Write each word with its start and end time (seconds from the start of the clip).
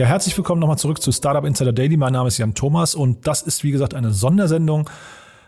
Ja, 0.00 0.06
herzlich 0.06 0.34
willkommen 0.34 0.62
nochmal 0.62 0.78
zurück 0.78 1.02
zu 1.02 1.12
Startup 1.12 1.44
Insider 1.44 1.74
Daily. 1.74 1.98
Mein 1.98 2.14
Name 2.14 2.28
ist 2.28 2.38
Jan 2.38 2.54
Thomas 2.54 2.94
und 2.94 3.26
das 3.26 3.42
ist 3.42 3.64
wie 3.64 3.70
gesagt 3.70 3.92
eine 3.92 4.12
Sondersendung 4.12 4.88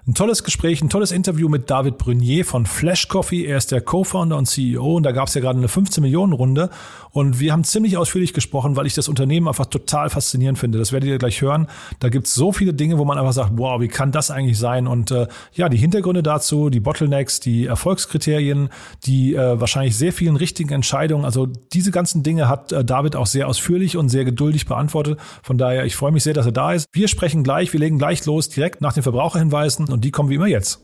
ein 0.05 0.15
tolles 0.15 0.43
Gespräch, 0.43 0.83
ein 0.83 0.89
tolles 0.89 1.13
Interview 1.13 1.49
mit 1.49 1.71
David 1.71 1.97
Brunier 1.97 2.45
von 2.45 2.67
Flash 2.67 3.07
Coffee. 3.07 3.45
Er 3.47 3.57
ist 3.57 3.71
der 3.71 3.81
Co-Founder 3.81 4.37
und 4.37 4.47
CEO 4.47 4.97
und 4.97 5.05
da 5.05 5.13
gab 5.13 5.29
es 5.29 5.35
ja 5.35 5.41
gerade 5.41 5.59
eine 5.59 5.69
15 5.69 6.03
Millionen 6.03 6.33
Runde 6.33 6.71
und 7.13 7.39
wir 7.39 7.53
haben 7.53 7.63
ziemlich 7.63 7.97
ausführlich 7.97 8.33
gesprochen, 8.35 8.75
weil 8.75 8.87
ich 8.87 8.95
das 8.95 9.09
Unternehmen 9.09 9.47
einfach 9.47 9.67
total 9.67 10.11
faszinierend 10.11 10.59
finde. 10.59 10.79
Das 10.79 10.91
werdet 10.91 11.09
ihr 11.09 11.19
gleich 11.19 11.41
hören. 11.41 11.69
Da 12.01 12.09
gibt 12.09 12.27
es 12.27 12.35
so 12.35 12.51
viele 12.51 12.75
Dinge, 12.75 12.99
wo 12.99 13.05
man 13.05 13.17
einfach 13.17 13.33
sagt, 13.33 13.53
wow, 13.55 13.81
wie 13.81 13.87
kann 13.87 14.11
das 14.11 14.33
eigentlich 14.33 14.59
sein? 14.59 14.89
Und 14.89 15.13
äh, 15.13 15.29
ja, 15.53 15.69
die 15.69 15.77
Hintergründe 15.77 16.25
dazu, 16.25 16.69
die 16.69 16.81
Bottlenecks, 16.81 17.39
die 17.39 17.67
Erfolgskriterien, 17.67 18.71
die 19.05 19.37
äh, 19.37 19.61
wahrscheinlich 19.61 19.97
sehr 19.97 20.13
vielen 20.13 20.35
richtigen 20.35 20.73
Entscheidungen. 20.73 21.25
Also 21.25 21.47
diese 21.47 21.93
ganzen 21.93 22.25
Dinge 22.25 22.49
hat 22.49 22.73
äh, 22.73 22.85
David 22.85 23.15
auch 23.15 23.27
sehr 23.27 23.47
ausführlich 23.47 23.97
und 23.97 24.09
sehr 24.09 24.25
geduldig 24.25 24.67
beantwortet. 24.67 25.21
Von 25.45 25.59
daher, 25.59 25.85
ich 25.85 25.95
freue 25.95 26.11
mich 26.11 26.25
sehr, 26.25 26.35
dass 26.35 26.47
er 26.47 26.53
da 26.53 26.73
ist. 26.73 26.87
Wir 26.93 27.07
sprechen 27.07 27.45
gleich, 27.45 27.73
wir 27.73 27.79
legen 27.79 27.99
gleich 27.99 28.27
los, 28.27 28.49
direkt 28.49 28.81
nach 28.81 28.95
den 28.95 29.05
Verbraucherhinweisen 29.05 29.92
und 29.93 30.05
die 30.05 30.11
kommen 30.11 30.31
wie 30.31 30.35
immer 30.37 30.47
jetzt. 30.47 30.81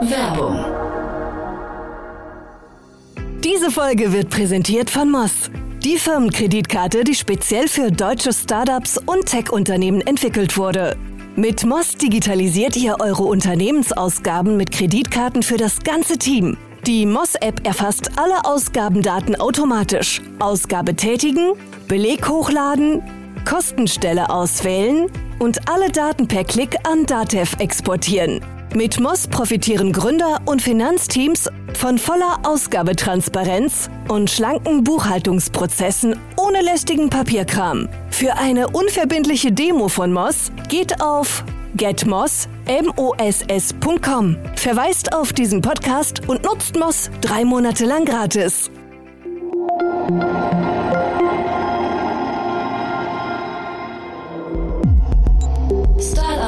Werbung. 0.00 0.64
Diese 3.44 3.70
Folge 3.70 4.12
wird 4.12 4.30
präsentiert 4.30 4.90
von 4.90 5.10
Moss. 5.10 5.50
Die 5.84 5.96
Firmenkreditkarte, 5.96 7.04
die 7.04 7.14
speziell 7.14 7.68
für 7.68 7.90
deutsche 7.90 8.32
Startups 8.32 8.98
und 8.98 9.26
Tech-Unternehmen 9.26 10.00
entwickelt 10.00 10.56
wurde. 10.56 10.96
Mit 11.34 11.64
Moss 11.64 11.96
digitalisiert 11.96 12.76
ihr 12.76 12.96
eure 13.00 13.24
Unternehmensausgaben 13.24 14.56
mit 14.56 14.70
Kreditkarten 14.70 15.42
für 15.42 15.56
das 15.56 15.80
ganze 15.80 16.18
Team. 16.18 16.56
Die 16.86 17.06
Moss-App 17.06 17.66
erfasst 17.66 18.10
alle 18.16 18.44
Ausgabendaten 18.44 19.36
automatisch. 19.36 20.20
Ausgabe 20.38 20.94
tätigen, 20.94 21.52
Beleg 21.88 22.28
hochladen, 22.28 23.02
Kostenstelle 23.44 24.30
auswählen 24.30 25.08
und 25.42 25.68
alle 25.68 25.90
Daten 25.90 26.28
per 26.28 26.44
Klick 26.44 26.76
an 26.84 27.04
Datev 27.04 27.56
exportieren. 27.58 28.40
Mit 28.74 29.00
Moss 29.00 29.26
profitieren 29.26 29.92
Gründer 29.92 30.40
und 30.44 30.62
Finanzteams 30.62 31.50
von 31.74 31.98
voller 31.98 32.38
Ausgabetransparenz 32.44 33.90
und 34.08 34.30
schlanken 34.30 34.84
Buchhaltungsprozessen 34.84 36.14
ohne 36.36 36.62
lästigen 36.62 37.10
Papierkram. 37.10 37.88
Für 38.10 38.38
eine 38.38 38.68
unverbindliche 38.68 39.50
Demo 39.50 39.88
von 39.88 40.12
Moss 40.12 40.52
geht 40.68 41.02
auf 41.02 41.44
getmoss.com. 41.74 42.46
Verweist 44.54 45.12
auf 45.12 45.32
diesen 45.32 45.60
Podcast 45.60 46.28
und 46.28 46.44
nutzt 46.44 46.78
Moss 46.78 47.10
drei 47.20 47.44
Monate 47.44 47.84
lang 47.84 48.04
gratis. 48.04 48.70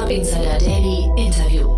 Startup 0.05 0.09
Insider 0.09 0.57
Daily 0.59 1.09
Interview. 1.17 1.75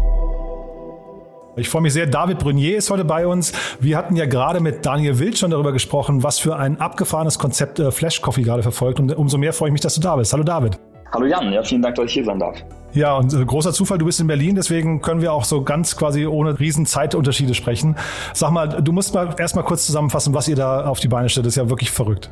Ich 1.56 1.70
freue 1.70 1.81
mich 1.81 1.94
sehr. 1.94 2.08
David 2.08 2.39
Brunier 2.39 2.78
ist 2.78 2.89
heute 2.89 3.06
bei 3.06 3.25
uns. 3.25 3.53
Wir 3.80 3.97
hatten 3.97 4.16
ja 4.16 4.25
gerade 4.25 4.59
mit 4.59 4.86
Daniel 4.86 5.17
Wild 5.19 5.38
schon 5.38 5.52
darüber 5.52 5.72
gesprochen, 5.72 6.23
was 6.23 6.38
für 6.38 6.58
ein 6.58 6.80
abgefahrenes 6.80 7.39
Konzept 7.39 7.80
äh, 7.80 7.92
Flash 7.92 8.22
Coffee 8.22 8.44
gerade 8.44 8.64
verfolgt. 8.64 9.00
Und 9.00 9.16
umso 9.16 9.38
mehr 9.38 9.53
freue 9.53 9.69
ich 9.69 9.73
mich, 9.73 9.81
dass 9.81 9.95
du 9.95 10.02
da 10.02 10.16
bist. 10.16 10.34
Hallo 10.34 10.44
David. 10.44 10.78
Hallo 11.14 11.25
Jan, 11.25 11.53
ja, 11.53 11.64
vielen 11.64 11.81
Dank, 11.81 11.95
dass 11.95 12.06
ich 12.06 12.14
hier 12.14 12.25
sein 12.25 12.38
darf. 12.38 12.58
Ja, 12.94 13.16
und 13.16 13.34
äh, 13.34 13.45
großer 13.45 13.72
Zufall, 13.72 13.97
du 13.97 14.06
bist 14.06 14.19
in 14.19 14.28
Berlin, 14.28 14.56
deswegen 14.56 15.02
können 15.02 15.22
wir 15.22 15.31
auch 15.31 15.45
so 15.45 15.64
ganz 15.64 15.95
quasi 15.95 16.25
ohne 16.25 16.59
riesen 16.59 16.86
Zeitunterschiede 16.86 17.53
sprechen. 17.53 17.95
Sag 18.34 18.52
mal, 18.52 18.68
du 18.68 18.91
musst 18.91 19.13
mal 19.13 19.35
erstmal 19.38 19.63
kurz 19.63 19.85
zusammenfassen, 19.85 20.34
was 20.34 20.47
ihr 20.47 20.56
da 20.56 20.85
auf 20.85 21.00
die 21.00 21.07
Beine 21.07 21.29
stellt. 21.29 21.46
Das 21.46 21.53
ist 21.53 21.57
ja 21.57 21.69
wirklich 21.69 21.91
verrückt. 21.91 22.29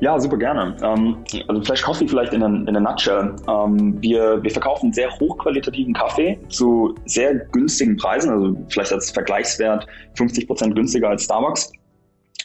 Ja, 0.00 0.18
super 0.18 0.36
gerne. 0.36 0.76
Ähm, 0.82 1.18
also 1.48 1.62
Flash 1.62 1.82
Coffee 1.82 2.08
vielleicht 2.08 2.32
in 2.32 2.42
in 2.42 2.76
a 2.76 2.80
nutshell. 2.80 3.34
Ähm, 3.48 4.00
wir, 4.00 4.42
wir 4.42 4.50
verkaufen 4.50 4.92
sehr 4.92 5.10
hochqualitativen 5.18 5.94
Kaffee 5.94 6.38
zu 6.48 6.94
sehr 7.06 7.34
günstigen 7.34 7.96
Preisen, 7.96 8.30
also 8.30 8.56
vielleicht 8.68 8.92
als 8.92 9.10
Vergleichswert 9.10 9.86
50 10.16 10.46
Prozent 10.46 10.74
günstiger 10.74 11.08
als 11.10 11.24
Starbucks. 11.24 11.72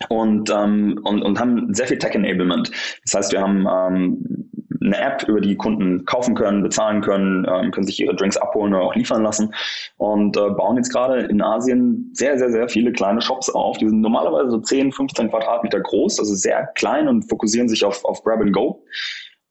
Und, 0.09 0.49
ähm, 0.49 0.99
und, 1.03 1.21
und 1.21 1.39
haben 1.39 1.73
sehr 1.73 1.87
viel 1.87 1.97
Tech-Enablement. 1.99 2.71
Das 3.05 3.13
heißt, 3.13 3.31
wir 3.31 3.41
haben 3.41 3.67
ähm, 3.69 4.49
eine 4.83 4.97
App, 4.97 5.23
über 5.27 5.41
die 5.41 5.55
Kunden 5.55 6.05
kaufen 6.05 6.35
können, 6.35 6.63
bezahlen 6.63 7.01
können, 7.01 7.45
ähm, 7.49 7.71
können 7.71 7.85
sich 7.85 7.99
ihre 7.99 8.15
Drinks 8.15 8.37
abholen 8.37 8.73
oder 8.73 8.83
auch 8.83 8.95
liefern 8.95 9.23
lassen 9.23 9.53
und 9.97 10.35
äh, 10.37 10.49
bauen 10.49 10.77
jetzt 10.77 10.91
gerade 10.91 11.21
in 11.21 11.41
Asien 11.41 12.11
sehr, 12.13 12.37
sehr, 12.37 12.51
sehr 12.51 12.67
viele 12.69 12.91
kleine 12.91 13.21
Shops 13.21 13.49
auf. 13.49 13.77
Die 13.77 13.87
sind 13.87 14.01
normalerweise 14.01 14.51
so 14.51 14.59
10, 14.59 14.91
15 14.91 15.29
Quadratmeter 15.29 15.79
groß, 15.79 16.19
also 16.19 16.33
sehr 16.35 16.67
klein 16.75 17.07
und 17.07 17.29
fokussieren 17.29 17.69
sich 17.69 17.85
auf, 17.85 18.03
auf 18.05 18.23
Grab 18.23 18.41
and 18.41 18.53
Go. 18.53 18.83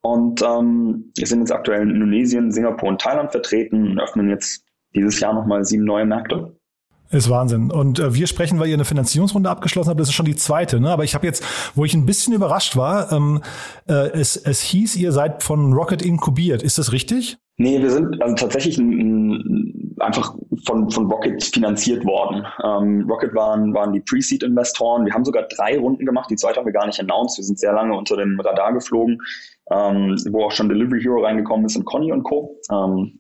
Und 0.03 0.43
ähm, 0.43 1.13
wir 1.17 1.27
sind 1.27 1.41
jetzt 1.41 1.53
aktuell 1.53 1.83
in 1.83 1.91
Indonesien, 1.91 2.51
Singapur 2.51 2.89
und 2.89 3.01
Thailand 3.01 3.31
vertreten 3.31 3.93
und 3.93 4.01
öffnen 4.01 4.29
jetzt 4.29 4.65
dieses 4.95 5.21
Jahr 5.21 5.33
nochmal 5.33 5.65
sieben 5.65 5.85
neue 5.85 6.05
Märkte. 6.05 6.57
Ist 7.13 7.29
Wahnsinn. 7.29 7.71
Und 7.71 7.99
äh, 7.99 8.15
wir 8.15 8.27
sprechen, 8.27 8.59
weil 8.59 8.69
ihr 8.69 8.75
eine 8.75 8.87
Finanzierungsrunde 8.87 9.51
abgeschlossen 9.51 9.91
habt, 9.91 10.01
das 10.01 10.09
ist 10.09 10.15
schon 10.15 10.25
die 10.25 10.35
zweite. 10.35 10.81
Ne? 10.81 10.91
Aber 10.91 11.05
ich 11.05 11.15
habe 11.15 11.27
jetzt, 11.27 11.45
wo 11.75 11.85
ich 11.85 11.93
ein 11.93 12.07
bisschen 12.07 12.33
überrascht 12.33 12.75
war, 12.75 13.13
ähm, 13.13 13.43
äh, 13.87 14.11
es, 14.13 14.37
es 14.37 14.63
hieß, 14.63 14.97
ihr 14.97 15.13
seid 15.13 15.43
von 15.43 15.75
Rocket 15.75 16.01
inkubiert. 16.01 16.63
Ist 16.63 16.79
das 16.79 16.91
richtig? 16.91 17.37
Nee, 17.59 17.83
wir 17.83 17.91
sind 17.91 18.21
also 18.23 18.35
tatsächlich 18.35 18.79
ein, 18.79 18.91
ein, 18.99 19.97
einfach 20.01 20.35
von, 20.67 20.91
von 20.91 21.11
Rocket 21.11 21.45
finanziert 21.45 22.03
worden. 22.07 22.47
Ähm, 22.65 23.07
Rocket 23.11 23.35
waren, 23.35 23.75
waren 23.75 23.93
die 23.93 24.01
Pre-Seed-Investoren. 24.01 25.05
Wir 25.05 25.13
haben 25.13 25.27
sogar 25.27 25.43
drei 25.43 25.79
Runden 25.79 26.07
gemacht. 26.07 26.31
Die 26.31 26.37
zweite 26.37 26.61
haben 26.61 26.67
wir 26.67 26.73
gar 26.73 26.87
nicht 26.87 26.99
announced. 26.99 27.37
Wir 27.37 27.45
sind 27.45 27.59
sehr 27.59 27.75
lange 27.75 27.95
unter 27.95 28.17
dem 28.17 28.41
Radar 28.41 28.73
geflogen 28.73 29.19
ähm, 29.73 30.17
wo 30.31 30.45
auch 30.45 30.53
schon 30.53 30.69
Delivery 30.69 31.01
Hero 31.01 31.23
reingekommen 31.23 31.67
ist 31.67 31.77
und 31.77 31.85
Conny 31.85 32.13
und 32.13 32.23
Co., 32.25 32.59
ähm, 32.71 33.19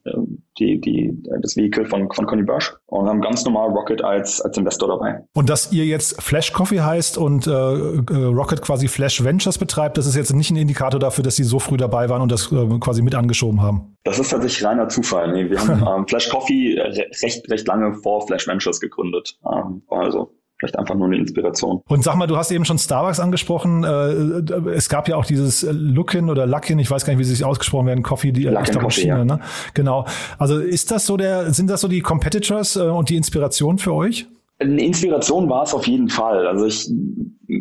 die, 0.58 0.80
die, 0.80 1.16
das 1.40 1.56
Vehikel 1.56 1.86
von, 1.86 2.10
von 2.12 2.26
Conny 2.26 2.42
Bursch 2.42 2.74
und 2.86 3.08
haben 3.08 3.20
ganz 3.20 3.44
normal 3.44 3.70
Rocket 3.70 4.04
als, 4.04 4.40
als 4.40 4.56
Investor 4.58 4.88
dabei. 4.88 5.24
Und 5.34 5.48
dass 5.48 5.72
ihr 5.72 5.86
jetzt 5.86 6.20
Flash 6.20 6.52
Coffee 6.52 6.80
heißt 6.80 7.16
und 7.16 7.46
äh, 7.46 7.50
äh, 7.50 8.24
Rocket 8.24 8.60
quasi 8.60 8.88
Flash 8.88 9.24
Ventures 9.24 9.58
betreibt, 9.58 9.96
das 9.96 10.06
ist 10.06 10.16
jetzt 10.16 10.34
nicht 10.34 10.50
ein 10.50 10.56
Indikator 10.56 11.00
dafür, 11.00 11.24
dass 11.24 11.36
sie 11.36 11.44
so 11.44 11.58
früh 11.58 11.76
dabei 11.76 12.08
waren 12.08 12.22
und 12.22 12.30
das 12.30 12.52
äh, 12.52 12.78
quasi 12.80 13.02
mit 13.02 13.14
angeschoben 13.14 13.62
haben. 13.62 13.96
Das 14.04 14.18
ist 14.18 14.30
tatsächlich 14.30 14.64
reiner 14.64 14.88
Zufall. 14.88 15.32
Nee, 15.32 15.48
wir 15.48 15.58
haben 15.58 15.86
ähm, 16.00 16.06
Flash 16.06 16.28
Coffee 16.28 16.78
recht, 16.78 17.50
recht 17.50 17.66
lange 17.66 17.94
vor 17.94 18.26
Flash 18.26 18.46
Ventures 18.46 18.80
gegründet. 18.80 19.38
Ähm, 19.50 19.82
also 19.88 20.34
vielleicht 20.62 20.78
einfach 20.78 20.94
nur 20.94 21.08
eine 21.08 21.16
Inspiration. 21.16 21.82
Und 21.88 22.04
sag 22.04 22.14
mal, 22.14 22.28
du 22.28 22.36
hast 22.36 22.52
eben 22.52 22.64
schon 22.64 22.78
Starbucks 22.78 23.18
angesprochen. 23.18 23.82
Äh, 23.82 24.70
es 24.70 24.88
gab 24.88 25.08
ja 25.08 25.16
auch 25.16 25.24
dieses 25.24 25.66
Luckin 25.68 26.30
oder 26.30 26.46
Luckin, 26.46 26.78
ich 26.78 26.88
weiß 26.88 27.04
gar 27.04 27.12
nicht, 27.12 27.18
wie 27.18 27.24
sie 27.24 27.34
sich 27.34 27.44
ausgesprochen 27.44 27.86
werden, 27.86 28.04
Coffee, 28.04 28.30
die 28.30 28.44
Luckin 28.44 28.78
Coffee, 28.78 29.08
ja. 29.08 29.24
ne? 29.24 29.40
Genau. 29.74 30.06
Also 30.38 30.60
ist 30.60 30.92
das 30.92 31.04
so 31.06 31.16
der, 31.16 31.52
sind 31.52 31.68
das 31.68 31.80
so 31.80 31.88
die 31.88 32.00
Competitors 32.00 32.76
äh, 32.76 32.82
und 32.82 33.10
die 33.10 33.16
Inspiration 33.16 33.78
für 33.78 33.92
euch? 33.92 34.28
Eine 34.60 34.84
Inspiration 34.84 35.50
war 35.50 35.64
es 35.64 35.74
auf 35.74 35.88
jeden 35.88 36.08
Fall. 36.08 36.46
Also 36.46 36.66
ich 36.66 36.88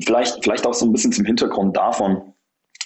vielleicht, 0.06 0.44
vielleicht 0.44 0.68
auch 0.68 0.76
so 0.76 0.86
ein 0.86 0.92
bisschen 0.92 1.12
zum 1.12 1.26
Hintergrund 1.26 1.76
davon. 1.76 2.22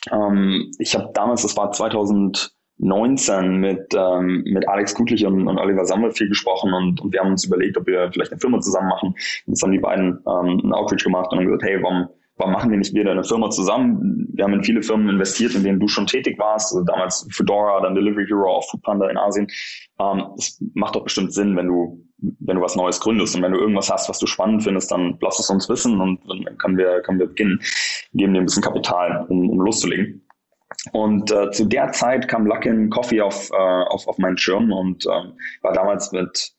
Ähm, 0.09 0.71
ich 0.79 0.95
habe 0.95 1.09
damals, 1.13 1.41
das 1.41 1.57
war 1.57 1.73
2000 1.73 2.54
19 2.77 3.57
mit, 3.57 3.93
ähm, 3.95 4.43
mit 4.45 4.67
Alex 4.67 4.93
Gutlich 4.95 5.25
und, 5.25 5.47
und 5.47 5.57
Oliver 5.57 5.85
Sammel 5.85 6.11
viel 6.11 6.27
gesprochen 6.27 6.73
und, 6.73 7.01
und 7.01 7.13
wir 7.13 7.21
haben 7.21 7.31
uns 7.31 7.45
überlegt, 7.45 7.77
ob 7.77 7.87
wir 7.87 8.11
vielleicht 8.11 8.31
eine 8.31 8.41
Firma 8.41 8.59
zusammen 8.59 8.89
machen. 8.89 9.15
Jetzt 9.45 9.63
haben 9.63 9.71
die 9.71 9.79
beiden 9.79 10.19
ähm, 10.27 10.59
einen 10.63 10.73
Outreach 10.73 11.03
gemacht 11.03 11.31
und 11.31 11.39
haben 11.39 11.45
gesagt, 11.45 11.63
hey, 11.63 11.81
warum, 11.81 12.09
warum 12.37 12.53
machen 12.53 12.71
wir 12.71 12.77
nicht 12.77 12.93
wieder 12.93 13.11
eine 13.11 13.23
Firma 13.23 13.49
zusammen? 13.49 14.27
Wir 14.33 14.43
haben 14.43 14.53
in 14.53 14.63
viele 14.63 14.83
Firmen 14.83 15.07
investiert, 15.07 15.55
in 15.55 15.63
denen 15.63 15.79
du 15.79 15.87
schon 15.87 16.05
tätig 16.05 16.37
warst, 16.37 16.73
also 16.73 16.83
damals 16.85 17.27
Fedora, 17.31 17.79
dann 17.81 17.95
Delivery 17.95 18.25
Hero, 18.27 18.57
auch 18.57 18.69
Foodpanda 18.69 19.09
in 19.09 19.17
Asien. 19.17 19.47
Ähm, 19.99 20.23
es 20.37 20.61
macht 20.73 20.95
doch 20.95 21.03
bestimmt 21.03 21.33
Sinn, 21.33 21.55
wenn 21.55 21.67
du, 21.67 22.03
wenn 22.17 22.57
du 22.57 22.61
was 22.61 22.75
Neues 22.75 22.99
gründest 22.99 23.37
und 23.37 23.41
wenn 23.41 23.53
du 23.53 23.59
irgendwas 23.59 23.89
hast, 23.89 24.09
was 24.09 24.19
du 24.19 24.27
spannend 24.27 24.63
findest, 24.63 24.91
dann 24.91 25.17
lass 25.21 25.39
es 25.39 25.49
uns 25.49 25.69
wissen 25.69 26.01
und 26.01 26.19
dann 26.27 26.57
können 26.57 26.77
wir, 26.77 27.01
können 27.03 27.19
wir 27.19 27.27
beginnen, 27.27 27.61
geben 28.13 28.33
dir 28.33 28.41
ein 28.41 28.45
bisschen 28.45 28.63
Kapital, 28.63 29.25
um, 29.29 29.49
um 29.49 29.61
loszulegen. 29.61 30.24
Und 30.91 31.31
äh, 31.31 31.51
zu 31.51 31.65
der 31.65 31.91
Zeit 31.91 32.27
kam 32.27 32.45
Luckin 32.45 32.89
Coffee 32.89 33.21
auf, 33.21 33.49
äh, 33.51 33.55
auf, 33.55 34.07
auf 34.07 34.17
meinen 34.17 34.37
Schirm 34.37 34.71
und 34.71 35.05
ähm, 35.05 35.33
war 35.61 35.73
damals 35.73 36.11
mit 36.11 36.55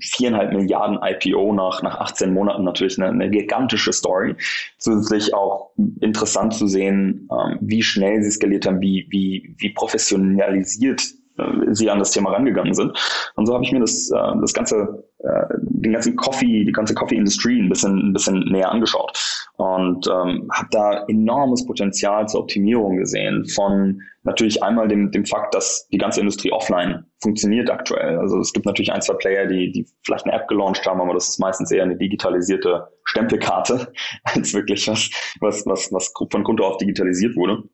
viereinhalb 0.00 0.52
Milliarden 0.52 0.98
IPO 1.02 1.52
nach, 1.54 1.82
nach 1.82 1.98
18 2.00 2.32
Monaten 2.32 2.64
natürlich 2.64 2.98
eine, 2.98 3.10
eine 3.10 3.30
gigantische 3.30 3.92
Story. 3.92 4.34
Zusätzlich 4.78 5.34
auch 5.34 5.70
interessant 6.00 6.54
zu 6.54 6.66
sehen, 6.66 7.28
ähm, 7.32 7.58
wie 7.60 7.82
schnell 7.82 8.22
sie 8.22 8.30
skaliert 8.30 8.66
haben, 8.66 8.80
wie, 8.80 9.06
wie, 9.10 9.54
wie 9.58 9.70
professionalisiert 9.70 11.02
äh, 11.38 11.74
sie 11.74 11.90
an 11.90 11.98
das 11.98 12.10
Thema 12.10 12.32
rangegangen 12.32 12.74
sind. 12.74 12.96
Und 13.36 13.46
so 13.46 13.54
habe 13.54 13.64
ich 13.64 13.72
mir 13.72 13.80
das, 13.80 14.10
äh, 14.10 14.40
das 14.40 14.52
ganze, 14.52 15.04
äh, 15.18 15.44
den 15.60 15.92
ganzen 15.92 16.16
Coffee, 16.16 16.64
die 16.64 16.72
ganze 16.72 16.94
Coffee-Industrie 16.94 17.60
ein 17.60 17.68
bisschen, 17.68 18.10
ein 18.10 18.12
bisschen 18.12 18.40
näher 18.50 18.70
angeschaut 18.70 19.12
und 19.56 20.06
ähm, 20.06 20.48
habe 20.52 20.68
da 20.70 21.04
enormes 21.08 21.66
Potenzial 21.66 22.28
zur 22.28 22.40
Optimierung 22.40 22.96
gesehen 22.96 23.46
von 23.46 24.00
natürlich 24.28 24.62
einmal 24.62 24.88
dem, 24.88 25.10
dem 25.10 25.24
Fakt, 25.24 25.54
dass 25.54 25.88
die 25.88 25.98
ganze 25.98 26.20
Industrie 26.20 26.52
offline 26.52 27.04
funktioniert 27.20 27.70
aktuell. 27.70 28.18
Also 28.18 28.38
es 28.38 28.52
gibt 28.52 28.66
natürlich 28.66 28.92
ein, 28.92 29.02
zwei 29.02 29.14
Player, 29.14 29.46
die, 29.46 29.72
die 29.72 29.86
vielleicht 30.04 30.26
eine 30.26 30.34
App 30.34 30.48
gelauncht 30.48 30.86
haben, 30.86 31.00
aber 31.00 31.14
das 31.14 31.28
ist 31.28 31.40
meistens 31.40 31.70
eher 31.70 31.82
eine 31.82 31.96
digitalisierte 31.96 32.86
Stempelkarte 33.04 33.92
als 34.24 34.54
wirklich 34.54 34.86
was, 34.86 35.10
was, 35.40 35.66
was, 35.66 35.92
was 35.92 36.12
von 36.30 36.44
Grund 36.44 36.60
auf 36.60 36.76
digitalisiert 36.76 37.36
wurde. 37.36 37.64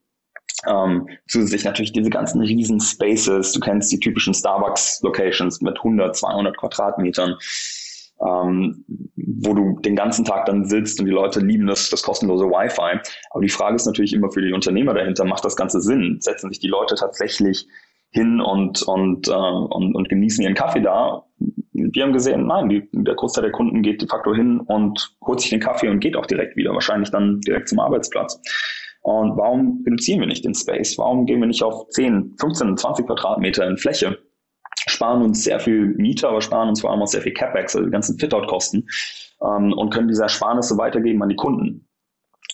Ähm, 0.66 1.08
zusätzlich 1.28 1.64
natürlich 1.64 1.92
diese 1.92 2.10
ganzen 2.10 2.40
riesen 2.40 2.80
Spaces. 2.80 3.52
Du 3.52 3.60
kennst 3.60 3.92
die 3.92 4.00
typischen 4.00 4.34
Starbucks-Locations 4.34 5.60
mit 5.60 5.76
100, 5.78 6.16
200 6.16 6.56
Quadratmetern, 6.56 7.36
ähm, 8.26 8.84
wo 9.16 9.54
du 9.54 9.78
den 9.80 9.96
ganzen 9.96 10.24
Tag 10.24 10.46
dann 10.46 10.64
sitzt 10.64 11.00
und 11.00 11.06
die 11.06 11.12
Leute 11.12 11.40
lieben 11.40 11.66
das, 11.66 11.90
das 11.90 12.02
kostenlose 12.02 12.46
Wi-Fi. 12.46 13.00
Aber 13.30 13.42
die 13.42 13.50
Frage 13.50 13.76
ist 13.76 13.86
natürlich 13.86 14.14
immer 14.14 14.30
für 14.30 14.42
die 14.42 14.52
Unternehmer 14.52 14.94
dahinter, 14.94 15.24
macht 15.24 15.44
das 15.44 15.56
Ganze 15.56 15.80
Sinn? 15.80 16.18
Setzen 16.20 16.48
sich 16.50 16.60
die 16.60 16.68
Leute 16.68 16.94
tatsächlich 16.94 17.66
hin 18.10 18.40
und, 18.40 18.82
und, 18.82 19.28
äh, 19.28 19.32
und, 19.32 19.94
und 19.94 20.08
genießen 20.08 20.42
ihren 20.42 20.54
Kaffee 20.54 20.80
da? 20.80 21.24
Wir 21.72 22.04
haben 22.04 22.12
gesehen, 22.12 22.46
nein, 22.46 22.68
die, 22.68 22.88
der 22.92 23.16
Großteil 23.16 23.42
der 23.42 23.52
Kunden 23.52 23.82
geht 23.82 24.00
de 24.00 24.08
facto 24.08 24.32
hin 24.32 24.60
und 24.60 25.16
holt 25.26 25.40
sich 25.40 25.50
den 25.50 25.60
Kaffee 25.60 25.88
und 25.88 25.98
geht 25.98 26.16
auch 26.16 26.26
direkt 26.26 26.56
wieder, 26.56 26.72
wahrscheinlich 26.72 27.10
dann 27.10 27.40
direkt 27.40 27.68
zum 27.68 27.80
Arbeitsplatz. 27.80 28.40
Und 29.04 29.36
warum 29.36 29.82
reduzieren 29.84 30.20
wir 30.20 30.26
nicht 30.26 30.46
den 30.46 30.54
Space? 30.54 30.96
Warum 30.96 31.26
gehen 31.26 31.40
wir 31.40 31.46
nicht 31.46 31.62
auf 31.62 31.88
10, 31.90 32.36
15, 32.40 32.78
20 32.78 33.06
Quadratmeter 33.06 33.68
in 33.68 33.76
Fläche? 33.76 34.18
Sparen 34.86 35.22
uns 35.22 35.44
sehr 35.44 35.60
viel 35.60 35.88
Miete, 35.98 36.26
aber 36.26 36.40
sparen 36.40 36.70
uns 36.70 36.80
vor 36.80 36.90
allem 36.90 37.02
auch 37.02 37.06
sehr 37.06 37.20
viel 37.20 37.34
CapEx, 37.34 37.76
also 37.76 37.86
die 37.86 37.92
ganzen 37.92 38.18
Fit-Out-Kosten 38.18 38.88
ähm, 39.42 39.74
und 39.74 39.90
können 39.90 40.08
diese 40.08 40.22
Ersparnisse 40.22 40.78
weitergeben 40.78 41.22
an 41.22 41.28
die 41.28 41.36
Kunden 41.36 41.86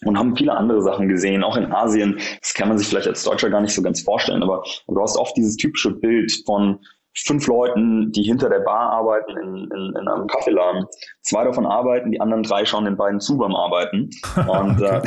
und 0.05 0.19
haben 0.19 0.37
viele 0.37 0.57
andere 0.57 0.83
Sachen 0.83 1.09
gesehen, 1.09 1.45
auch 1.45 1.57
in 1.57 1.73
Asien. 1.73 2.19
Das 2.41 2.53
kann 2.53 2.69
man 2.69 2.79
sich 2.79 2.89
vielleicht 2.89 3.07
als 3.07 3.23
Deutscher 3.23 3.49
gar 3.49 3.61
nicht 3.61 3.75
so 3.75 3.83
ganz 3.83 4.01
vorstellen, 4.01 4.43
aber 4.43 4.65
du 4.89 5.01
hast 5.01 5.17
oft 5.17 5.37
dieses 5.37 5.57
typische 5.57 5.93
Bild 5.93 6.33
von 6.47 6.81
fünf 7.15 7.47
Leuten, 7.47 8.13
die 8.13 8.23
hinter 8.23 8.49
der 8.49 8.61
Bar 8.61 8.91
arbeiten 8.91 9.33
in, 9.37 9.71
in, 9.71 9.95
in 10.01 10.09
einem 10.09 10.27
Kaffeeladen. 10.27 10.87
Zwei 11.23 11.45
davon 11.45 11.67
arbeiten, 11.67 12.13
die 12.13 12.21
anderen 12.21 12.43
drei 12.43 12.65
schauen 12.65 12.85
den 12.85 12.97
beiden 12.97 13.21
zu 13.21 13.37
beim 13.37 13.55
Arbeiten. 13.55 14.11
Und, 14.37 14.83
okay. 14.83 15.03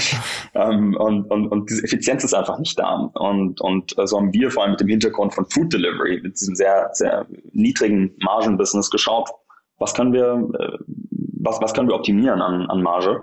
äh, 0.54 0.60
ähm, 0.60 0.96
und, 0.98 1.30
und, 1.32 1.48
und 1.48 1.70
diese 1.70 1.84
Effizienz 1.84 2.24
ist 2.24 2.34
einfach 2.34 2.60
nicht 2.60 2.78
da. 2.78 3.10
Und, 3.14 3.60
und 3.62 3.98
äh, 3.98 4.06
so 4.06 4.18
haben 4.18 4.34
wir 4.34 4.52
vor 4.52 4.64
allem 4.64 4.72
mit 4.72 4.82
dem 4.82 4.88
Hintergrund 4.88 5.34
von 5.34 5.46
Food 5.46 5.74
Delivery, 5.74 6.22
mit 6.22 6.40
diesem 6.40 6.56
sehr, 6.56 6.90
sehr 6.94 7.26
niedrigen 7.52 8.16
Margenbusiness 8.22 8.90
geschaut, 8.90 9.30
was 9.80 9.94
können 9.94 10.14
wir, 10.14 10.50
äh, 10.60 10.78
was, 11.42 11.62
was 11.62 11.74
können 11.74 11.90
wir 11.90 11.96
optimieren 11.96 12.42
an, 12.42 12.70
an 12.70 12.82
Marge? 12.82 13.22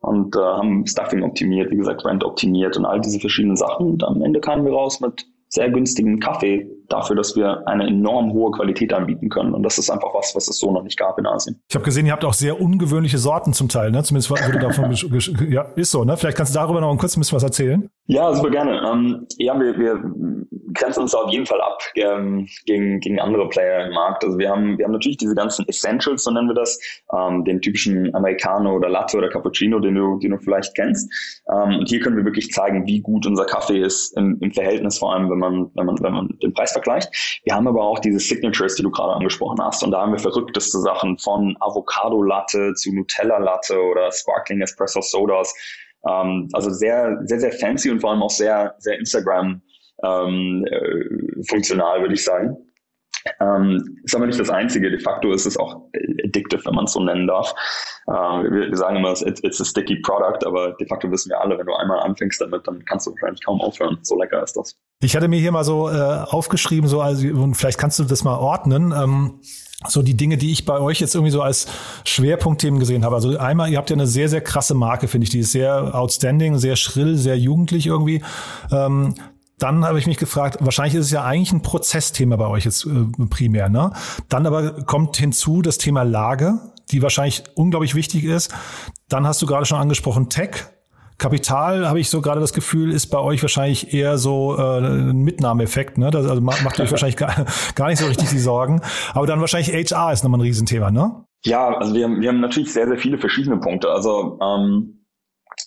Und 0.00 0.34
äh, 0.34 0.40
haben 0.40 0.86
Stuffing 0.86 1.22
optimiert, 1.22 1.70
wie 1.70 1.76
gesagt, 1.76 2.04
Rent 2.04 2.24
optimiert 2.24 2.76
und 2.76 2.86
all 2.86 3.00
diese 3.00 3.20
verschiedenen 3.20 3.56
Sachen. 3.56 3.86
Und 3.86 4.04
am 4.04 4.22
Ende 4.22 4.40
kamen 4.40 4.64
wir 4.64 4.72
raus 4.72 5.00
mit 5.00 5.26
sehr 5.50 5.68
günstigen 5.68 6.20
Kaffee 6.20 6.70
dafür, 6.88 7.16
dass 7.16 7.36
wir 7.36 7.66
eine 7.66 7.86
enorm 7.86 8.32
hohe 8.32 8.52
Qualität 8.52 8.92
anbieten 8.92 9.28
können. 9.28 9.52
Und 9.52 9.62
das 9.62 9.78
ist 9.78 9.90
einfach 9.90 10.14
was, 10.14 10.34
was 10.34 10.48
es 10.48 10.58
so 10.58 10.72
noch 10.72 10.82
nicht 10.82 10.98
gab 10.98 11.18
in 11.18 11.26
Asien. 11.26 11.60
Ich 11.68 11.74
habe 11.74 11.84
gesehen, 11.84 12.06
ihr 12.06 12.12
habt 12.12 12.24
auch 12.24 12.34
sehr 12.34 12.60
ungewöhnliche 12.60 13.18
Sorten 13.18 13.52
zum 13.52 13.68
Teil, 13.68 13.90
ne? 13.90 14.02
Zumindest 14.02 14.30
wurde 14.30 14.58
davon 14.58 14.92
ja, 15.50 15.62
ist 15.74 15.90
so, 15.90 16.04
ne? 16.04 16.16
Vielleicht 16.16 16.36
kannst 16.36 16.54
du 16.54 16.58
darüber 16.58 16.80
noch 16.80 16.90
ein 16.90 16.98
kurz 16.98 17.16
ein 17.16 17.20
bisschen 17.20 17.36
was 17.36 17.42
erzählen. 17.42 17.88
Ja, 18.06 18.32
super 18.34 18.50
gerne. 18.50 18.80
Ähm, 18.90 19.26
ja, 19.38 19.58
wir, 19.58 19.78
wir 19.78 20.02
grenzen 20.74 21.02
uns 21.02 21.14
auf 21.14 21.30
jeden 21.30 21.46
Fall 21.46 21.60
ab 21.60 21.78
ähm, 21.94 22.46
gegen, 22.66 23.00
gegen 23.00 23.20
andere 23.20 23.48
Player 23.48 23.86
im 23.86 23.94
Markt. 23.94 24.24
Also 24.24 24.38
wir 24.38 24.50
haben, 24.50 24.78
wir 24.78 24.84
haben 24.84 24.92
natürlich 24.92 25.18
diese 25.18 25.34
ganzen 25.34 25.66
Essentials, 25.68 26.24
so 26.24 26.30
nennen 26.30 26.48
wir 26.48 26.54
das, 26.54 26.78
ähm, 27.16 27.44
den 27.44 27.60
typischen 27.60 28.14
Americano 28.14 28.74
oder 28.74 28.88
Latte 28.88 29.16
oder 29.16 29.28
Cappuccino, 29.28 29.78
den 29.78 29.94
du, 29.94 30.18
den 30.18 30.30
du 30.32 30.38
vielleicht 30.38 30.74
kennst. 30.74 31.10
Ähm, 31.52 31.78
und 31.78 31.88
hier 31.88 32.00
können 32.00 32.16
wir 32.16 32.24
wirklich 32.24 32.50
zeigen, 32.50 32.86
wie 32.86 33.00
gut 33.00 33.26
unser 33.26 33.44
Kaffee 33.44 33.80
ist 33.80 34.16
im, 34.16 34.38
im 34.40 34.52
Verhältnis, 34.52 34.98
vor 34.98 35.14
allem 35.14 35.30
wenn 35.30 35.38
man, 35.40 35.70
wenn 35.74 35.86
man, 35.86 35.96
wenn 36.00 36.12
man 36.12 36.28
den 36.42 36.54
Preis 36.54 36.72
vergleicht. 36.72 37.40
Wir 37.44 37.54
haben 37.54 37.66
aber 37.66 37.82
auch 37.82 37.98
diese 37.98 38.18
Signatures, 38.18 38.76
die 38.76 38.82
du 38.82 38.90
gerade 38.90 39.14
angesprochen 39.14 39.58
hast. 39.60 39.82
Und 39.82 39.90
da 39.90 40.02
haben 40.02 40.12
wir 40.12 40.18
verrückteste 40.18 40.78
Sachen 40.78 41.18
von 41.18 41.56
Avocado 41.60 42.22
Latte 42.22 42.74
zu 42.74 42.94
Nutella 42.94 43.38
Latte 43.38 43.80
oder 43.80 44.10
Sparkling 44.12 44.60
Espresso 44.60 45.00
Sodas. 45.00 45.52
Ähm, 46.08 46.48
also 46.52 46.70
sehr, 46.70 47.18
sehr, 47.24 47.40
sehr 47.40 47.52
fancy 47.52 47.90
und 47.90 48.00
vor 48.00 48.10
allem 48.10 48.22
auch 48.22 48.30
sehr, 48.30 48.74
sehr 48.78 48.98
Instagram 48.98 49.60
ähm, 50.04 50.64
äh, 50.70 51.44
funktional, 51.48 52.00
würde 52.00 52.14
ich 52.14 52.24
sagen. 52.24 52.56
Ähm, 53.40 54.00
ist 54.04 54.14
aber 54.14 54.26
nicht 54.26 54.40
das 54.40 54.50
Einzige. 54.50 54.90
De 54.90 54.98
facto 54.98 55.32
ist 55.32 55.46
es 55.46 55.56
auch 55.56 55.82
addictive, 56.24 56.64
wenn 56.64 56.74
man 56.74 56.86
es 56.86 56.92
so 56.92 57.02
nennen 57.02 57.26
darf. 57.26 57.52
Äh, 58.06 58.12
wir, 58.12 58.70
wir, 58.70 58.76
sagen 58.76 58.96
immer, 58.96 59.10
it's, 59.10 59.42
it's 59.42 59.60
a 59.60 59.64
sticky 59.64 60.00
product, 60.00 60.46
aber 60.46 60.72
de 60.72 60.86
facto 60.86 61.10
wissen 61.10 61.30
wir 61.30 61.40
alle, 61.40 61.58
wenn 61.58 61.66
du 61.66 61.74
einmal 61.74 62.00
anfängst 62.00 62.40
damit, 62.40 62.66
dann 62.66 62.84
kannst 62.84 63.06
du 63.06 63.10
wahrscheinlich 63.12 63.44
kaum 63.44 63.60
aufhören. 63.60 63.98
So 64.02 64.18
lecker 64.18 64.42
ist 64.42 64.56
das. 64.56 64.78
Ich 65.02 65.16
hatte 65.16 65.28
mir 65.28 65.40
hier 65.40 65.50
mal 65.50 65.64
so 65.64 65.88
äh, 65.88 65.94
aufgeschrieben, 65.94 66.88
so 66.88 67.00
also, 67.00 67.26
und 67.28 67.54
vielleicht 67.54 67.78
kannst 67.78 67.98
du 67.98 68.04
das 68.04 68.22
mal 68.22 68.36
ordnen. 68.36 68.92
Ähm, 68.92 69.40
so 69.88 70.02
die 70.02 70.14
Dinge, 70.14 70.36
die 70.36 70.52
ich 70.52 70.66
bei 70.66 70.78
euch 70.78 71.00
jetzt 71.00 71.14
irgendwie 71.14 71.30
so 71.30 71.40
als 71.40 71.66
Schwerpunktthemen 72.04 72.78
gesehen 72.78 73.02
habe. 73.02 73.14
Also 73.14 73.38
einmal, 73.38 73.70
ihr 73.70 73.78
habt 73.78 73.88
ja 73.88 73.96
eine 73.96 74.06
sehr, 74.06 74.28
sehr 74.28 74.42
krasse 74.42 74.74
Marke, 74.74 75.08
finde 75.08 75.24
ich. 75.24 75.30
Die 75.30 75.38
ist 75.38 75.52
sehr 75.52 75.94
outstanding, 75.94 76.58
sehr 76.58 76.76
schrill, 76.76 77.16
sehr 77.16 77.38
jugendlich 77.38 77.86
irgendwie. 77.86 78.22
Ähm, 78.70 79.14
dann 79.58 79.86
habe 79.86 79.98
ich 79.98 80.06
mich 80.06 80.18
gefragt, 80.18 80.58
wahrscheinlich 80.60 80.94
ist 80.94 81.06
es 81.06 81.12
ja 81.12 81.24
eigentlich 81.24 81.52
ein 81.52 81.62
Prozessthema 81.62 82.36
bei 82.36 82.46
euch 82.46 82.66
jetzt 82.66 82.84
äh, 82.84 83.26
primär, 83.30 83.70
ne? 83.70 83.92
Dann 84.28 84.46
aber 84.46 84.84
kommt 84.84 85.16
hinzu 85.16 85.62
das 85.62 85.78
Thema 85.78 86.02
Lage, 86.02 86.58
die 86.90 87.00
wahrscheinlich 87.00 87.44
unglaublich 87.54 87.94
wichtig 87.94 88.24
ist. 88.24 88.52
Dann 89.08 89.26
hast 89.26 89.40
du 89.40 89.46
gerade 89.46 89.64
schon 89.64 89.78
angesprochen 89.78 90.28
Tech. 90.28 90.66
Kapital, 91.20 91.86
habe 91.86 92.00
ich 92.00 92.10
so 92.10 92.20
gerade 92.20 92.40
das 92.40 92.52
Gefühl, 92.52 92.90
ist 92.90 93.08
bei 93.08 93.18
euch 93.18 93.42
wahrscheinlich 93.42 93.94
eher 93.94 94.18
so 94.18 94.56
äh, 94.58 94.78
ein 94.78 95.18
Mitnahmeeffekt. 95.18 95.98
Ne? 95.98 96.10
Das, 96.10 96.26
also 96.26 96.40
macht 96.40 96.80
euch 96.80 96.90
wahrscheinlich 96.90 97.16
gar, 97.16 97.44
gar 97.74 97.88
nicht 97.88 97.98
so 97.98 98.06
richtig 98.06 98.30
die 98.30 98.38
Sorgen. 98.38 98.80
Aber 99.12 99.26
dann 99.26 99.40
wahrscheinlich 99.40 99.72
HR 99.72 100.12
ist 100.12 100.24
nochmal 100.24 100.40
ein 100.40 100.44
Riesenthema, 100.44 100.90
ne? 100.90 101.24
Ja, 101.44 101.76
also 101.76 101.94
wir 101.94 102.04
haben, 102.04 102.20
wir 102.20 102.28
haben 102.28 102.40
natürlich 102.40 102.72
sehr, 102.72 102.88
sehr 102.88 102.98
viele 102.98 103.18
verschiedene 103.18 103.58
Punkte. 103.58 103.90
Also 103.90 104.38
ähm, 104.42 105.06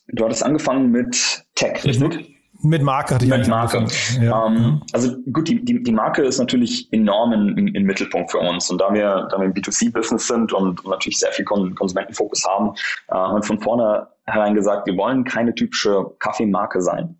du 0.08 0.26
hattest 0.26 0.44
angefangen 0.44 0.92
mit 0.92 1.46
Tech, 1.56 1.86
richtig? 1.86 2.33
Mit 2.64 2.82
Marke 2.82 3.16
hatte 3.16 3.26
ich 3.26 3.32
Mit 3.32 3.48
Marke. 3.48 3.86
Ja. 4.22 4.48
Ähm, 4.48 4.82
also 4.94 5.16
gut, 5.32 5.50
die, 5.50 5.64
die, 5.64 5.84
die 5.84 5.92
Marke 5.92 6.24
ist 6.24 6.40
natürlich 6.40 6.92
enorm 6.94 7.34
im, 7.34 7.84
Mittelpunkt 7.84 8.32
für 8.32 8.40
uns. 8.40 8.70
Und 8.70 8.80
da 8.80 8.94
wir, 8.94 9.28
da 9.30 9.38
wir 9.38 9.46
im 9.46 9.54
B2C-Business 9.54 10.28
sind 10.28 10.54
und 10.54 10.86
natürlich 10.88 11.20
sehr 11.20 11.34
viel 11.34 11.44
Konsumentenfokus 11.44 12.46
haben, 12.46 12.74
äh, 13.10 13.16
haben 13.16 13.36
wir 13.36 13.44
von 13.44 13.60
vornherein 13.60 14.56
gesagt, 14.56 14.88
wir 14.88 14.96
wollen 14.96 15.26
keine 15.26 15.54
typische 15.54 16.06
Kaffeemarke 16.20 16.82
sein. 16.82 17.18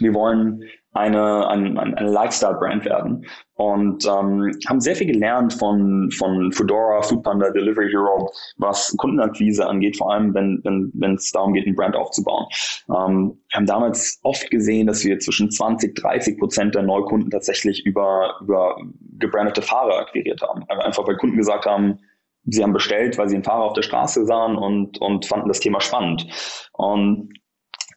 Wir 0.00 0.14
wollen 0.14 0.62
eine, 0.94 1.48
ein, 1.48 1.76
eine 1.76 2.10
Lifestyle-Brand 2.10 2.84
werden 2.84 3.26
und 3.54 4.04
ähm, 4.06 4.50
haben 4.68 4.80
sehr 4.80 4.96
viel 4.96 5.08
gelernt 5.08 5.52
von, 5.52 6.10
von 6.12 6.52
Fedora, 6.52 7.02
Foodpanda, 7.02 7.50
Delivery 7.50 7.90
Hero, 7.90 8.30
was 8.58 8.94
Kundenakquise 8.96 9.66
angeht, 9.66 9.96
vor 9.96 10.12
allem 10.12 10.34
wenn 10.34 10.62
wenn 10.94 11.14
es 11.14 11.30
darum 11.32 11.52
geht, 11.52 11.66
ein 11.66 11.74
Brand 11.74 11.96
aufzubauen. 11.96 12.46
Ähm, 12.88 13.38
wir 13.50 13.56
haben 13.56 13.66
damals 13.66 14.20
oft 14.22 14.50
gesehen, 14.50 14.86
dass 14.86 15.04
wir 15.04 15.18
zwischen 15.18 15.50
20, 15.50 15.94
30 15.96 16.38
Prozent 16.38 16.74
der 16.74 16.82
Neukunden 16.82 17.30
tatsächlich 17.30 17.84
über, 17.84 18.36
über 18.40 18.76
gebrandete 19.18 19.62
Fahrer 19.62 19.98
akquiriert 19.98 20.42
haben. 20.42 20.64
Einfach 20.68 21.06
weil 21.06 21.16
Kunden 21.16 21.36
gesagt 21.36 21.66
haben, 21.66 21.98
sie 22.46 22.62
haben 22.62 22.72
bestellt, 22.72 23.18
weil 23.18 23.28
sie 23.28 23.36
einen 23.36 23.44
Fahrer 23.44 23.64
auf 23.64 23.72
der 23.72 23.82
Straße 23.82 24.26
sahen 24.26 24.56
und, 24.56 25.00
und 25.00 25.26
fanden 25.26 25.48
das 25.48 25.60
Thema 25.60 25.80
spannend. 25.80 26.26
Und 26.72 27.32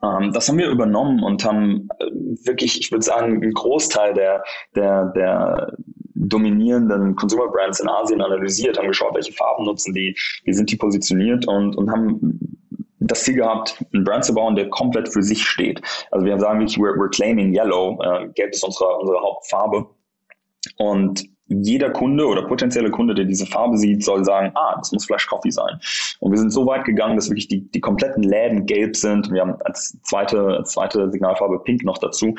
das 0.01 0.47
haben 0.47 0.57
wir 0.57 0.69
übernommen 0.69 1.23
und 1.23 1.43
haben 1.43 1.89
äh, 1.99 2.05
wirklich, 2.45 2.79
ich 2.79 2.91
würde 2.91 3.03
sagen, 3.03 3.41
einen 3.41 3.53
Großteil 3.53 4.13
der, 4.13 4.43
der, 4.75 5.05
der 5.15 5.77
dominierenden 6.15 7.15
Consumer 7.15 7.47
Brands 7.49 7.79
in 7.79 7.89
Asien 7.89 8.21
analysiert, 8.21 8.77
haben 8.77 8.87
geschaut, 8.87 9.15
welche 9.15 9.33
Farben 9.33 9.65
nutzen 9.65 9.93
die, 9.93 10.17
wie 10.43 10.53
sind 10.53 10.71
die 10.71 10.75
positioniert 10.75 11.47
und, 11.47 11.75
und 11.75 11.91
haben 11.91 12.39
das 12.99 13.23
Ziel 13.23 13.35
gehabt, 13.35 13.83
einen 13.93 14.03
Brand 14.03 14.25
zu 14.25 14.33
bauen, 14.33 14.55
der 14.55 14.69
komplett 14.69 15.09
für 15.11 15.23
sich 15.23 15.47
steht. 15.47 15.81
Also 16.11 16.25
wir 16.25 16.39
sagen 16.39 16.59
wirklich, 16.59 16.77
we're, 16.77 16.95
we're 16.97 17.09
claiming 17.09 17.53
yellow, 17.53 17.99
äh, 18.01 18.27
gelb 18.29 18.53
ist 18.53 18.63
unsere, 18.63 18.97
unsere 18.97 19.21
Hauptfarbe 19.21 19.87
und 20.77 21.25
jeder 21.49 21.89
Kunde 21.89 22.27
oder 22.27 22.43
potenzielle 22.43 22.91
Kunde, 22.91 23.15
der 23.15 23.25
diese 23.25 23.45
Farbe 23.45 23.77
sieht, 23.77 24.03
soll 24.03 24.23
sagen, 24.23 24.51
ah, 24.55 24.75
das 24.77 24.91
muss 24.91 25.05
Flash 25.05 25.27
Coffee 25.27 25.51
sein. 25.51 25.79
Und 26.19 26.31
wir 26.31 26.37
sind 26.37 26.51
so 26.51 26.65
weit 26.65 26.85
gegangen, 26.85 27.15
dass 27.15 27.29
wirklich 27.29 27.47
die, 27.47 27.61
die 27.71 27.81
kompletten 27.81 28.23
Läden 28.23 28.65
gelb 28.65 28.95
sind. 28.95 29.31
Wir 29.31 29.41
haben 29.41 29.55
als 29.63 29.97
zweite, 30.03 30.57
als 30.57 30.71
zweite 30.71 31.11
Signalfarbe 31.11 31.59
Pink 31.59 31.83
noch 31.83 31.97
dazu. 31.97 32.35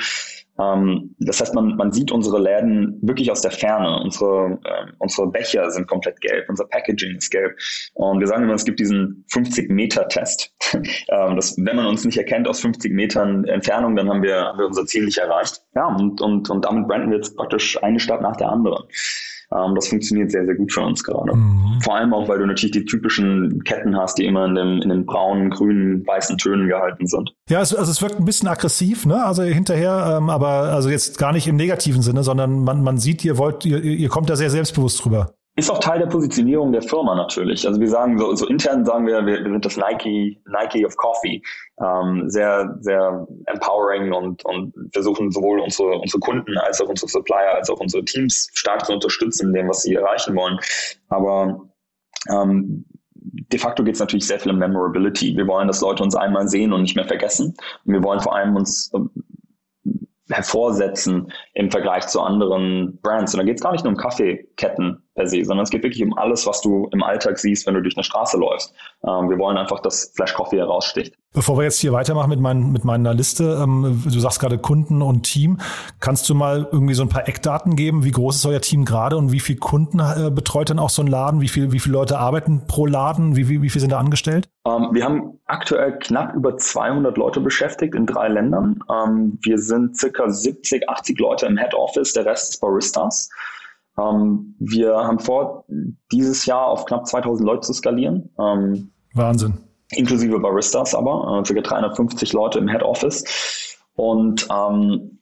Ähm, 0.61 1.15
das 1.19 1.41
heißt, 1.41 1.55
man, 1.55 1.77
man 1.77 1.93
sieht 1.93 2.11
unsere 2.11 2.41
Läden 2.41 2.99
wirklich 3.03 3.31
aus 3.31 3.43
der 3.43 3.51
Ferne. 3.51 4.01
Unsere, 4.03 4.59
äh, 4.65 4.93
unsere 4.99 5.29
Becher 5.29 5.71
sind 5.71 5.87
komplett 5.87 6.21
gelb, 6.21 6.49
unser 6.49 6.65
Packaging 6.67 7.17
ist 7.17 7.31
gelb. 7.31 7.57
Und 7.95 8.21
wir 8.21 8.27
sagen 8.27 8.45
immer, 8.45 8.55
es 8.55 8.65
gibt 8.65 8.81
diesen 8.81 9.25
50-Meter-Test. 9.33 10.53
ähm, 10.75 11.39
wenn 11.59 11.77
man 11.77 11.87
uns 11.87 12.05
nicht 12.05 12.19
erkennt 12.19 12.49
aus 12.49 12.61
50 12.61 12.93
Metern 12.93 13.45
Entfernung, 13.45 13.97
dann 13.97 14.09
haben 14.09 14.23
wir, 14.23 14.37
haben 14.37 14.59
wir 14.59 14.67
unser 14.67 14.87
Ziel 14.87 15.05
nicht 15.05 15.19
erreicht. 15.19 15.63
Ja, 15.75 15.87
und, 15.87 16.21
und, 16.21 16.51
und 16.51 16.65
damit 16.65 16.89
branden 16.89 17.11
wir 17.11 17.19
jetzt 17.19 17.37
praktisch 17.37 17.83
eine 17.83 18.01
Stadt 18.01 18.21
nach 18.21 18.37
der 18.37 18.51
anderen. 18.51 18.85
Ähm, 19.55 19.75
das 19.75 19.89
funktioniert 19.89 20.31
sehr, 20.31 20.45
sehr 20.45 20.55
gut 20.55 20.73
für 20.73 20.83
uns 20.83 21.03
gerade. 21.03 21.35
Mhm. 21.35 21.81
Vor 21.83 21.97
allem 21.97 22.13
auch, 22.13 22.29
weil 22.29 22.39
du 22.39 22.47
natürlich 22.47 22.73
die 22.73 22.85
typischen 22.85 23.63
Ketten 23.65 23.97
hast, 23.97 24.19
die 24.19 24.27
immer 24.27 24.45
in, 24.45 24.55
dem, 24.55 24.83
in 24.83 24.89
den 24.91 25.07
braunen, 25.07 25.51
grünen, 25.51 26.07
weißen 26.07 26.37
Tönen 26.37 26.69
gehalten 26.69 27.07
sind. 27.07 27.35
Ja, 27.49 27.63
es, 27.63 27.75
also 27.75 27.91
es 27.91 28.03
wirkt 28.03 28.19
ein 28.19 28.25
bisschen 28.25 28.49
aggressiv, 28.49 29.07
ne? 29.07 29.25
Also 29.25 29.43
hinterher, 29.43 30.19
ähm, 30.19 30.29
aber 30.29 30.73
also 30.73 30.91
jetzt 30.91 31.19
gar 31.19 31.33
nicht 31.33 31.47
im 31.49 31.57
negativen 31.57 32.03
Sinne, 32.03 32.23
sondern 32.23 32.63
man, 32.63 32.83
man 32.83 32.99
sieht, 32.99 33.25
ihr 33.25 33.39
wollt, 33.39 33.65
ihr, 33.65 33.83
ihr 33.83 34.09
kommt 34.09 34.29
da 34.29 34.37
sehr 34.37 34.51
selbstbewusst 34.51 35.05
drüber. 35.05 35.35
Ist 35.59 35.73
auch 35.73 35.81
Teil 35.81 35.99
der 35.99 36.07
Positionierung 36.07 36.71
der 36.71 36.83
Firma 36.83 37.17
natürlich. 37.17 37.67
Also 37.67 37.81
wir 37.81 37.89
sagen 37.89 38.17
so, 38.17 38.33
so 38.37 38.47
intern 38.47 38.85
sagen 38.85 39.09
wir, 39.09 39.27
wir, 39.27 39.45
wir 39.45 39.51
sind 39.51 39.65
das 39.65 39.77
Nike, 39.77 40.41
Nike 40.47 40.87
of 40.87 40.97
Coffee. 40.97 41.43
Ähm, 41.83 42.31
sehr, 42.31 42.77
sehr 42.79 43.27
empowering 43.47 44.13
und, 44.13 44.45
und 44.45 44.73
versuchen 44.93 45.33
sowohl 45.33 45.59
unsere, 45.59 45.99
unsere 45.99 46.21
Kunden 46.21 46.57
als 46.59 46.81
auch 46.81 46.89
unsere 46.89 47.09
Supplier 47.09 47.57
als 47.57 47.69
auch 47.71 47.81
unsere 47.81 48.05
Teams 48.05 48.49
stark 48.55 48.87
zu 48.87 48.93
unterstützen 48.93 49.49
in 49.49 49.55
dem, 49.55 49.69
was 49.69 49.83
sie 49.83 49.97
erreichen 49.97 50.37
wollen. 50.37 50.61
Aber 51.09 51.69
ähm, 52.31 52.85
de 53.15 53.59
facto 53.59 53.83
geht 53.83 53.95
es 53.95 54.01
natürlich 54.01 54.29
sehr 54.29 54.39
viel 54.39 54.53
um 54.53 54.59
Memorability. 54.59 55.37
Wir 55.37 55.49
wollen, 55.49 55.67
dass 55.67 55.81
Leute 55.81 56.05
uns 56.05 56.15
einmal 56.15 56.47
sehen 56.47 56.73
und 56.73 56.83
nicht 56.83 56.95
mehr 56.95 57.09
vergessen. 57.09 57.57
Und 57.85 57.95
wir 57.95 58.05
wollen 58.05 58.21
vor 58.21 58.37
allem 58.37 58.55
uns 58.55 58.93
hervorsetzen 60.31 61.33
im 61.55 61.71
Vergleich 61.71 62.07
zu 62.07 62.21
anderen 62.21 63.01
Brands. 63.01 63.35
Und 63.35 63.39
da 63.39 63.45
geht 63.45 63.57
es 63.57 63.63
gar 63.63 63.73
nicht 63.73 63.85
nur 63.85 63.95
um 63.95 63.99
Kaffeeketten 63.99 65.03
per 65.19 65.27
se, 65.27 65.45
sondern 65.45 65.65
es 65.65 65.71
geht 65.71 65.83
wirklich 65.83 66.03
um 66.03 66.17
alles, 66.17 66.47
was 66.47 66.61
du 66.61 66.89
im 66.93 67.03
Alltag 67.03 67.39
siehst, 67.39 67.67
wenn 67.67 67.75
du 67.75 67.83
durch 67.83 67.97
eine 67.97 68.05
Straße 68.05 68.39
läufst. 68.39 68.73
Ähm, 69.05 69.29
wir 69.29 69.39
wollen 69.39 69.57
einfach, 69.57 69.81
dass 69.81 70.13
Flash 70.15 70.33
Coffee 70.33 70.59
heraussticht. 70.59 71.15
Bevor 71.35 71.59
wir 71.59 71.65
jetzt 71.65 71.81
hier 71.81 71.93
weitermachen 71.93 72.31
mit, 72.31 72.41
mein, 72.41 72.73
mit 72.73 72.85
meiner 72.85 73.13
Liste, 73.13 73.61
ähm, 73.63 74.03
du 74.05 74.19
sagst 74.21 74.41
gerade 74.41 74.59
Kunden 74.59 75.03
und 75.03 75.25
Team, 75.25 75.59
kannst 76.01 76.29
du 76.29 76.35
mal 76.35 76.69
irgendwie 76.73 76.95
so 76.95 77.03
ein 77.03 77.09
paar 77.09 77.29
Eckdaten 77.29 77.77
geben? 77.77 78.05
Wie 78.05 78.13
groß 78.13 78.37
ist 78.37 78.47
euer 78.47 78.61
Team 78.61 78.85
gerade 78.85 79.17
und 79.17 79.33
wie 79.33 79.41
viele 79.41 79.59
Kunden 79.59 79.99
äh, 79.99 80.31
betreut 80.31 80.71
denn 80.71 80.79
auch 80.79 80.89
so 80.89 81.03
ein 81.03 81.09
Laden? 81.09 81.41
Wie, 81.41 81.49
viel, 81.49 81.73
wie 81.73 81.81
viele 81.81 81.95
Leute 81.95 82.19
arbeiten 82.19 82.67
pro 82.67 82.87
Laden? 82.87 83.37
Wie, 83.37 83.49
wie, 83.49 83.61
wie 83.61 83.71
viele 83.71 83.81
sind 83.81 83.93
da 83.93 83.99
angestellt? 83.99 84.49
Ähm, 84.67 84.89
wir 84.93 85.05
haben 85.05 85.39
aktuell 85.47 85.99
knapp 85.99 86.35
über 86.35 86.57
200 86.57 87.17
Leute 87.19 87.41
beschäftigt 87.41 87.95
in 87.95 88.07
drei 88.07 88.29
Ländern. 88.29 88.79
Ähm, 88.89 89.39
wir 89.43 89.59
sind 89.59 89.99
circa 89.99 90.31
70, 90.31 90.89
80 90.89 91.19
Leute 91.19 91.47
im 91.47 91.59
Head 91.59 91.75
Office, 91.75 92.13
der 92.13 92.25
Rest 92.25 92.55
ist 92.55 92.61
Baristas. 92.61 93.29
Ähm, 93.99 94.55
wir 94.59 94.95
haben 94.97 95.19
vor, 95.19 95.65
dieses 96.13 96.47
Jahr 96.47 96.67
auf 96.67 96.85
knapp 96.87 97.07
2000 97.07 97.47
Leute 97.47 97.61
zu 97.63 97.73
skalieren. 97.73 98.31
Ähm, 98.39 98.93
Wahnsinn. 99.15 99.55
Inklusive 99.93 100.39
Baristas 100.39 100.95
aber, 100.95 101.43
äh, 101.45 101.55
ca. 101.55 101.61
350 101.61 102.33
Leute 102.33 102.59
im 102.59 102.69
Head 102.69 102.83
Office. 102.83 103.25
Und 103.95 104.47
ähm, 104.51 105.19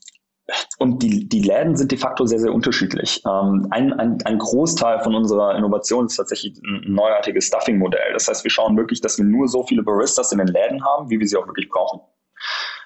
und 0.78 1.02
die, 1.02 1.28
die 1.28 1.42
Läden 1.42 1.76
sind 1.76 1.90
de 1.90 1.98
facto 1.98 2.24
sehr, 2.24 2.38
sehr 2.38 2.52
unterschiedlich. 2.52 3.20
Ähm, 3.26 3.66
ein, 3.70 3.92
ein, 3.94 4.18
ein 4.24 4.38
Großteil 4.38 5.00
von 5.00 5.14
unserer 5.14 5.56
Innovation 5.56 6.06
ist 6.06 6.16
tatsächlich 6.16 6.56
ein 6.62 6.84
neuartiges 6.86 7.46
Stuffing-Modell. 7.46 8.12
Das 8.12 8.28
heißt, 8.28 8.44
wir 8.44 8.50
schauen 8.50 8.76
wirklich, 8.76 9.00
dass 9.00 9.18
wir 9.18 9.24
nur 9.24 9.48
so 9.48 9.64
viele 9.64 9.82
Baristas 9.82 10.30
in 10.32 10.38
den 10.38 10.46
Läden 10.46 10.84
haben, 10.84 11.10
wie 11.10 11.18
wir 11.18 11.26
sie 11.26 11.36
auch 11.36 11.46
wirklich 11.46 11.68
brauchen. 11.68 12.00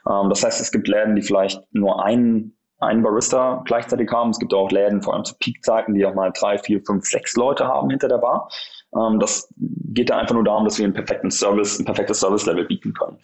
Ähm, 0.09 0.31
das 0.31 0.43
heißt, 0.43 0.61
es 0.61 0.73
gibt 0.73 0.89
Läden, 0.89 1.17
die 1.17 1.23
vielleicht 1.23 1.63
nur 1.73 2.03
einen 2.03 2.57
einen 2.81 3.03
Barista 3.03 3.63
gleichzeitig 3.67 4.11
haben. 4.11 4.31
Es 4.31 4.39
gibt 4.39 4.55
auch 4.55 4.71
Läden, 4.71 5.03
vor 5.03 5.15
allem 5.15 5.25
zu 5.25 5.35
Peakzeiten, 5.39 5.95
die 5.95 6.05
auch 6.05 6.15
mal 6.15 6.33
drei, 6.33 6.59
vier, 6.59 6.83
fünf, 6.85 7.05
sechs 7.05 7.37
Leute 7.37 7.67
haben 7.67 7.91
hinter 7.91 8.09
der 8.09 8.19
Bar. 8.19 8.49
Ähm, 8.97 9.21
das 9.21 9.53
geht 9.57 10.11
da 10.11 10.19
einfach 10.19 10.35
nur 10.35 10.45
darum, 10.45 10.65
dass 10.65 10.79
wir 10.79 10.85
einen 10.85 10.95
perfekten 10.95 11.31
Service, 11.31 11.79
ein 11.79 11.85
perfektes 11.85 12.21
Service-Level 12.21 12.65
bieten 12.67 12.93
können. 12.95 13.19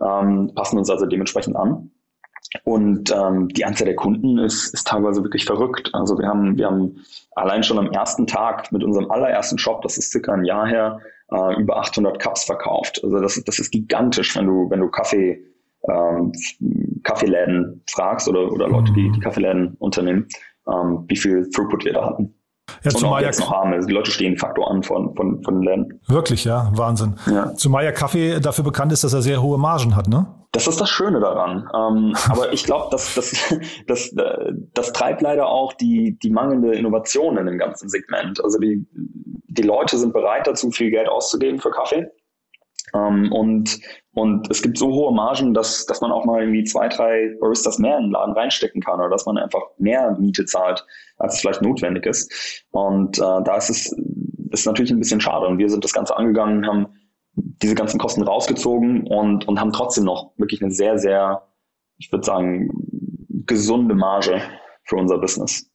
Ähm, 0.00 0.52
passen 0.54 0.78
uns 0.78 0.90
also 0.90 1.06
dementsprechend 1.06 1.56
an. 1.56 1.90
Und 2.64 3.12
ähm, 3.12 3.48
die 3.48 3.64
Anzahl 3.64 3.86
der 3.86 3.96
Kunden 3.96 4.38
ist, 4.38 4.74
ist 4.74 4.86
teilweise 4.86 5.22
wirklich 5.22 5.44
verrückt. 5.44 5.90
Also 5.92 6.18
wir 6.18 6.26
haben, 6.26 6.58
wir 6.58 6.66
haben 6.66 7.04
allein 7.36 7.62
schon 7.62 7.78
am 7.78 7.92
ersten 7.92 8.26
Tag 8.26 8.72
mit 8.72 8.82
unserem 8.82 9.10
allerersten 9.10 9.58
Shop, 9.58 9.82
das 9.82 9.98
ist 9.98 10.10
circa 10.10 10.32
ein 10.32 10.44
Jahr 10.44 10.66
her, 10.66 11.00
äh, 11.30 11.60
über 11.60 11.76
800 11.76 12.18
Cups 12.18 12.44
verkauft. 12.44 13.00
Also 13.04 13.20
das, 13.20 13.40
das 13.44 13.58
ist 13.60 13.70
gigantisch, 13.70 14.36
wenn 14.36 14.46
du, 14.46 14.68
wenn 14.68 14.80
du 14.80 14.88
Kaffee 14.88 15.44
ähm, 15.88 16.32
Kaffeeläden 17.02 17.82
fragst 17.88 18.28
oder, 18.28 18.50
oder 18.52 18.68
Leute, 18.68 18.92
die, 18.92 19.10
die 19.10 19.18
mhm. 19.18 19.20
Kaffeeläden 19.20 19.76
unternehmen, 19.78 20.26
ähm, 20.68 21.04
wie 21.08 21.16
viel 21.16 21.48
Throughput 21.50 21.84
wir 21.84 21.92
da 21.94 22.04
hatten. 22.04 22.34
Ja, 22.84 22.92
und 22.94 23.04
auch 23.04 23.20
jetzt 23.20 23.40
noch 23.40 23.50
haben. 23.50 23.72
Also 23.72 23.88
die 23.88 23.94
Leute 23.94 24.10
stehen 24.10 24.38
Faktor 24.38 24.70
an 24.70 24.82
von, 24.82 25.14
von, 25.16 25.42
von 25.42 25.54
den 25.54 25.62
Läden. 25.62 26.00
Wirklich, 26.06 26.44
ja, 26.44 26.70
Wahnsinn. 26.74 27.16
Ja. 27.26 27.54
Zumal 27.54 27.84
ja 27.84 27.92
Kaffee 27.92 28.40
dafür 28.40 28.64
bekannt 28.64 28.92
ist, 28.92 29.04
dass 29.04 29.12
er 29.12 29.22
sehr 29.22 29.42
hohe 29.42 29.58
Margen 29.58 29.96
hat, 29.96 30.08
ne? 30.08 30.26
Das 30.52 30.66
ist 30.66 30.80
das 30.80 30.90
Schöne 30.90 31.20
daran. 31.20 31.68
Ähm, 31.74 32.14
aber 32.28 32.52
ich 32.52 32.64
glaube, 32.64 32.88
das, 32.90 33.14
das, 33.14 33.54
das, 33.86 34.14
das 34.74 34.92
treibt 34.92 35.20
leider 35.20 35.46
auch 35.46 35.72
die, 35.74 36.18
die 36.18 36.30
mangelnde 36.30 36.72
Innovation 36.74 37.36
in 37.36 37.46
dem 37.46 37.58
ganzen 37.58 37.88
Segment. 37.88 38.42
Also 38.42 38.58
die, 38.58 38.86
die 38.92 39.62
Leute 39.62 39.98
sind 39.98 40.12
bereit 40.12 40.46
dazu, 40.46 40.70
viel 40.70 40.90
Geld 40.90 41.08
auszugeben 41.08 41.60
für 41.60 41.70
Kaffee. 41.70 42.10
Ähm, 42.94 43.32
und, 43.32 43.80
und 44.12 44.50
es 44.50 44.62
gibt 44.62 44.78
so 44.78 44.88
hohe 44.88 45.12
Margen, 45.12 45.54
dass, 45.54 45.86
dass 45.86 46.00
man 46.00 46.12
auch 46.12 46.24
mal 46.24 46.40
irgendwie 46.40 46.64
zwei, 46.64 46.88
drei 46.88 47.36
Baristas 47.40 47.78
mehr 47.78 47.96
in 47.98 48.04
den 48.04 48.12
Laden 48.12 48.34
reinstecken 48.34 48.82
kann 48.82 49.00
oder 49.00 49.10
dass 49.10 49.26
man 49.26 49.38
einfach 49.38 49.62
mehr 49.78 50.16
Miete 50.18 50.44
zahlt, 50.44 50.84
als 51.18 51.34
es 51.34 51.40
vielleicht 51.40 51.62
notwendig 51.62 52.06
ist. 52.06 52.64
Und 52.70 53.18
äh, 53.18 53.42
da 53.44 53.56
ist 53.56 53.70
es 53.70 53.96
ist 54.50 54.66
natürlich 54.66 54.90
ein 54.90 54.98
bisschen 54.98 55.20
schade. 55.20 55.46
Und 55.46 55.58
wir 55.58 55.68
sind 55.68 55.84
das 55.84 55.92
Ganze 55.92 56.16
angegangen, 56.16 56.66
haben 56.66 56.88
diese 57.34 57.74
ganzen 57.74 57.98
Kosten 57.98 58.22
rausgezogen 58.22 59.06
und, 59.06 59.46
und 59.46 59.60
haben 59.60 59.72
trotzdem 59.72 60.04
noch 60.04 60.32
wirklich 60.36 60.62
eine 60.62 60.72
sehr, 60.72 60.98
sehr, 60.98 61.46
ich 61.98 62.10
würde 62.10 62.24
sagen, 62.24 62.70
gesunde 63.46 63.94
Marge 63.94 64.42
für 64.84 64.96
unser 64.96 65.18
Business. 65.18 65.70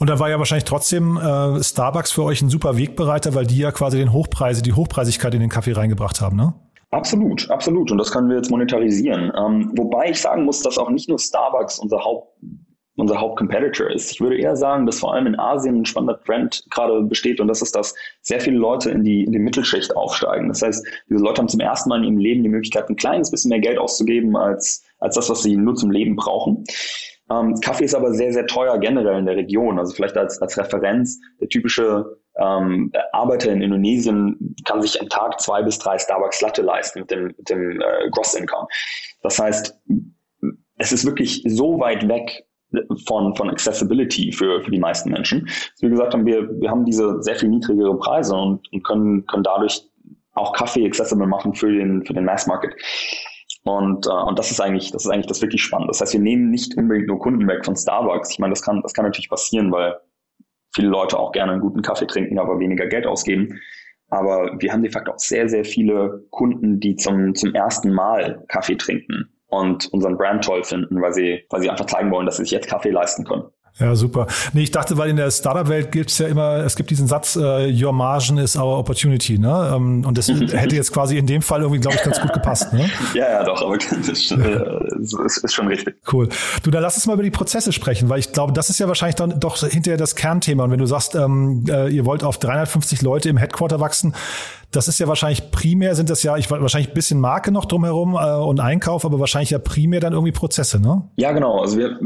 Und 0.00 0.08
da 0.08 0.18
war 0.18 0.30
ja 0.30 0.38
wahrscheinlich 0.38 0.64
trotzdem 0.64 1.18
äh, 1.18 1.62
Starbucks 1.62 2.10
für 2.10 2.24
euch 2.24 2.40
ein 2.40 2.48
super 2.48 2.78
Wegbereiter, 2.78 3.34
weil 3.34 3.46
die 3.46 3.58
ja 3.58 3.70
quasi 3.70 3.98
den 3.98 4.14
Hochpreise, 4.14 4.62
die 4.62 4.72
Hochpreisigkeit 4.72 5.34
in 5.34 5.40
den 5.40 5.50
Kaffee 5.50 5.72
reingebracht 5.72 6.22
haben, 6.22 6.36
ne? 6.36 6.54
Absolut, 6.90 7.48
absolut. 7.50 7.92
Und 7.92 7.98
das 7.98 8.10
können 8.10 8.30
wir 8.30 8.36
jetzt 8.36 8.50
monetarisieren. 8.50 9.30
Ähm, 9.36 9.70
wobei 9.76 10.10
ich 10.10 10.20
sagen 10.20 10.44
muss, 10.44 10.62
dass 10.62 10.78
auch 10.78 10.88
nicht 10.88 11.08
nur 11.08 11.18
Starbucks 11.18 11.78
unser 11.78 12.02
Haupt 12.02 12.32
unser 12.96 13.18
Hauptcompetitor 13.18 13.90
ist. 13.90 14.12
Ich 14.12 14.20
würde 14.20 14.38
eher 14.38 14.56
sagen, 14.56 14.84
dass 14.84 15.00
vor 15.00 15.14
allem 15.14 15.26
in 15.26 15.38
Asien 15.38 15.80
ein 15.80 15.86
spannender 15.86 16.22
Trend 16.22 16.64
gerade 16.70 17.00
besteht 17.02 17.40
und 17.40 17.48
das 17.48 17.62
ist, 17.62 17.74
dass 17.74 17.94
sehr 18.20 18.40
viele 18.40 18.58
Leute 18.58 18.90
in 18.90 19.04
die, 19.04 19.24
in 19.24 19.32
die 19.32 19.38
Mittelschicht 19.38 19.96
aufsteigen. 19.96 20.48
Das 20.48 20.60
heißt, 20.60 20.86
diese 21.08 21.22
Leute 21.24 21.40
haben 21.40 21.48
zum 21.48 21.60
ersten 21.60 21.88
Mal 21.88 21.98
in 21.98 22.04
ihrem 22.04 22.18
Leben 22.18 22.42
die 22.42 22.50
Möglichkeit, 22.50 22.90
ein 22.90 22.96
kleines 22.96 23.30
bisschen 23.30 23.48
mehr 23.48 23.60
Geld 23.60 23.78
auszugeben 23.78 24.36
als, 24.36 24.84
als 24.98 25.14
das, 25.14 25.30
was 25.30 25.42
sie 25.42 25.56
nur 25.56 25.76
zum 25.76 25.90
Leben 25.90 26.14
brauchen. 26.14 26.64
Ähm, 27.30 27.54
Kaffee 27.60 27.84
ist 27.84 27.94
aber 27.94 28.12
sehr, 28.12 28.32
sehr 28.32 28.46
teuer 28.46 28.78
generell 28.78 29.18
in 29.18 29.26
der 29.26 29.36
Region. 29.36 29.78
Also 29.78 29.94
vielleicht 29.94 30.16
als, 30.16 30.40
als 30.42 30.58
Referenz, 30.58 31.20
der 31.40 31.48
typische 31.48 32.18
ähm, 32.36 32.92
Arbeiter 33.12 33.52
in 33.52 33.62
Indonesien 33.62 34.54
kann 34.64 34.82
sich 34.82 35.00
am 35.00 35.08
Tag 35.08 35.40
zwei 35.40 35.62
bis 35.62 35.78
drei 35.78 35.98
Starbucks 35.98 36.40
Latte 36.40 36.62
leisten 36.62 37.00
mit 37.00 37.10
dem, 37.10 37.24
mit 37.26 37.48
dem 37.48 37.80
äh, 37.80 38.10
Gross 38.10 38.34
Income. 38.34 38.66
Das 39.22 39.38
heißt, 39.38 39.78
es 40.78 40.92
ist 40.92 41.04
wirklich 41.04 41.42
so 41.46 41.78
weit 41.78 42.08
weg 42.08 42.46
von, 43.06 43.34
von 43.34 43.50
Accessibility 43.50 44.32
für, 44.32 44.62
für 44.62 44.70
die 44.70 44.78
meisten 44.78 45.10
Menschen. 45.10 45.48
Wie 45.80 45.88
gesagt 45.88 46.14
haben, 46.14 46.24
wir, 46.24 46.48
wir 46.60 46.70
haben 46.70 46.84
diese 46.84 47.22
sehr 47.22 47.36
viel 47.36 47.48
niedrigere 47.48 47.96
Preise 47.98 48.34
und, 48.34 48.72
und 48.72 48.84
können, 48.84 49.26
können 49.26 49.42
dadurch 49.42 49.82
auch 50.34 50.52
Kaffee 50.52 50.86
accessible 50.86 51.26
machen 51.26 51.54
für 51.54 51.70
den, 51.70 52.04
für 52.06 52.14
den 52.14 52.24
Mass 52.24 52.46
Market. 52.46 52.74
Und, 53.64 54.06
äh, 54.06 54.10
und 54.10 54.38
das 54.38 54.50
ist 54.50 54.60
eigentlich, 54.60 54.90
das 54.90 55.04
ist 55.04 55.10
eigentlich 55.10 55.26
das 55.26 55.42
wirklich 55.42 55.62
Spannende. 55.62 55.90
Das 55.90 56.00
heißt, 56.00 56.14
wir 56.14 56.20
nehmen 56.20 56.50
nicht 56.50 56.76
unbedingt 56.76 57.08
nur 57.08 57.18
Kunden 57.18 57.46
weg 57.46 57.64
von 57.64 57.76
Starbucks. 57.76 58.30
Ich 58.30 58.38
meine, 58.38 58.52
das 58.52 58.62
kann, 58.62 58.80
das 58.82 58.94
kann 58.94 59.04
natürlich 59.04 59.28
passieren, 59.28 59.70
weil 59.70 59.96
viele 60.74 60.88
Leute 60.88 61.18
auch 61.18 61.32
gerne 61.32 61.52
einen 61.52 61.60
guten 61.60 61.82
Kaffee 61.82 62.06
trinken, 62.06 62.38
aber 62.38 62.58
weniger 62.58 62.86
Geld 62.86 63.06
ausgeben. 63.06 63.60
Aber 64.08 64.56
wir 64.58 64.72
haben 64.72 64.82
de 64.82 64.90
facto 64.90 65.12
auch 65.12 65.18
sehr, 65.18 65.48
sehr 65.48 65.64
viele 65.64 66.24
Kunden, 66.30 66.80
die 66.80 66.96
zum, 66.96 67.34
zum 67.34 67.54
ersten 67.54 67.92
Mal 67.92 68.44
Kaffee 68.48 68.76
trinken 68.76 69.32
und 69.46 69.92
unseren 69.92 70.16
Brand 70.16 70.44
toll 70.44 70.64
finden, 70.64 71.00
weil 71.00 71.12
sie, 71.12 71.44
weil 71.50 71.60
sie 71.60 71.70
einfach 71.70 71.86
zeigen 71.86 72.10
wollen, 72.10 72.26
dass 72.26 72.38
sie 72.38 72.44
sich 72.44 72.52
jetzt 72.52 72.68
Kaffee 72.68 72.90
leisten 72.90 73.24
können. 73.24 73.44
Ja, 73.78 73.94
super. 73.94 74.26
Nee, 74.52 74.62
ich 74.62 74.70
dachte, 74.70 74.98
weil 74.98 75.08
in 75.10 75.16
der 75.16 75.30
Startup-Welt 75.30 75.90
gibt 75.90 76.10
es 76.10 76.18
ja 76.18 76.28
immer, 76.28 76.56
es 76.58 76.76
gibt 76.76 76.90
diesen 76.90 77.06
Satz, 77.06 77.36
uh, 77.36 77.66
your 77.66 77.92
margin 77.92 78.36
is 78.36 78.56
our 78.56 78.78
opportunity, 78.78 79.38
ne? 79.38 79.72
Ähm, 79.74 80.04
und 80.04 80.18
das 80.18 80.28
hätte 80.52 80.76
jetzt 80.76 80.92
quasi 80.92 81.16
in 81.16 81.26
dem 81.26 81.40
Fall 81.40 81.62
irgendwie, 81.62 81.80
glaube 81.80 81.96
ich, 81.96 82.02
ganz 82.02 82.20
gut 82.20 82.32
gepasst, 82.32 82.72
ne? 82.72 82.90
Ja, 83.14 83.30
ja, 83.30 83.44
doch, 83.44 83.62
aber 83.62 83.78
das 83.90 84.08
ist, 84.08 84.30
äh, 84.32 84.64
ist, 85.00 85.14
ist, 85.44 85.54
schon 85.54 85.68
richtig. 85.68 85.96
Cool. 86.12 86.28
Du, 86.62 86.70
dann 86.70 86.82
lass 86.82 86.96
uns 86.96 87.06
mal 87.06 87.14
über 87.14 87.22
die 87.22 87.30
Prozesse 87.30 87.72
sprechen, 87.72 88.08
weil 88.08 88.18
ich 88.18 88.32
glaube, 88.32 88.52
das 88.52 88.70
ist 88.70 88.78
ja 88.78 88.88
wahrscheinlich 88.88 89.16
dann 89.16 89.40
doch 89.40 89.56
hinterher 89.58 89.96
das 89.96 90.14
Kernthema. 90.14 90.64
Und 90.64 90.70
wenn 90.70 90.78
du 90.78 90.86
sagst, 90.86 91.14
ähm, 91.14 91.64
äh, 91.68 91.88
ihr 91.88 92.04
wollt 92.04 92.22
auf 92.22 92.38
350 92.38 93.02
Leute 93.02 93.28
im 93.28 93.36
Headquarter 93.36 93.80
wachsen, 93.80 94.14
das 94.72 94.88
ist 94.88 94.98
ja 95.00 95.08
wahrscheinlich 95.08 95.50
primär 95.50 95.94
sind 95.94 96.10
das 96.10 96.22
ja, 96.22 96.36
ich 96.36 96.50
wahrscheinlich 96.50 96.90
ein 96.90 96.94
bisschen 96.94 97.20
Marke 97.20 97.50
noch 97.50 97.64
drumherum 97.64 98.14
äh, 98.14 98.36
und 98.36 98.60
Einkauf, 98.60 99.04
aber 99.04 99.18
wahrscheinlich 99.18 99.50
ja 99.50 99.58
primär 99.58 100.00
dann 100.00 100.12
irgendwie 100.12 100.32
Prozesse, 100.32 100.80
ne? 100.80 101.08
Ja, 101.16 101.32
genau. 101.32 101.60
Also 101.60 101.78
wir, 101.78 101.98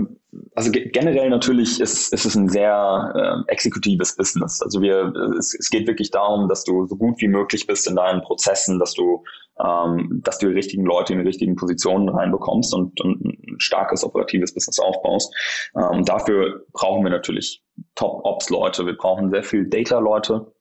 also 0.54 0.71
generell 0.73 1.30
natürlich 1.30 1.80
ist, 1.80 2.12
ist 2.12 2.25
es 2.25 2.35
ein 2.35 2.49
sehr 2.49 3.44
äh, 3.47 3.52
exekutives 3.52 4.16
Business. 4.16 4.62
Also 4.62 4.80
wir, 4.80 5.12
es, 5.38 5.54
es 5.59 5.68
geht 5.71 5.87
wirklich 5.87 6.11
darum, 6.11 6.49
dass 6.49 6.64
du 6.64 6.87
so 6.87 6.97
gut 6.97 7.21
wie 7.21 7.28
möglich 7.28 7.66
bist 7.66 7.87
in 7.87 7.97
deinen 7.97 8.23
Prozessen, 8.23 8.78
dass 8.78 8.94
du, 8.94 9.23
ähm, 9.62 10.23
dass 10.25 10.38
du 10.38 10.49
die 10.49 10.54
richtigen 10.54 10.85
Leute 10.85 11.12
in 11.12 11.18
die 11.18 11.26
richtigen 11.26 11.56
Positionen 11.56 12.09
reinbekommst 12.09 12.75
und, 12.75 13.00
und 13.00 13.25
ein 13.25 13.56
starkes 13.59 14.04
operatives 14.04 14.54
Business 14.54 14.78
aufbaust. 14.78 15.35
Ähm, 15.76 16.04
dafür 16.04 16.64
brauchen 16.73 17.04
wir 17.04 17.11
natürlich 17.11 17.62
Top-Ops-Leute. 17.94 18.87
Wir 18.87 18.97
brauchen 18.97 19.30
sehr 19.30 19.44
viel 19.44 19.68
Data-Leute. 19.68 20.54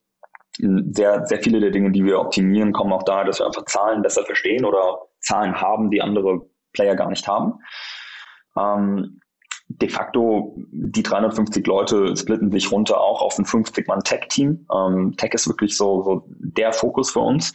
Sehr, 0.58 1.26
sehr 1.26 1.42
viele 1.42 1.60
der 1.60 1.72
Dinge, 1.72 1.92
die 1.92 2.04
wir 2.04 2.20
optimieren, 2.20 2.74
kommen 2.74 2.94
auch 2.94 3.04
daher, 3.04 3.26
dass 3.26 3.40
wir 3.40 3.48
einfach 3.48 3.66
Zahlen 3.66 4.02
besser 4.02 4.24
verstehen 4.24 4.66
oder 4.66 5.00
Zahlen 5.20 5.60
haben, 5.60 5.90
die 5.90 6.02
andere 6.02 6.42
Player 6.74 6.96
gar 6.96 7.10
nicht 7.10 7.28
haben. 7.28 7.60
Ähm, 8.58 9.20
de 9.68 9.90
facto 9.90 10.56
die 10.72 11.02
350 11.02 11.66
Leute 11.66 12.16
splitten 12.16 12.52
sich 12.52 12.72
runter 12.72 13.00
auch 13.00 13.22
auf 13.22 13.38
ein 13.40 13.46
50-Mann-Tech-Team. 13.46 14.68
Ähm, 14.74 15.16
Tech 15.18 15.34
ist 15.34 15.48
wirklich 15.48 15.76
so, 15.76 16.04
so 16.04 16.28
der 16.28 16.74
Fokus 16.74 17.12
für 17.12 17.22
uns. 17.22 17.54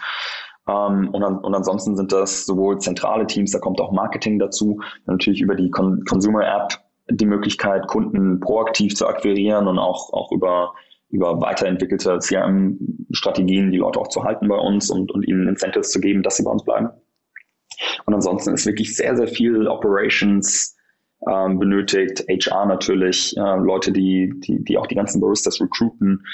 Ähm, 0.68 1.10
und, 1.12 1.22
an, 1.22 1.38
und 1.38 1.54
ansonsten 1.54 1.96
sind 1.96 2.12
das 2.12 2.46
sowohl 2.46 2.78
zentrale 2.78 3.26
Teams, 3.26 3.52
da 3.52 3.58
kommt 3.58 3.80
auch 3.80 3.92
Marketing 3.92 4.38
dazu, 4.38 4.80
natürlich 5.06 5.40
über 5.40 5.54
die 5.54 5.70
Con 5.70 6.04
Consumer-App 6.04 6.80
die 7.10 7.26
Möglichkeit, 7.26 7.86
Kunden 7.86 8.38
proaktiv 8.40 8.94
zu 8.94 9.06
akquirieren 9.06 9.66
und 9.66 9.78
auch, 9.78 10.12
auch 10.12 10.30
über, 10.30 10.74
über 11.10 11.40
weiterentwickelte 11.40 12.18
CRM-Strategien 12.18 13.70
die 13.70 13.78
Leute 13.78 13.98
auch 13.98 14.08
zu 14.08 14.24
halten 14.24 14.48
bei 14.48 14.56
uns 14.56 14.90
und, 14.90 15.10
und 15.10 15.26
ihnen 15.26 15.48
Incentives 15.48 15.90
zu 15.90 16.00
geben, 16.00 16.22
dass 16.22 16.36
sie 16.36 16.44
bei 16.44 16.50
uns 16.50 16.64
bleiben. 16.64 16.90
Und 18.04 18.14
ansonsten 18.14 18.54
ist 18.54 18.66
wirklich 18.66 18.94
sehr, 18.96 19.16
sehr 19.16 19.28
viel 19.28 19.68
Operations, 19.68 20.76
ähm, 21.26 21.58
benötigt, 21.58 22.24
HR 22.28 22.66
natürlich, 22.66 23.36
äh, 23.36 23.56
Leute, 23.56 23.92
die, 23.92 24.32
die, 24.38 24.62
die 24.62 24.78
auch 24.78 24.86
die 24.86 24.94
ganzen 24.94 25.20
Baristas 25.20 25.60
recruiten 25.60 26.24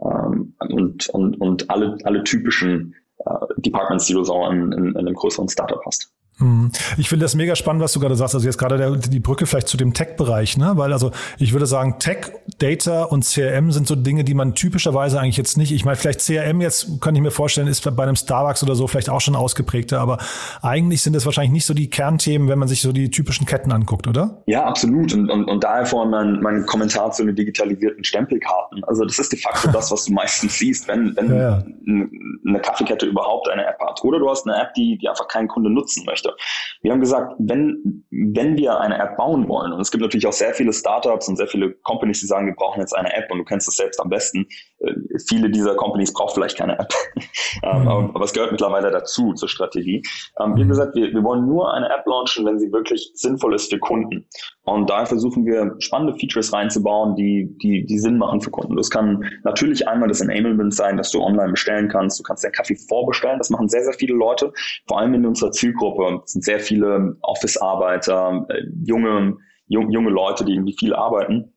ähm, 0.00 0.54
und, 0.60 1.08
und, 1.10 1.40
und 1.40 1.70
alle, 1.70 1.98
alle 2.04 2.24
typischen 2.24 2.94
äh, 3.18 3.30
Departments, 3.58 4.06
die 4.06 4.14
du 4.14 4.24
so 4.24 4.46
in, 4.46 4.72
in, 4.72 4.86
in 4.86 4.96
einem 4.96 5.14
größeren 5.14 5.48
Startup 5.48 5.80
hast. 5.84 6.13
Mhm. 6.38 6.72
Ich 6.96 7.08
finde 7.08 7.24
das 7.24 7.34
mega 7.34 7.54
spannend, 7.54 7.82
was 7.82 7.92
du 7.92 8.00
gerade 8.00 8.16
sagst. 8.16 8.34
Also 8.34 8.46
jetzt 8.46 8.58
gerade 8.58 8.76
der, 8.76 8.96
die 8.96 9.20
Brücke 9.20 9.46
vielleicht 9.46 9.68
zu 9.68 9.76
dem 9.76 9.94
Tech-Bereich, 9.94 10.56
ne? 10.56 10.72
Weil 10.74 10.92
also 10.92 11.12
ich 11.38 11.52
würde 11.52 11.66
sagen, 11.66 11.98
Tech, 12.00 12.32
Data 12.58 13.04
und 13.04 13.24
CRM 13.24 13.70
sind 13.70 13.86
so 13.86 13.94
Dinge, 13.94 14.24
die 14.24 14.34
man 14.34 14.54
typischerweise 14.54 15.20
eigentlich 15.20 15.36
jetzt 15.36 15.56
nicht. 15.56 15.70
Ich 15.70 15.84
meine, 15.84 15.96
vielleicht 15.96 16.20
CRM 16.20 16.60
jetzt 16.60 17.00
kann 17.00 17.14
ich 17.14 17.22
mir 17.22 17.30
vorstellen, 17.30 17.68
ist 17.68 17.84
bei 17.96 18.02
einem 18.02 18.16
Starbucks 18.16 18.62
oder 18.64 18.74
so 18.74 18.88
vielleicht 18.88 19.10
auch 19.10 19.20
schon 19.20 19.36
ausgeprägter, 19.36 20.00
aber 20.00 20.18
eigentlich 20.60 21.02
sind 21.02 21.14
das 21.14 21.24
wahrscheinlich 21.24 21.52
nicht 21.52 21.66
so 21.66 21.74
die 21.74 21.88
Kernthemen, 21.88 22.48
wenn 22.48 22.58
man 22.58 22.66
sich 22.66 22.82
so 22.82 22.92
die 22.92 23.10
typischen 23.10 23.46
Ketten 23.46 23.70
anguckt, 23.70 24.08
oder? 24.08 24.42
Ja, 24.46 24.64
absolut. 24.64 25.14
Und, 25.14 25.30
und, 25.30 25.44
und 25.44 25.62
daher 25.62 25.86
vorhin 25.86 26.10
mein, 26.10 26.40
mein 26.40 26.66
Kommentar 26.66 27.12
zu 27.12 27.24
den 27.24 27.36
digitalisierten 27.36 28.02
Stempelkarten. 28.02 28.82
Also 28.84 29.04
das 29.04 29.18
ist 29.18 29.30
de 29.32 29.38
facto 29.38 29.70
das, 29.72 29.92
was 29.92 30.06
du 30.06 30.12
meistens 30.12 30.58
siehst, 30.58 30.88
wenn, 30.88 31.14
wenn 31.16 31.30
ja, 31.30 31.36
ja. 31.36 31.64
eine 31.86 32.60
Kaffeekette 32.60 33.06
überhaupt 33.06 33.48
eine 33.48 33.64
App 33.66 33.78
hat. 33.80 34.02
Oder 34.02 34.18
du 34.18 34.28
hast 34.28 34.48
eine 34.48 34.60
App, 34.60 34.74
die, 34.74 34.98
die 34.98 35.08
einfach 35.08 35.28
kein 35.28 35.46
Kunde 35.46 35.70
nutzen 35.70 36.04
möchte 36.04 36.23
möchte. 36.24 36.36
Wir 36.82 36.92
haben 36.92 37.00
gesagt, 37.00 37.34
wenn, 37.38 38.04
wenn 38.10 38.56
wir 38.56 38.80
eine 38.80 38.98
App 38.98 39.16
bauen 39.16 39.48
wollen, 39.48 39.72
und 39.72 39.80
es 39.80 39.90
gibt 39.90 40.02
natürlich 40.02 40.26
auch 40.26 40.32
sehr 40.32 40.54
viele 40.54 40.72
Startups 40.72 41.28
und 41.28 41.36
sehr 41.36 41.46
viele 41.46 41.72
Companies, 41.82 42.20
die 42.20 42.26
sagen, 42.26 42.46
wir 42.46 42.54
brauchen 42.54 42.80
jetzt 42.80 42.94
eine 42.94 43.14
App 43.14 43.30
und 43.30 43.38
du 43.38 43.44
kennst 43.44 43.66
das 43.66 43.76
selbst 43.76 44.00
am 44.00 44.10
besten. 44.10 44.46
Äh, 44.80 44.92
viele 45.26 45.50
dieser 45.50 45.74
Companies 45.74 46.12
brauchen 46.12 46.34
vielleicht 46.34 46.58
keine 46.58 46.78
App. 46.78 46.92
ähm, 47.62 47.82
mhm. 47.82 47.88
aber, 47.88 48.10
aber, 48.14 48.24
es 48.24 48.32
gehört 48.32 48.52
mittlerweile 48.52 48.90
dazu, 48.90 49.32
zur 49.32 49.48
Strategie. 49.48 50.02
Ähm, 50.40 50.56
wir 50.56 50.64
haben 50.64 50.68
gesagt, 50.68 50.94
wir, 50.94 51.12
wir 51.12 51.22
wollen 51.22 51.46
nur 51.46 51.72
eine 51.72 51.86
App 51.86 52.06
launchen, 52.06 52.44
wenn 52.44 52.58
sie 52.58 52.72
wirklich 52.72 53.10
sinnvoll 53.14 53.54
ist 53.54 53.70
für 53.70 53.78
Kunden. 53.78 54.26
Und 54.64 54.88
da 54.88 55.04
versuchen 55.04 55.44
wir 55.44 55.74
spannende 55.78 56.14
Features 56.18 56.52
reinzubauen, 56.52 57.16
die, 57.16 57.54
die, 57.62 57.84
die 57.84 57.98
Sinn 57.98 58.18
machen 58.18 58.40
für 58.40 58.50
Kunden. 58.50 58.76
Das 58.76 58.90
kann 58.90 59.24
natürlich 59.42 59.86
einmal 59.86 60.08
das 60.08 60.20
Enablement 60.20 60.74
sein, 60.74 60.96
dass 60.96 61.10
du 61.10 61.20
online 61.20 61.50
bestellen 61.50 61.88
kannst. 61.88 62.18
Du 62.18 62.22
kannst 62.22 62.44
den 62.44 62.52
Kaffee 62.52 62.76
vorbestellen. 62.76 63.38
Das 63.38 63.50
machen 63.50 63.68
sehr, 63.68 63.84
sehr 63.84 63.92
viele 63.92 64.14
Leute, 64.14 64.52
vor 64.86 64.98
allem 64.98 65.14
in 65.14 65.26
unserer 65.26 65.50
Zielgruppe. 65.50 66.13
Es 66.24 66.32
sind 66.32 66.44
sehr 66.44 66.60
viele 66.60 67.16
Office-Arbeiter, 67.22 68.46
äh, 68.48 68.62
junge, 68.84 69.36
junge 69.66 70.10
Leute, 70.10 70.44
die 70.44 70.52
irgendwie 70.52 70.76
viel 70.78 70.94
arbeiten. 70.94 71.54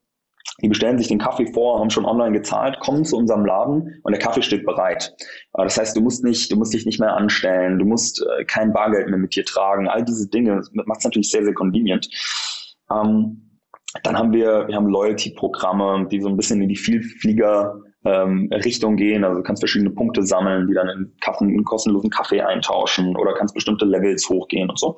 Die 0.62 0.70
bestellen 0.70 0.98
sich 0.98 1.08
den 1.08 1.20
Kaffee 1.20 1.46
vor, 1.54 1.80
haben 1.80 1.90
schon 1.90 2.06
online 2.06 2.32
gezahlt, 2.32 2.80
kommen 2.80 3.06
zu 3.06 3.18
unserem 3.18 3.46
Laden 3.46 4.00
und 4.04 4.12
der 4.12 4.20
Kaffee 4.20 4.42
steht 4.42 4.66
bereit. 4.66 5.14
Äh, 5.54 5.64
das 5.64 5.78
heißt, 5.78 5.96
du 5.96 6.02
musst 6.02 6.24
nicht, 6.24 6.52
du 6.52 6.56
musst 6.56 6.74
dich 6.74 6.86
nicht 6.86 7.00
mehr 7.00 7.16
anstellen, 7.16 7.78
du 7.78 7.86
musst 7.86 8.22
äh, 8.22 8.46
kein 8.46 8.74
Bargeld 8.74 9.08
mehr 9.10 9.20
mit 9.20 9.36
dir 9.36 9.46
tragen. 9.46 9.88
All 9.88 10.04
diese 10.04 10.30
Dinge 10.30 10.62
macht 10.72 11.00
es 11.00 11.06
natürlich 11.06 11.30
sehr, 11.30 11.44
sehr 11.44 11.54
convenient. 11.54 12.10
Ähm, 12.92 13.60
dann 14.04 14.18
haben 14.18 14.32
wir, 14.32 14.68
wir 14.68 14.76
haben 14.76 14.88
Loyalty-Programme, 14.88 16.08
die 16.12 16.22
so 16.22 16.28
ein 16.28 16.38
bisschen 16.38 16.62
in 16.62 16.70
die 16.70 16.76
Vielflieger 16.76 17.82
ähm, 18.08 18.50
Richtung 18.52 18.96
gehen. 18.96 19.24
Also 19.24 19.38
du 19.38 19.44
kannst 19.44 19.62
verschiedene 19.62 19.92
Punkte 19.92 20.24
sammeln, 20.24 20.68
die 20.68 20.74
dann 20.74 20.90
in, 20.90 21.14
Kaffee, 21.22 21.46
in 21.46 21.64
kostenlosen 21.64 22.10
Kaffee 22.10 22.42
eintauschen 22.42 23.16
oder 23.16 23.34
kannst 23.34 23.54
bestimmte 23.54 23.86
Levels 23.86 24.28
hochgehen 24.30 24.70
und 24.70 24.80
so. 24.80 24.96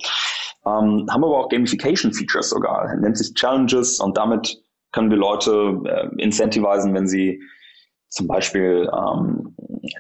Ähm, 0.66 1.08
haben 1.10 1.24
aber 1.24 1.40
auch 1.40 1.50
Gamification-Features 1.50 2.50
sogar, 2.50 2.96
nennt 2.98 3.18
sich 3.18 3.34
Challenges 3.34 4.00
und 4.00 4.18
damit 4.18 4.62
können 4.92 5.10
wir 5.10 5.18
Leute 5.18 5.82
äh, 5.86 6.22
incentivisen, 6.22 6.94
wenn 6.94 7.08
sie 7.08 7.42
zum 8.10 8.28
Beispiel 8.28 8.90
ähm, 8.92 9.56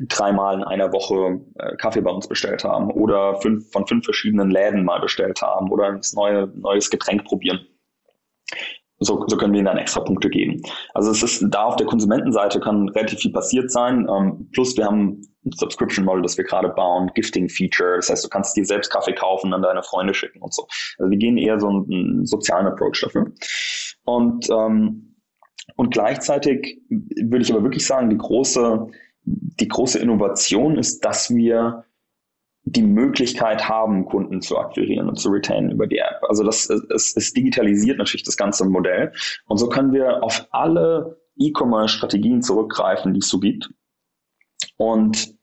dreimal 0.07 0.55
in 0.55 0.63
einer 0.63 0.91
Woche 0.91 1.41
äh, 1.59 1.75
Kaffee 1.77 2.01
bei 2.01 2.11
uns 2.11 2.27
bestellt 2.27 2.63
haben 2.63 2.91
oder 2.91 3.35
fünf, 3.41 3.71
von 3.71 3.85
fünf 3.87 4.05
verschiedenen 4.05 4.49
Läden 4.49 4.83
mal 4.83 4.99
bestellt 4.99 5.41
haben 5.41 5.71
oder 5.71 5.87
ein 5.87 6.01
neue, 6.13 6.47
neues 6.55 6.89
Getränk 6.89 7.25
probieren 7.25 7.59
so, 8.99 9.23
so 9.27 9.37
können 9.37 9.53
wir 9.53 9.59
ihnen 9.59 9.67
dann 9.67 9.77
extra 9.77 10.01
Punkte 10.01 10.29
geben. 10.29 10.61
Also 10.93 11.11
es 11.11 11.23
ist 11.23 11.45
da 11.49 11.63
auf 11.63 11.77
der 11.77 11.87
Konsumentenseite 11.87 12.59
kann 12.59 12.89
relativ 12.89 13.19
viel 13.19 13.31
passiert 13.31 13.71
sein. 13.71 14.07
Ähm, 14.09 14.49
plus 14.51 14.75
wir 14.77 14.85
haben 14.85 15.21
ein 15.45 15.51
Subscription 15.53 16.05
Model, 16.05 16.21
das 16.21 16.37
wir 16.37 16.43
gerade 16.43 16.69
bauen, 16.69 17.09
Gifting 17.15 17.47
Feature. 17.49 17.95
Das 17.95 18.09
heißt, 18.09 18.25
du 18.25 18.29
kannst 18.29 18.57
dir 18.57 18.65
selbst 18.65 18.91
Kaffee 18.91 19.13
kaufen, 19.13 19.53
an 19.53 19.61
deine 19.61 19.83
Freunde 19.83 20.13
schicken 20.13 20.41
und 20.41 20.53
so. 20.53 20.67
Also 20.97 21.09
wir 21.09 21.17
gehen 21.17 21.37
eher 21.37 21.59
so 21.59 21.69
einen, 21.69 21.85
einen 21.91 22.25
sozialen 22.25 22.67
Approach 22.67 23.01
dafür. 23.01 23.31
Und 24.03 24.49
ähm, 24.49 25.05
und 25.75 25.91
gleichzeitig 25.91 26.81
würde 26.89 27.43
ich 27.43 27.53
aber 27.53 27.63
wirklich 27.63 27.85
sagen, 27.85 28.09
die 28.09 28.17
große 28.17 28.87
die 29.23 29.67
große 29.67 29.99
Innovation 29.99 30.77
ist, 30.77 31.05
dass 31.05 31.29
wir 31.33 31.85
die 32.71 32.83
Möglichkeit 32.83 33.67
haben, 33.67 34.05
Kunden 34.05 34.41
zu 34.41 34.57
akquirieren 34.57 35.09
und 35.09 35.19
zu 35.19 35.29
retainen 35.29 35.71
über 35.71 35.87
die 35.87 35.97
App. 35.97 36.21
Also 36.27 36.43
das 36.43 36.69
es, 36.69 37.15
es 37.15 37.33
digitalisiert 37.33 37.97
natürlich 37.97 38.23
das 38.23 38.37
ganze 38.37 38.65
Modell. 38.65 39.11
Und 39.47 39.57
so 39.57 39.69
können 39.69 39.93
wir 39.93 40.23
auf 40.23 40.47
alle 40.51 41.19
E-Commerce-Strategien 41.37 42.41
zurückgreifen, 42.41 43.13
die 43.13 43.19
es 43.19 43.29
so 43.29 43.39
gibt. 43.39 43.69
Und 44.77 45.33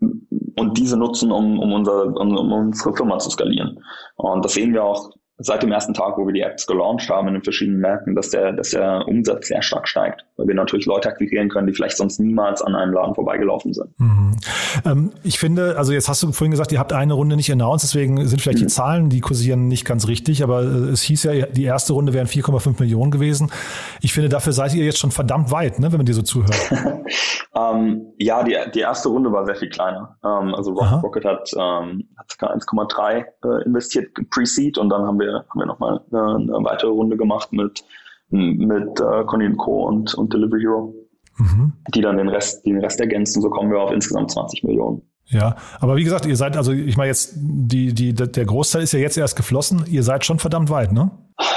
und 0.00 0.76
diese 0.76 0.96
nutzen, 0.96 1.32
um, 1.32 1.58
um, 1.58 1.72
unser, 1.72 2.06
um, 2.16 2.36
um 2.36 2.52
unsere 2.52 2.94
Firma 2.94 3.18
zu 3.18 3.30
skalieren. 3.30 3.82
Und 4.16 4.44
das 4.44 4.54
sehen 4.54 4.72
wir 4.72 4.84
auch 4.84 5.10
seit 5.38 5.62
dem 5.62 5.70
ersten 5.70 5.94
Tag, 5.94 6.18
wo 6.18 6.26
wir 6.26 6.32
die 6.32 6.40
Apps 6.40 6.66
gelauncht 6.66 7.08
haben 7.08 7.28
in 7.28 7.34
den 7.34 7.42
verschiedenen 7.44 7.80
Märkten, 7.80 8.16
dass 8.16 8.30
der, 8.30 8.52
dass 8.52 8.70
der 8.70 9.06
Umsatz 9.06 9.46
sehr 9.46 9.62
stark 9.62 9.86
steigt, 9.86 10.24
weil 10.36 10.48
wir 10.48 10.54
natürlich 10.54 10.86
Leute 10.86 11.08
akquirieren 11.08 11.48
können, 11.48 11.68
die 11.68 11.72
vielleicht 11.72 11.96
sonst 11.96 12.18
niemals 12.18 12.60
an 12.60 12.74
einem 12.74 12.92
Laden 12.92 13.14
vorbeigelaufen 13.14 13.72
sind. 13.72 13.88
Mhm. 13.98 14.36
Ähm, 14.84 15.12
ich 15.22 15.38
finde, 15.38 15.78
also 15.78 15.92
jetzt 15.92 16.08
hast 16.08 16.24
du 16.24 16.32
vorhin 16.32 16.50
gesagt, 16.50 16.72
ihr 16.72 16.80
habt 16.80 16.92
eine 16.92 17.14
Runde 17.14 17.36
nicht 17.36 17.52
announced, 17.52 17.84
deswegen 17.84 18.26
sind 18.26 18.42
vielleicht 18.42 18.58
mhm. 18.58 18.64
die 18.64 18.68
Zahlen, 18.68 19.10
die 19.10 19.20
kursieren, 19.20 19.68
nicht 19.68 19.84
ganz 19.84 20.08
richtig, 20.08 20.42
aber 20.42 20.62
äh, 20.62 20.90
es 20.90 21.02
hieß 21.02 21.22
ja, 21.24 21.46
die 21.46 21.64
erste 21.64 21.92
Runde 21.92 22.12
wären 22.12 22.26
4,5 22.26 22.80
Millionen 22.80 23.12
gewesen. 23.12 23.52
Ich 24.00 24.12
finde, 24.12 24.28
dafür 24.28 24.52
seid 24.52 24.74
ihr 24.74 24.84
jetzt 24.84 24.98
schon 24.98 25.12
verdammt 25.12 25.52
weit, 25.52 25.78
ne, 25.78 25.92
wenn 25.92 25.98
man 25.98 26.06
dir 26.06 26.14
so 26.14 26.22
zuhört. 26.22 26.56
ähm, 27.54 28.06
ja, 28.18 28.42
die, 28.42 28.56
die 28.74 28.80
erste 28.80 29.08
Runde 29.08 29.30
war 29.30 29.46
sehr 29.46 29.56
viel 29.56 29.70
kleiner. 29.70 30.16
Ähm, 30.24 30.52
also 30.54 30.72
Rocket, 30.72 31.02
Rocket 31.02 31.24
hat, 31.24 31.50
ähm, 31.56 32.08
hat 32.16 32.32
1,3 32.38 33.24
äh, 33.44 33.64
investiert 33.64 34.08
pre-seed 34.30 34.78
und 34.78 34.88
dann 34.88 35.02
haben 35.02 35.20
wir 35.20 35.27
wir, 35.28 35.44
haben 35.48 35.58
wir 35.60 35.66
nochmal 35.66 36.00
eine, 36.10 36.36
eine 36.36 36.64
weitere 36.64 36.90
Runde 36.90 37.16
gemacht 37.16 37.52
mit, 37.52 37.84
mit 38.30 39.00
äh, 39.00 39.24
Conny 39.24 39.54
Co. 39.56 39.86
und, 39.86 40.14
und 40.14 40.32
Delivery 40.32 40.60
Hero, 40.60 40.94
mhm. 41.36 41.72
die 41.94 42.00
dann 42.00 42.16
den 42.16 42.28
Rest, 42.28 42.64
den 42.66 42.80
Rest 42.80 43.00
ergänzen. 43.00 43.42
So 43.42 43.50
kommen 43.50 43.70
wir 43.70 43.80
auf 43.80 43.92
insgesamt 43.92 44.30
20 44.30 44.64
Millionen. 44.64 45.02
Ja, 45.26 45.56
aber 45.78 45.96
wie 45.96 46.04
gesagt, 46.04 46.24
ihr 46.24 46.36
seid, 46.36 46.56
also 46.56 46.72
ich 46.72 46.96
meine 46.96 47.08
jetzt, 47.08 47.34
die, 47.36 47.92
die, 47.92 48.14
der 48.14 48.44
Großteil 48.46 48.82
ist 48.82 48.92
ja 48.92 48.98
jetzt 48.98 49.18
erst 49.18 49.36
geflossen. 49.36 49.84
Ihr 49.86 50.02
seid 50.02 50.24
schon 50.24 50.38
verdammt 50.38 50.70
weit, 50.70 50.92
ne? 50.92 51.10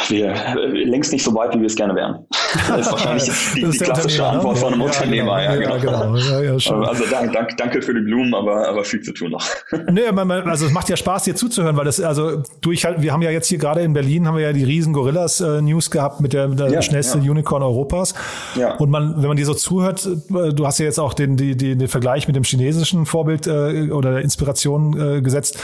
Wir 0.09 0.35
längst 0.85 1.11
nicht 1.11 1.23
so 1.23 1.33
weit, 1.33 1.55
wie 1.55 1.59
wir 1.59 1.65
es 1.65 1.75
gerne 1.75 1.95
wären. 1.95 2.25
Das 2.67 2.81
ist 2.81 2.91
wahrscheinlich 2.91 3.23
die, 3.55 3.65
die 3.65 3.77
klassische 3.77 4.25
Antwort 4.25 4.59
von 4.59 4.73
einem 4.73 4.81
ja, 4.81 4.87
Unternehmer. 4.87 5.41
Genau, 5.41 5.53
ja, 5.53 5.77
genau. 5.77 6.01
genau. 6.01 6.15
Ja, 6.17 6.41
ja, 6.41 6.51
also 6.53 7.03
danke, 7.09 7.31
danke, 7.33 7.55
danke 7.55 7.81
für 7.81 7.93
die 7.93 8.01
Blumen, 8.01 8.33
aber, 8.35 8.67
aber 8.67 8.83
viel 8.83 9.01
zu 9.01 9.11
tun 9.13 9.31
noch. 9.31 9.43
Nee, 9.91 10.03
also 10.05 10.67
es 10.67 10.71
macht 10.71 10.89
ja 10.89 10.95
Spaß, 10.95 11.23
dir 11.23 11.35
zuzuhören, 11.35 11.75
weil 11.75 11.85
das, 11.85 11.99
also 11.99 12.43
durch, 12.61 12.83
wir 12.83 13.11
haben 13.11 13.21
ja 13.21 13.31
jetzt 13.31 13.47
hier 13.47 13.57
gerade 13.57 13.81
in 13.81 13.93
Berlin, 13.93 14.27
haben 14.27 14.35
wir 14.35 14.43
ja 14.43 14.53
die 14.53 14.63
riesen 14.63 14.93
Gorillas 14.93 15.41
äh, 15.41 15.61
gehabt 15.89 16.21
mit 16.21 16.33
der, 16.33 16.47
der 16.47 16.81
schnellste 16.81 17.17
Unicorn 17.17 17.63
Europas. 17.63 18.13
Ja. 18.55 18.75
Und 18.75 18.89
man, 18.89 19.15
wenn 19.21 19.27
man 19.27 19.37
dir 19.37 19.45
so 19.45 19.53
zuhört, 19.53 20.05
äh, 20.05 20.53
du 20.53 20.67
hast 20.67 20.79
ja 20.79 20.85
jetzt 20.85 20.99
auch 20.99 21.13
den, 21.13 21.37
die, 21.37 21.57
die, 21.57 21.75
den 21.75 21.87
Vergleich 21.87 22.27
mit 22.27 22.35
dem 22.35 22.43
chinesischen 22.43 23.05
Vorbild 23.05 23.47
äh, 23.47 23.89
oder 23.91 24.11
der 24.11 24.21
Inspiration 24.21 25.17
äh, 25.17 25.21
gesetzt. 25.21 25.57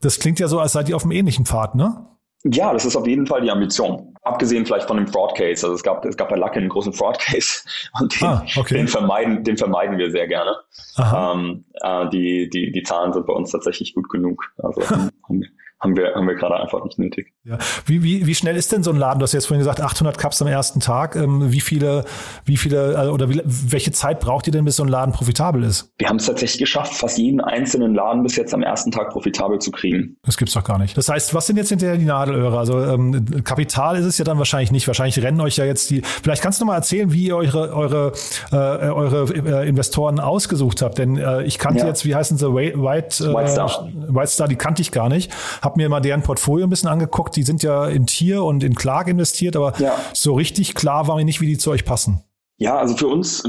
Das 0.00 0.18
klingt 0.18 0.40
ja 0.40 0.48
so, 0.48 0.58
als 0.58 0.72
seid 0.72 0.88
ihr 0.88 0.96
auf 0.96 1.04
einem 1.04 1.12
ähnlichen 1.12 1.46
Pfad, 1.46 1.74
ne? 1.74 2.06
Ja, 2.44 2.72
das 2.72 2.84
ist 2.84 2.96
auf 2.96 3.06
jeden 3.06 3.26
Fall 3.26 3.42
die 3.42 3.50
Ambition. 3.50 4.16
Abgesehen 4.22 4.66
vielleicht 4.66 4.88
von 4.88 4.96
dem 4.96 5.06
Fraud 5.06 5.36
Case. 5.36 5.64
Also 5.64 5.74
es 5.74 5.82
gab, 5.82 6.04
es 6.04 6.16
gab 6.16 6.28
bei 6.28 6.36
Lucky 6.36 6.58
einen 6.58 6.68
großen 6.68 6.92
Fraud 6.92 7.18
Case 7.18 7.60
und 8.00 8.20
den, 8.20 8.28
ah, 8.28 8.44
okay. 8.56 8.74
den, 8.74 8.88
vermeiden, 8.88 9.44
den 9.44 9.56
vermeiden 9.56 9.96
wir 9.96 10.10
sehr 10.10 10.26
gerne. 10.26 10.56
Ähm, 10.98 11.64
äh, 11.82 12.08
die, 12.10 12.50
die, 12.50 12.72
die 12.72 12.82
Zahlen 12.82 13.12
sind 13.12 13.26
bei 13.26 13.32
uns 13.32 13.52
tatsächlich 13.52 13.94
gut 13.94 14.08
genug. 14.08 14.52
Also 14.58 14.82
haben, 14.90 15.44
haben 15.82 15.96
wir, 15.96 16.14
haben 16.14 16.28
wir 16.28 16.36
gerade 16.36 16.54
einfach 16.54 16.84
nicht 16.84 16.98
nötig. 16.98 17.32
Ja. 17.44 17.58
Wie, 17.86 18.04
wie, 18.04 18.26
wie 18.26 18.34
schnell 18.36 18.56
ist 18.56 18.70
denn 18.70 18.84
so 18.84 18.92
ein 18.92 18.96
Laden? 18.96 19.18
Du 19.18 19.24
hast 19.24 19.32
jetzt 19.32 19.46
vorhin 19.46 19.58
gesagt, 19.58 19.80
800 19.80 20.16
Cups 20.16 20.40
am 20.40 20.46
ersten 20.46 20.78
Tag. 20.78 21.16
Ähm, 21.16 21.52
wie 21.52 21.60
viele, 21.60 22.04
wie 22.44 22.56
viele, 22.56 22.96
also, 22.96 23.12
oder 23.12 23.28
wie, 23.28 23.42
welche 23.44 23.90
Zeit 23.90 24.20
braucht 24.20 24.46
ihr 24.46 24.52
denn, 24.52 24.64
bis 24.64 24.76
so 24.76 24.84
ein 24.84 24.88
Laden 24.88 25.12
profitabel 25.12 25.64
ist? 25.64 25.92
Wir 25.98 26.08
haben 26.08 26.16
es 26.16 26.26
tatsächlich 26.26 26.60
geschafft, 26.60 26.94
fast 26.94 27.18
jeden 27.18 27.40
einzelnen 27.40 27.94
Laden 27.94 28.22
bis 28.22 28.36
jetzt 28.36 28.54
am 28.54 28.62
ersten 28.62 28.92
Tag 28.92 29.10
profitabel 29.10 29.58
zu 29.58 29.72
kriegen. 29.72 30.16
Das 30.22 30.36
gibt's 30.36 30.54
doch 30.54 30.62
gar 30.62 30.78
nicht. 30.78 30.96
Das 30.96 31.08
heißt, 31.08 31.34
was 31.34 31.48
sind 31.48 31.56
jetzt 31.56 31.70
hinterher 31.70 31.96
die 31.96 32.04
Nadelöhre? 32.04 32.56
Also 32.56 32.80
ähm, 32.80 33.42
Kapital 33.42 33.96
ist 33.96 34.06
es 34.06 34.18
ja 34.18 34.24
dann 34.24 34.38
wahrscheinlich 34.38 34.70
nicht. 34.70 34.86
Wahrscheinlich 34.86 35.20
rennen 35.20 35.40
euch 35.40 35.56
ja 35.56 35.64
jetzt 35.64 35.90
die. 35.90 36.02
Vielleicht 36.02 36.42
kannst 36.42 36.60
du 36.60 36.64
mal 36.64 36.76
erzählen, 36.76 37.12
wie 37.12 37.26
ihr 37.26 37.36
eure, 37.36 37.74
eure, 37.74 38.12
äh, 38.52 38.56
eure 38.56 39.24
äh, 39.34 39.68
Investoren 39.68 40.20
ausgesucht 40.20 40.80
habt. 40.80 40.98
Denn 40.98 41.16
äh, 41.16 41.42
ich 41.42 41.58
kannte 41.58 41.80
ja. 41.80 41.88
jetzt, 41.88 42.04
wie 42.04 42.14
heißen 42.14 42.38
sie, 42.38 42.54
White, 42.54 43.24
äh, 43.24 43.34
White 43.34 43.48
Star. 43.48 43.88
White 43.92 44.28
Star, 44.28 44.46
die 44.46 44.56
kannte 44.56 44.80
ich 44.80 44.92
gar 44.92 45.08
nicht. 45.08 45.32
Hab 45.60 45.71
habe 45.72 45.82
mir 45.82 45.88
mal 45.88 46.00
deren 46.00 46.22
Portfolio 46.22 46.66
ein 46.66 46.70
bisschen 46.70 46.88
angeguckt. 46.88 47.34
Die 47.36 47.42
sind 47.42 47.62
ja 47.62 47.86
in 47.86 48.06
Tier 48.06 48.44
und 48.44 48.62
in 48.62 48.74
Clark 48.74 49.08
investiert, 49.08 49.56
aber 49.56 49.74
ja. 49.78 49.94
so 50.12 50.34
richtig 50.34 50.74
klar 50.74 51.08
war 51.08 51.16
mir 51.16 51.24
nicht, 51.24 51.40
wie 51.40 51.46
die 51.46 51.58
zu 51.58 51.70
euch 51.70 51.84
passen. 51.84 52.22
Ja, 52.58 52.78
also 52.78 52.96
für 52.96 53.08
uns, 53.08 53.42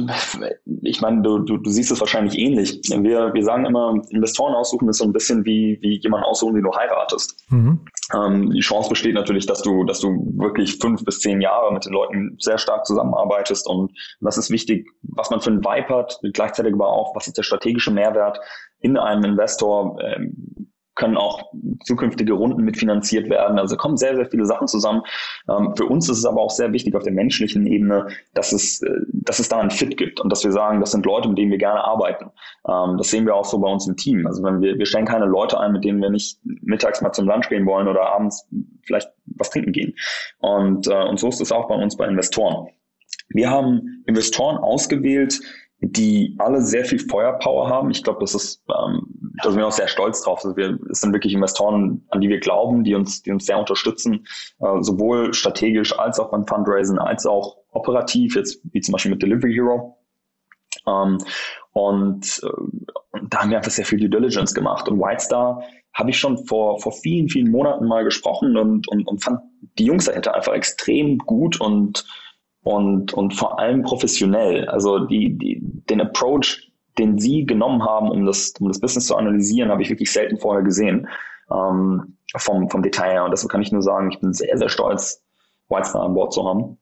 ich 0.82 1.02
meine, 1.02 1.22
du, 1.22 1.38
du, 1.40 1.58
du 1.58 1.70
siehst 1.70 1.92
es 1.92 2.00
wahrscheinlich 2.00 2.36
ähnlich. 2.36 2.82
Wir, 2.90 3.32
wir 3.32 3.44
sagen 3.44 3.66
immer, 3.66 4.02
Investoren 4.10 4.56
aussuchen 4.56 4.90
ist 4.90 4.98
so 4.98 5.04
ein 5.04 5.14
bisschen 5.14 5.46
wie, 5.46 5.78
wie 5.82 6.00
jemanden 6.00 6.26
aussuchen, 6.26 6.56
den 6.56 6.64
du 6.64 6.74
heiratest. 6.74 7.46
Mhm. 7.50 7.82
Ähm, 8.16 8.50
die 8.50 8.62
Chance 8.62 8.90
besteht 8.90 9.14
natürlich, 9.14 9.46
dass 9.46 9.62
du, 9.62 9.84
dass 9.84 10.00
du 10.00 10.34
wirklich 10.38 10.78
fünf 10.78 11.06
bis 11.06 11.20
zehn 11.20 11.42
Jahre 11.42 11.72
mit 11.72 11.86
den 11.86 11.94
Leuten 11.94 12.38
sehr 12.40 12.58
stark 12.58 12.88
zusammenarbeitest 12.88 13.68
und 13.68 13.92
das 14.20 14.38
ist 14.38 14.50
wichtig, 14.50 14.90
was 15.04 15.30
man 15.30 15.42
für 15.42 15.52
einen 15.52 15.64
Vibe 15.64 15.94
hat, 15.94 16.20
gleichzeitig 16.34 16.74
aber 16.74 16.88
auch, 16.88 17.16
was 17.16 17.28
ist 17.28 17.38
der 17.38 17.44
strategische 17.44 17.92
Mehrwert 17.92 18.40
in 18.80 18.98
einem 18.98 19.26
Investor, 19.26 19.96
ähm, 20.02 20.73
können 20.96 21.18
auch 21.18 21.52
zukünftige 21.84 22.34
Runden 22.34 22.64
mitfinanziert 22.64 23.30
werden. 23.30 23.58
Also 23.58 23.78
kommen 23.78 23.98
sehr, 23.98 24.16
sehr 24.16 24.26
viele 24.26 24.46
Sachen 24.46 24.68
zusammen. 24.68 25.02
Ähm, 25.50 25.74
für 25.76 25.86
uns 25.86 26.10
ist 26.10 26.20
es 26.20 26.26
aber 26.26 26.42
auch 26.42 26.52
sehr 26.52 26.72
wichtig 26.74 26.96
auf 26.96 27.04
der 27.04 27.14
menschlichen 27.14 27.66
Ebene, 27.66 28.08
dass 28.34 28.52
es, 28.52 28.82
äh, 28.82 28.90
dass 29.12 29.40
es 29.40 29.50
da 29.50 29.60
einen 29.60 29.72
Fit 29.72 29.98
gibt 29.98 30.22
und 30.22 30.32
dass 30.32 30.44
wir 30.44 30.52
sagen, 30.52 30.80
das 30.80 30.92
sind 30.92 31.06
Leute, 31.06 31.30
mit 31.30 31.38
denen 31.38 31.52
wir 31.52 31.58
gerne 31.58 31.84
arbeiten. 31.84 32.32
Ähm, 32.68 32.98
das 32.98 33.10
sehen 33.10 33.26
wir 33.26 33.36
auch 33.36 33.46
so 33.46 33.60
bei 33.60 33.70
uns 33.70 33.88
im 33.88 33.96
Team. 33.96 34.28
Also 34.28 34.44
wenn 34.44 34.62
wir, 34.62 34.78
wir 34.78 34.86
stellen 34.86 35.06
keine 35.06 35.26
Leute 35.26 35.60
ein, 35.60 35.72
mit 35.72 35.84
denen 35.84 36.02
wir 36.02 36.10
nicht 36.10 36.40
mittags 36.44 37.02
mal 37.02 37.12
zum 37.12 37.28
Lunch 37.28 37.50
gehen 37.50 37.66
wollen 37.66 37.88
oder 37.88 38.14
abends 38.14 38.48
vielleicht 38.84 39.10
was 39.26 39.50
trinken 39.50 39.72
gehen. 39.72 39.96
Und, 40.40 40.88
äh, 40.88 41.04
und 41.04 41.20
so 41.20 41.30
ist 41.30 41.42
es 41.42 41.52
auch 41.52 41.68
bei 41.68 41.76
uns 41.76 41.98
bei 41.98 42.08
Investoren. 42.08 42.68
Wir 43.30 43.50
haben 43.50 44.04
Investoren 44.06 44.58
ausgewählt, 44.58 45.40
die 45.80 46.36
alle 46.40 46.62
sehr 46.62 46.86
viel 46.86 47.00
Feuerpower 47.00 47.70
haben. 47.70 47.92
Ich 47.92 48.04
glaube, 48.04 48.20
das 48.22 48.34
ist, 48.36 48.64
ähm, 48.70 49.23
da 49.42 49.50
sind 49.50 49.60
wir 49.60 49.68
auch 49.68 49.72
sehr 49.72 49.88
stolz 49.88 50.22
drauf. 50.22 50.44
Also 50.44 50.56
wir, 50.56 50.78
es 50.92 51.02
sind 51.02 51.14
wirklich 51.14 51.34
Investoren, 51.34 52.06
an 52.10 52.22
die 52.22 52.30
wir 52.30 52.40
glauben, 52.40 52.84
die 52.84 52.94
uns, 52.94 53.24
die 53.24 53.32
uns 53.32 53.46
sehr 53.46 53.58
unterstützen, 53.58 54.26
äh, 54.60 54.82
sowohl 54.82 55.34
strategisch 55.34 55.98
als 55.98 56.20
auch 56.20 56.32
beim 56.32 56.46
Fundraising, 56.46 57.00
als 57.00 57.26
auch 57.26 57.58
operativ, 57.72 58.36
jetzt 58.36 58.62
wie 58.72 58.82
zum 58.82 58.92
Beispiel 58.92 59.12
mit 59.12 59.22
Delivery 59.22 59.54
Hero. 59.54 59.98
Ähm, 60.86 61.18
und, 61.72 62.42
äh, 62.44 63.20
da 63.30 63.42
haben 63.42 63.50
wir 63.50 63.58
einfach 63.58 63.72
sehr 63.72 63.86
viel 63.86 64.00
Due 64.00 64.10
Diligence 64.10 64.54
gemacht. 64.54 64.88
Und 64.88 65.00
Whitestar 65.00 65.64
habe 65.94 66.10
ich 66.10 66.20
schon 66.20 66.46
vor, 66.46 66.80
vor 66.80 66.92
vielen, 66.92 67.30
vielen 67.30 67.52
Monaten 67.52 67.88
mal 67.88 68.04
gesprochen 68.04 68.58
und, 68.58 68.88
und, 68.88 69.08
und 69.08 69.24
fand 69.24 69.40
die 69.80 69.86
Jungs 69.86 70.06
dahinter 70.06 70.36
einfach 70.36 70.54
extrem 70.54 71.18
gut 71.20 71.60
und 71.60 72.06
und, 72.64 73.14
und 73.14 73.34
vor 73.34 73.60
allem 73.60 73.84
professionell. 73.84 74.68
Also 74.70 75.00
die, 75.00 75.38
die, 75.38 75.60
den 75.62 76.02
Approach, 76.02 76.72
den 76.98 77.18
sie 77.18 77.46
genommen 77.46 77.84
haben, 77.84 78.10
um 78.10 78.26
das, 78.26 78.54
um 78.60 78.68
das 78.68 78.80
Business 78.80 79.08
zu 79.08 79.16
analysieren, 79.16 79.72
habe 79.72 79.82
ich 79.82 79.90
wirklich 79.90 80.12
selten 80.12 80.38
vorher 80.38 80.64
gesehen 80.64 81.08
ähm, 81.52 82.18
vom, 82.38 82.70
vom 82.70 82.84
Detail 82.84 83.12
her. 83.12 83.26
Und 83.26 83.32
deshalb 83.32 83.52
kann 83.52 83.62
ich 83.62 83.72
nur 83.72 83.82
sagen, 83.82 84.12
ich 84.12 84.20
bin 84.20 84.34
sehr, 84.34 84.58
sehr 84.58 84.70
stolz, 84.70 85.24
Whitestar 85.70 86.04
an 86.04 86.14
Bord 86.14 86.34
zu 86.34 86.48
haben. 86.48 86.78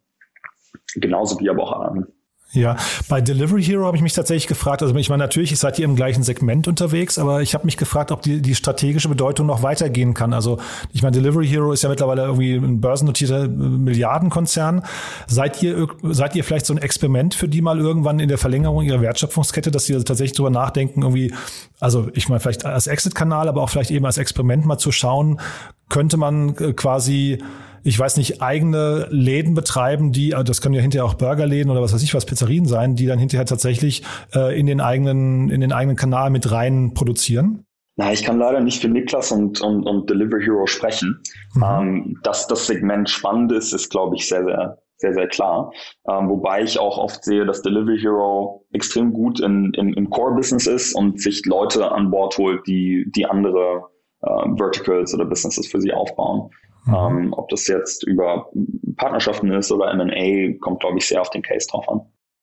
Genauso 0.95 1.39
wie 1.39 1.49
aber 1.49 1.63
auch 1.63 1.79
an 1.79 2.07
ja, 2.53 2.75
bei 3.07 3.21
Delivery 3.21 3.63
Hero 3.63 3.85
habe 3.85 3.95
ich 3.95 4.03
mich 4.03 4.11
tatsächlich 4.11 4.47
gefragt, 4.47 4.81
also 4.81 4.93
ich 4.95 5.09
meine, 5.09 5.23
natürlich 5.23 5.57
seid 5.57 5.79
ihr 5.79 5.85
im 5.85 5.95
gleichen 5.95 6.21
Segment 6.21 6.67
unterwegs, 6.67 7.17
aber 7.17 7.41
ich 7.41 7.53
habe 7.53 7.65
mich 7.65 7.77
gefragt, 7.77 8.11
ob 8.11 8.21
die, 8.21 8.41
die 8.41 8.55
strategische 8.55 9.07
Bedeutung 9.07 9.45
noch 9.45 9.63
weitergehen 9.63 10.13
kann. 10.13 10.33
Also 10.33 10.59
ich 10.91 11.01
meine, 11.01 11.13
Delivery 11.13 11.47
Hero 11.47 11.71
ist 11.71 11.83
ja 11.83 11.89
mittlerweile 11.89 12.23
irgendwie 12.23 12.55
ein 12.55 12.81
börsennotierter 12.81 13.45
äh, 13.45 13.47
Milliardenkonzern. 13.47 14.83
Seid 15.27 15.63
ihr, 15.63 15.87
seid 16.03 16.35
ihr 16.35 16.43
vielleicht 16.43 16.65
so 16.65 16.73
ein 16.73 16.77
Experiment 16.77 17.35
für 17.35 17.47
die 17.47 17.61
mal 17.61 17.79
irgendwann 17.79 18.19
in 18.19 18.27
der 18.27 18.37
Verlängerung 18.37 18.83
ihrer 18.83 18.99
Wertschöpfungskette, 18.99 19.71
dass 19.71 19.85
sie 19.85 19.93
also 19.93 20.03
tatsächlich 20.03 20.35
drüber 20.35 20.49
nachdenken, 20.49 21.03
irgendwie, 21.03 21.33
also 21.79 22.09
ich 22.13 22.27
meine, 22.27 22.41
vielleicht 22.41 22.65
als 22.65 22.87
Exit-Kanal, 22.87 23.47
aber 23.47 23.61
auch 23.61 23.69
vielleicht 23.69 23.91
eben 23.91 24.05
als 24.05 24.17
Experiment 24.17 24.65
mal 24.65 24.77
zu 24.77 24.91
schauen, 24.91 25.39
könnte 25.87 26.17
man 26.17 26.55
äh, 26.57 26.73
quasi 26.73 27.41
ich 27.83 27.97
weiß 27.97 28.17
nicht, 28.17 28.41
eigene 28.41 29.07
Läden 29.09 29.53
betreiben, 29.53 30.11
die, 30.11 30.33
also 30.33 30.43
das 30.43 30.61
können 30.61 30.75
ja 30.75 30.81
hinterher 30.81 31.05
auch 31.05 31.15
Burgerläden 31.15 31.71
oder 31.71 31.81
was 31.81 31.93
weiß 31.93 32.03
ich 32.03 32.13
was, 32.13 32.25
Pizzerien 32.25 32.65
sein, 32.65 32.95
die 32.95 33.05
dann 33.05 33.19
hinterher 33.19 33.45
tatsächlich 33.45 34.03
äh, 34.35 34.57
in 34.59 34.65
den 34.65 34.81
eigenen, 34.81 35.49
in 35.49 35.61
den 35.61 35.71
eigenen 35.71 35.97
Kanal 35.97 36.29
mit 36.29 36.51
rein 36.51 36.93
produzieren? 36.93 37.65
Na, 37.97 38.11
ich 38.11 38.23
kann 38.23 38.39
leider 38.39 38.61
nicht 38.61 38.81
für 38.81 38.87
Niklas 38.87 39.31
und, 39.31 39.61
und, 39.61 39.83
und 39.83 40.09
Delivery 40.09 40.43
Hero 40.43 40.65
sprechen. 40.65 41.21
Mhm. 41.55 41.63
Ähm, 41.63 42.19
dass 42.23 42.47
das 42.47 42.65
Segment 42.67 43.09
spannend 43.09 43.51
ist, 43.51 43.73
ist, 43.73 43.89
glaube 43.89 44.15
ich, 44.15 44.27
sehr, 44.27 44.43
sehr, 44.45 44.77
sehr, 44.97 45.13
sehr 45.13 45.27
klar. 45.27 45.71
Ähm, 46.07 46.29
wobei 46.29 46.63
ich 46.63 46.79
auch 46.79 46.97
oft 46.97 47.23
sehe, 47.23 47.45
dass 47.45 47.61
Delivery 47.61 47.99
Hero 47.99 48.65
extrem 48.71 49.11
gut 49.11 49.39
in, 49.39 49.73
in, 49.73 49.93
im 49.93 50.09
Core-Business 50.09 50.67
ist 50.67 50.95
und 50.95 51.21
sich 51.21 51.45
Leute 51.45 51.91
an 51.91 52.11
Bord 52.11 52.37
holt, 52.37 52.65
die, 52.65 53.11
die 53.15 53.25
andere 53.25 53.83
äh, 54.21 54.55
Verticals 54.55 55.13
oder 55.13 55.25
Businesses 55.25 55.67
für 55.67 55.81
sie 55.81 55.91
aufbauen. 55.91 56.49
Mhm. 56.85 56.93
Ähm, 56.93 57.33
ob 57.33 57.49
das 57.49 57.67
jetzt 57.67 58.03
über 58.03 58.49
Partnerschaften 58.97 59.51
ist 59.51 59.71
oder 59.71 59.91
M&A, 59.91 60.57
kommt, 60.59 60.79
glaube 60.79 60.97
ich, 60.97 61.07
sehr 61.07 61.21
auf 61.21 61.29
den 61.29 61.41
Case 61.41 61.67
drauf 61.69 61.87
an. 61.89 62.01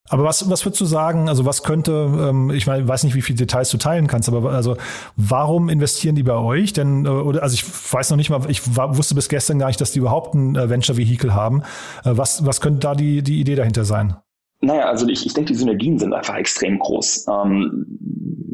Aber 0.09 0.23
was, 0.23 0.49
was 0.49 0.65
würdest 0.65 0.81
du 0.81 0.85
sagen, 0.85 1.29
also 1.29 1.45
was 1.45 1.61
könnte, 1.63 1.91
ähm, 1.91 2.49
ich 2.49 2.65
meine, 2.65 2.87
weiß 2.87 3.03
nicht, 3.03 3.15
wie 3.15 3.21
viele 3.21 3.37
Details 3.37 3.69
du 3.69 3.77
teilen 3.77 4.07
kannst, 4.07 4.27
aber 4.27 4.51
also 4.51 4.75
warum 5.15 5.69
investieren 5.69 6.15
die 6.15 6.23
bei 6.23 6.35
euch? 6.35 6.73
Denn, 6.73 7.05
äh, 7.05 7.09
oder 7.09 7.43
also 7.43 7.53
ich 7.53 7.63
weiß 7.63 8.09
noch 8.09 8.17
nicht 8.17 8.31
mal, 8.31 8.41
ich 8.49 8.75
war, 8.75 8.97
wusste 8.97 9.13
bis 9.13 9.29
gestern 9.29 9.59
gar 9.59 9.67
nicht, 9.67 9.79
dass 9.79 9.91
die 9.91 9.99
überhaupt 9.99 10.33
ein 10.33 10.55
äh, 10.55 10.69
Venture-Vehikel 10.69 11.35
haben. 11.35 11.61
Äh, 12.03 12.11
was, 12.17 12.43
was 12.45 12.59
könnte 12.59 12.79
da 12.79 12.95
die, 12.95 13.21
die 13.21 13.39
Idee 13.39 13.55
dahinter 13.55 13.85
sein? 13.85 14.15
Naja, 14.61 14.85
also 14.89 15.07
ich, 15.07 15.25
ich 15.25 15.33
denke, 15.33 15.53
die 15.53 15.59
Synergien 15.59 15.99
sind 15.99 16.13
einfach 16.13 16.35
extrem 16.35 16.79
groß. 16.79 17.27
Ähm, 17.27 17.85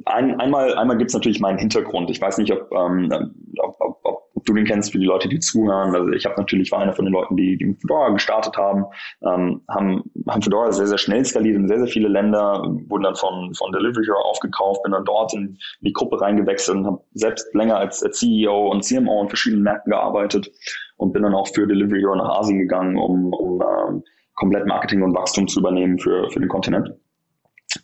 ein, 0.05 0.39
einmal 0.39 0.75
einmal 0.75 0.97
gibt 0.97 1.09
es 1.09 1.15
natürlich 1.15 1.39
meinen 1.39 1.57
Hintergrund. 1.57 2.09
Ich 2.11 2.21
weiß 2.21 2.37
nicht, 2.37 2.51
ob, 2.51 2.71
ähm, 2.71 3.11
ob, 3.59 3.75
ob, 3.79 3.99
ob 4.03 4.24
du 4.45 4.53
den 4.53 4.65
kennst 4.65 4.91
für 4.91 4.99
die 4.99 5.05
Leute, 5.05 5.27
die 5.27 5.39
zuhören. 5.39 5.95
Also 5.95 6.11
ich 6.11 6.25
habe 6.25 6.35
natürlich 6.37 6.71
war 6.71 6.79
einer 6.79 6.93
von 6.93 7.05
den 7.05 7.13
Leuten, 7.13 7.35
die, 7.35 7.57
die 7.57 7.65
mit 7.65 7.81
Fedora 7.81 8.09
gestartet 8.09 8.55
haben, 8.57 8.85
ähm, 9.23 9.61
haben, 9.69 10.03
haben 10.27 10.41
Fedora 10.41 10.71
sehr, 10.71 10.87
sehr 10.87 10.97
schnell 10.97 11.25
skaliert 11.25 11.55
in 11.55 11.67
sehr, 11.67 11.79
sehr 11.79 11.87
viele 11.87 12.07
Länder, 12.07 12.63
wurden 12.87 13.03
dann 13.03 13.15
von, 13.15 13.53
von 13.55 13.71
Delivery 13.71 14.05
Hero 14.05 14.21
aufgekauft, 14.21 14.83
bin 14.83 14.93
dann 14.93 15.05
dort 15.05 15.33
in 15.33 15.57
die 15.81 15.93
Gruppe 15.93 16.21
reingewechselt 16.21 16.77
und 16.77 16.85
habe 16.85 17.01
selbst 17.13 17.53
länger 17.53 17.77
als, 17.77 18.03
als 18.03 18.19
CEO 18.19 18.71
und 18.71 18.83
CMO 18.83 19.23
in 19.23 19.29
verschiedenen 19.29 19.63
Märkten 19.63 19.91
gearbeitet 19.91 20.51
und 20.97 21.13
bin 21.13 21.23
dann 21.23 21.35
auch 21.35 21.47
für 21.47 21.67
Delivery 21.67 21.99
Hero 21.99 22.15
nach 22.15 22.39
Asien 22.39 22.59
gegangen, 22.59 22.97
um, 22.97 23.33
um 23.33 23.61
ähm, 23.61 24.03
komplett 24.35 24.65
Marketing 24.65 25.01
und 25.01 25.15
Wachstum 25.15 25.47
zu 25.47 25.59
übernehmen 25.59 25.97
für, 25.99 26.29
für 26.29 26.39
den 26.39 26.49
Kontinent. 26.49 26.89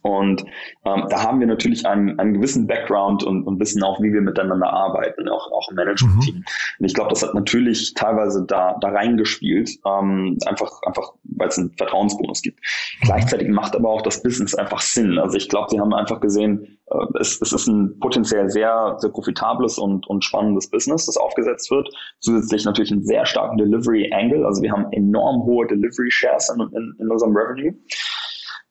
Und 0.02 0.44
ähm, 0.86 1.06
da 1.10 1.24
haben 1.24 1.40
wir 1.40 1.48
natürlich 1.48 1.86
einen, 1.86 2.20
einen 2.20 2.34
gewissen 2.34 2.68
Background 2.68 3.24
und, 3.24 3.46
und 3.46 3.60
wissen 3.60 3.84
auch, 3.84 4.02
wie 4.02 4.14
wir 4.14 4.22
miteinander 4.22 4.72
arbeiten, 4.72 5.28
auch, 5.30 5.52
auch 5.52 5.70
im 5.70 5.76
Management-Team. 5.76 6.36
Mhm. 6.36 6.46
Und 6.80 6.86
ich 6.86 6.94
glaube, 6.94 7.10
das 7.10 7.24
hat 7.24 7.34
natürlich 7.34 7.94
teilweise 7.94 8.46
da, 8.46 8.78
da 8.82 8.90
reingespielt, 8.90 9.70
ähm, 9.86 10.38
einfach, 10.46 10.82
einfach 10.84 11.14
weil 11.24 11.48
es 11.48 11.58
einen 11.58 11.72
Vertrauensbonus 11.78 12.42
gibt. 12.42 12.60
Mhm. 12.60 13.06
Gleichzeitig 13.06 13.48
macht 13.50 13.76
aber 13.76 13.90
auch 13.90 14.02
das 14.02 14.22
Business 14.24 14.56
einfach 14.56 14.82
Sinn. 14.82 15.18
Also 15.20 15.38
ich 15.38 15.50
glaube, 15.50 15.70
sie 15.70 15.80
haben 15.80 15.94
einfach 15.94 16.20
gesehen, 16.20 16.80
äh, 16.88 17.20
es, 17.20 17.42
es 17.42 17.52
ist 17.52 17.68
ein 17.68 18.00
potenziell 18.00 18.50
sehr, 18.50 18.96
sehr 18.98 19.12
profitables 19.12 19.78
und, 19.78 20.08
und 20.08 20.24
spannendes 20.24 20.70
Business, 20.70 21.06
das 21.06 21.18
aufgesetzt 21.18 21.72
wird. 21.72 21.90
Zusätzlich 22.20 22.66
natürlich 22.66 22.92
einen 22.92 23.04
sehr 23.04 23.26
starken 23.26 23.58
Delivery-Angle. 23.58 24.46
Also 24.46 24.62
wir 24.62 24.72
haben 24.72 24.92
enorm 24.92 25.44
hohe 25.44 25.68
Delivery-Shares 25.68 26.50
in, 26.50 26.62
in, 26.62 26.96
in 27.00 27.10
unserem 27.10 27.36
Revenue. 27.36 27.74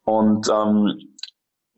Und 0.03 0.49
ähm, 0.49 1.10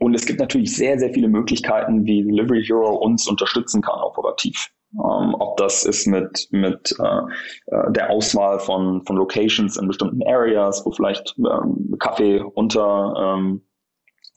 und 0.03 0.13
es 0.15 0.25
gibt 0.25 0.41
natürlich 0.41 0.75
sehr, 0.75 0.99
sehr 0.99 1.13
viele 1.13 1.29
Möglichkeiten, 1.29 2.03
wie 2.03 2.23
Delivery 2.23 2.61
Hero 2.65 2.97
uns 2.97 3.25
unterstützen 3.25 3.81
kann 3.81 4.01
operativ. 4.01 4.69
Ähm, 4.95 5.33
ob 5.39 5.55
das 5.55 5.85
ist 5.85 6.07
mit, 6.07 6.49
mit 6.51 6.93
äh, 6.99 7.75
äh, 7.75 7.91
der 7.93 8.09
Auswahl 8.09 8.59
von, 8.59 9.01
von 9.05 9.15
Locations 9.15 9.77
in 9.77 9.87
bestimmten 9.87 10.21
Areas, 10.27 10.85
wo 10.85 10.91
vielleicht 10.91 11.33
ähm, 11.37 11.95
Kaffee 11.99 12.41
unter, 12.41 13.13
ähm, 13.17 13.61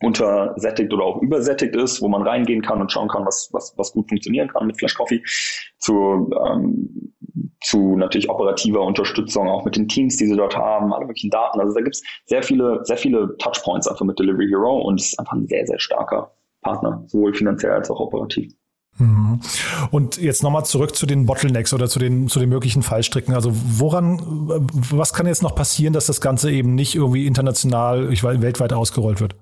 untersättigt 0.01 0.93
oder 0.93 1.03
auch 1.03 1.21
übersättigt 1.21 1.75
ist, 1.75 2.01
wo 2.01 2.07
man 2.07 2.25
reingehen 2.25 2.61
kann 2.61 2.79
und 2.79 2.89
schauen 2.89 3.09
kann, 3.09 3.25
was, 3.25 3.49
was, 3.51 3.73
was 3.75 3.91
gut 3.91 4.07
funktionieren 4.07 4.47
kann 4.47 4.67
mit 4.67 4.77
Flash 4.77 4.95
Coffee, 4.95 5.21
zu 5.79 6.31
ähm, 6.45 7.13
zu 7.61 7.95
natürlich 7.95 8.29
operativer 8.29 8.81
Unterstützung, 8.81 9.47
auch 9.47 9.65
mit 9.65 9.75
den 9.75 9.87
Teams, 9.87 10.17
die 10.17 10.27
sie 10.27 10.35
dort 10.35 10.55
haben, 10.55 10.93
alle 10.93 11.05
möglichen 11.05 11.29
Daten. 11.29 11.59
Also 11.59 11.73
da 11.73 11.81
gibt 11.81 11.95
es 11.95 12.03
sehr 12.25 12.43
viele, 12.43 12.81
sehr 12.83 12.97
viele 12.97 13.35
Touchpoints 13.37 13.87
einfach 13.87 14.05
mit 14.05 14.19
Delivery 14.19 14.47
Hero 14.47 14.79
und 14.81 14.99
es 14.99 15.07
ist 15.07 15.19
einfach 15.19 15.33
ein 15.33 15.47
sehr, 15.47 15.65
sehr 15.65 15.79
starker 15.79 16.31
Partner, 16.61 17.03
sowohl 17.07 17.33
finanziell 17.33 17.71
als 17.71 17.89
auch 17.89 17.99
operativ. 17.99 18.53
Mhm. 18.99 19.41
Und 19.91 20.17
jetzt 20.17 20.43
nochmal 20.43 20.65
zurück 20.65 20.95
zu 20.95 21.05
den 21.05 21.25
Bottlenecks 21.25 21.73
oder 21.73 21.87
zu 21.87 21.99
den, 21.99 22.27
zu 22.27 22.39
den 22.39 22.49
möglichen 22.49 22.81
Fallstricken. 22.81 23.33
Also 23.33 23.51
woran, 23.53 24.19
was 24.91 25.13
kann 25.13 25.27
jetzt 25.27 25.43
noch 25.43 25.55
passieren, 25.55 25.93
dass 25.93 26.07
das 26.07 26.21
Ganze 26.21 26.51
eben 26.51 26.75
nicht 26.75 26.95
irgendwie 26.95 27.27
international, 27.27 28.11
ich 28.11 28.23
weiß, 28.23 28.41
weltweit 28.41 28.73
ausgerollt 28.73 29.21
wird? 29.21 29.35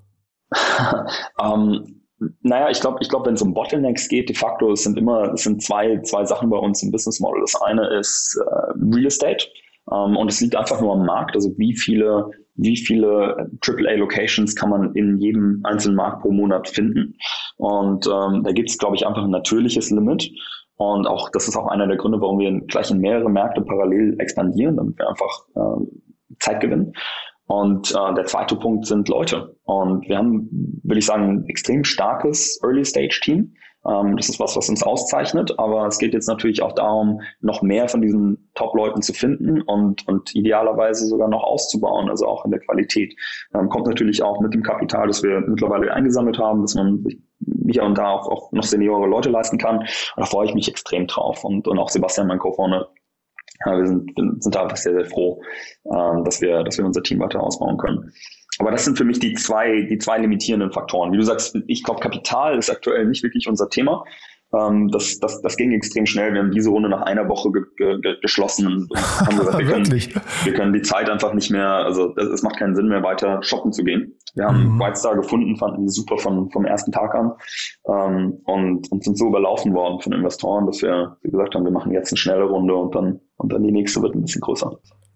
um, 1.38 1.74
ähm, 1.74 1.95
naja, 2.42 2.70
ich 2.70 2.80
glaube, 2.80 3.00
ich 3.02 3.10
glaube, 3.10 3.28
wenn 3.28 3.34
es 3.34 3.42
um 3.42 3.54
Bottlenecks 3.54 4.08
geht, 4.08 4.30
de 4.30 4.36
facto, 4.36 4.72
es 4.72 4.84
sind 4.84 4.98
immer, 4.98 5.34
es 5.34 5.44
sind 5.44 5.62
zwei, 5.62 6.00
zwei 6.02 6.24
Sachen 6.26 6.50
bei 6.50 6.58
uns 6.58 6.82
im 6.82 6.92
Business 6.92 7.20
Model. 7.20 7.42
Das 7.42 7.62
eine 7.62 7.88
ist 7.98 8.40
äh, 8.40 8.96
Real 8.96 9.08
Estate 9.08 9.46
ähm, 9.92 10.16
und 10.16 10.30
es 10.30 10.40
liegt 10.40 10.56
einfach 10.56 10.80
nur 10.80 10.94
am 10.94 11.06
Markt. 11.06 11.36
Also 11.36 11.54
wie 11.58 11.76
viele, 11.76 12.30
wie 12.56 12.78
viele 12.78 13.50
AAA-Locations 13.62 14.56
kann 14.56 14.70
man 14.70 14.96
in 14.96 15.18
jedem 15.18 15.62
einzelnen 15.64 15.98
Markt 15.98 16.22
pro 16.22 16.32
Monat 16.32 16.70
finden? 16.70 17.16
Und 17.58 18.08
ähm, 18.08 18.44
da 18.44 18.52
gibt 18.52 18.70
es, 18.70 18.78
glaube 18.78 18.96
ich, 18.96 19.06
einfach 19.06 19.24
ein 19.24 19.32
natürliches 19.32 19.92
Limit. 19.92 20.32
Und 20.78 21.08
auch 21.08 21.30
das 21.30 21.48
ist 21.48 21.56
auch 21.56 21.68
einer 21.68 21.88
der 21.88 21.98
Gründe, 21.98 22.20
warum 22.20 22.40
wir 22.40 22.62
gleich 22.68 22.92
in 22.92 23.00
mehrere 23.00 23.30
Märkte 23.30 23.62
parallel 23.62 24.16
expandieren, 24.20 24.78
damit 24.78 24.98
wir 24.98 25.10
einfach 25.10 25.46
äh, 25.56 25.86
Zeit 26.40 26.60
gewinnen. 26.60 26.94
Und 27.48 27.92
äh, 27.92 28.14
der 28.16 28.26
zweite 28.26 28.56
Punkt 28.56 28.86
sind 28.88 29.08
Leute. 29.08 29.56
Und 29.64 30.08
wir 30.08 30.18
haben, 30.18 30.50
würde 30.84 31.00
ich 31.00 31.06
sagen, 31.06 31.30
ein 31.30 31.46
extrem 31.46 31.84
starkes 31.84 32.60
Early-Stage-Team. 32.64 33.54
Ähm, 33.88 34.18
das 34.18 34.30
ist 34.30 34.40
was, 34.40 34.58
was 34.58 34.68
uns 34.68 34.82
auszeichnet. 34.82 35.58
Aber 35.60 35.86
es 35.86 36.00
geht 36.00 36.14
jetzt 36.14 36.28
natürlich 36.28 36.64
auch 36.64 36.74
darum, 36.74 37.22
noch 37.42 37.62
mehr 37.62 37.88
von 37.88 38.02
diesen 38.02 38.50
Top-Leuten 38.56 39.04
zu 39.04 39.14
finden 39.14 39.62
und, 39.62 40.08
und 40.08 40.34
idealerweise 40.36 41.06
sogar 41.06 41.28
noch 41.28 41.44
auszubauen, 41.44 42.10
also 42.10 42.26
auch 42.26 42.46
in 42.46 42.52
der 42.52 42.62
Qualität. 42.62 43.16
Ähm, 43.54 43.70
kommt 43.70 43.86
natürlich 43.86 44.24
auch 44.24 44.42
mit 44.42 44.54
dem 44.54 44.64
Kapital, 44.64 45.08
das 45.08 45.22
wir 45.22 45.42
mittlerweile 45.42 45.94
eingesammelt 45.94 46.40
haben, 46.40 46.62
dass 46.62 46.74
man 46.74 47.04
sich 47.04 47.20
hier 47.70 47.84
und 47.84 47.98
da 47.98 48.10
auch, 48.10 48.28
auch 48.28 48.52
noch 48.54 48.64
seniore 48.64 49.08
Leute 49.08 49.30
leisten 49.30 49.60
kann. 49.60 49.80
Und 49.80 49.90
da 50.16 50.26
freue 50.26 50.48
ich 50.48 50.56
mich 50.56 50.68
extrem 50.68 51.06
drauf. 51.06 51.44
Und, 51.44 51.68
und 51.68 51.78
auch 51.78 51.90
Sebastian, 51.90 52.28
mein 52.28 52.40
Co-Founder, 52.40 52.88
ja, 53.66 53.78
wir 53.78 53.88
sind, 53.88 54.12
sind 54.40 54.56
da 54.56 54.64
einfach 54.64 54.78
sehr, 54.78 54.94
sehr 54.94 55.06
froh, 55.06 55.42
äh, 55.86 56.24
dass 56.24 56.42
wir, 56.42 56.64
dass 56.64 56.78
wir 56.78 56.86
unser 56.86 57.04
Team 57.04 57.20
weiter 57.20 57.42
ausbauen 57.42 57.78
können. 57.78 58.14
Aber 58.60 58.72
das 58.72 58.86
sind 58.86 58.98
für 58.98 59.04
mich 59.04 59.20
die 59.20 59.34
zwei, 59.34 59.82
die 59.82 59.98
zwei 59.98 60.18
limitierenden 60.18 60.72
Faktoren. 60.72 61.12
Wie 61.12 61.18
du 61.18 61.24
sagst, 61.24 61.58
ich 61.68 61.84
glaube, 61.84 62.00
Kapital 62.00 62.58
ist 62.58 62.70
aktuell 62.70 63.06
nicht 63.06 63.24
wirklich 63.24 63.48
unser 63.48 63.70
Thema. 63.70 64.06
Ähm, 64.56 64.90
das, 64.90 65.20
das, 65.20 65.42
das 65.42 65.58
ging 65.58 65.72
extrem 65.72 66.06
schnell. 66.06 66.34
Wir 66.34 66.42
haben 66.42 66.52
diese 66.52 66.70
Runde 66.70 66.90
nach 66.90 67.02
einer 67.02 67.28
Woche 67.28 67.52
ge, 67.52 68.00
ge, 68.02 68.16
geschlossen 68.22 68.68
und 68.68 68.90
haben 68.96 69.38
gesagt, 69.38 69.58
wir 69.58 69.66
können, 69.66 69.92
wir 69.92 70.54
können 70.54 70.74
die 70.74 70.82
Zeit 70.82 71.10
einfach 71.10 71.34
nicht 71.34 71.52
mehr, 71.52 71.70
also 71.70 72.16
es 72.16 72.44
macht 72.44 72.58
keinen 72.58 72.76
Sinn 72.76 72.88
mehr, 72.88 73.04
weiter 73.04 73.42
shoppen 73.42 73.74
zu 73.74 73.84
gehen. 73.84 74.14
Wir 74.36 74.46
haben 74.46 74.76
mhm. 74.76 74.80
Whitestar 74.80 75.16
gefunden, 75.16 75.56
fanden 75.58 75.84
die 75.86 75.90
super 75.90 76.18
von, 76.18 76.50
vom 76.52 76.66
ersten 76.66 76.92
Tag 76.92 77.16
an 77.16 77.32
ähm, 77.88 78.40
und, 78.46 78.92
und 78.92 79.04
sind 79.04 79.18
so 79.18 79.28
überlaufen 79.28 79.74
worden 79.74 80.00
von 80.02 80.14
Investoren, 80.14 80.66
dass 80.68 80.82
wir, 80.82 81.18
gesagt 81.24 81.56
haben, 81.56 81.64
wir 81.64 81.72
machen 81.72 81.92
jetzt 81.92 82.12
eine 82.12 82.18
schnelle 82.18 82.44
Runde 82.44 82.76
und 82.76 82.94
dann, 82.96 83.20
und 83.38 83.52
dann 83.52 83.64
die 83.64 83.72
nächste 83.72 84.02
wird 84.02 84.16
ein 84.16 84.22
bisschen 84.22 84.42
größer. 84.42 84.72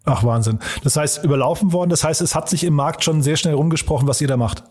Ach, 0.06 0.24
Wahnsinn. 0.24 0.58
Das 0.82 0.96
heißt, 0.96 1.24
überlaufen 1.24 1.72
worden, 1.72 1.90
das 1.90 2.04
heißt, 2.04 2.22
es 2.22 2.34
hat 2.34 2.48
sich 2.48 2.64
im 2.64 2.74
Markt 2.74 3.04
schon 3.04 3.22
sehr 3.22 3.36
schnell 3.36 3.54
rumgesprochen, 3.54 4.08
was 4.08 4.20
ihr 4.20 4.28
da 4.28 4.36
macht. 4.36 4.64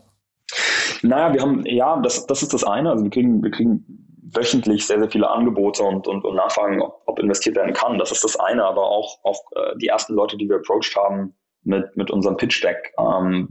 Naja, 1.03 1.33
wir 1.33 1.41
haben, 1.41 1.65
ja, 1.65 2.01
das, 2.01 2.25
das 2.25 2.41
ist 2.41 2.53
das 2.53 2.63
eine. 2.63 2.89
Also 2.89 3.03
wir 3.03 3.11
kriegen, 3.11 3.43
wir 3.43 3.51
kriegen 3.51 4.08
wöchentlich 4.33 4.85
sehr, 4.85 4.99
sehr 4.99 5.09
viele 5.09 5.29
Angebote 5.29 5.83
und, 5.83 6.07
und, 6.07 6.23
und 6.23 6.35
Nachfragen, 6.35 6.81
ob, 6.81 7.01
ob 7.05 7.19
investiert 7.19 7.55
werden 7.55 7.73
kann. 7.73 7.97
Das 7.97 8.11
ist 8.11 8.23
das 8.23 8.39
eine, 8.39 8.63
aber 8.63 8.83
auch, 8.83 9.17
auch 9.23 9.39
äh, 9.55 9.77
die 9.77 9.87
ersten 9.87 10.13
Leute, 10.13 10.37
die 10.37 10.49
wir 10.49 10.57
approached 10.57 10.95
haben 10.95 11.33
mit, 11.63 11.95
mit 11.95 12.11
unserem 12.11 12.37
Pitch 12.37 12.63
Deck, 12.63 12.93
ähm, 12.99 13.49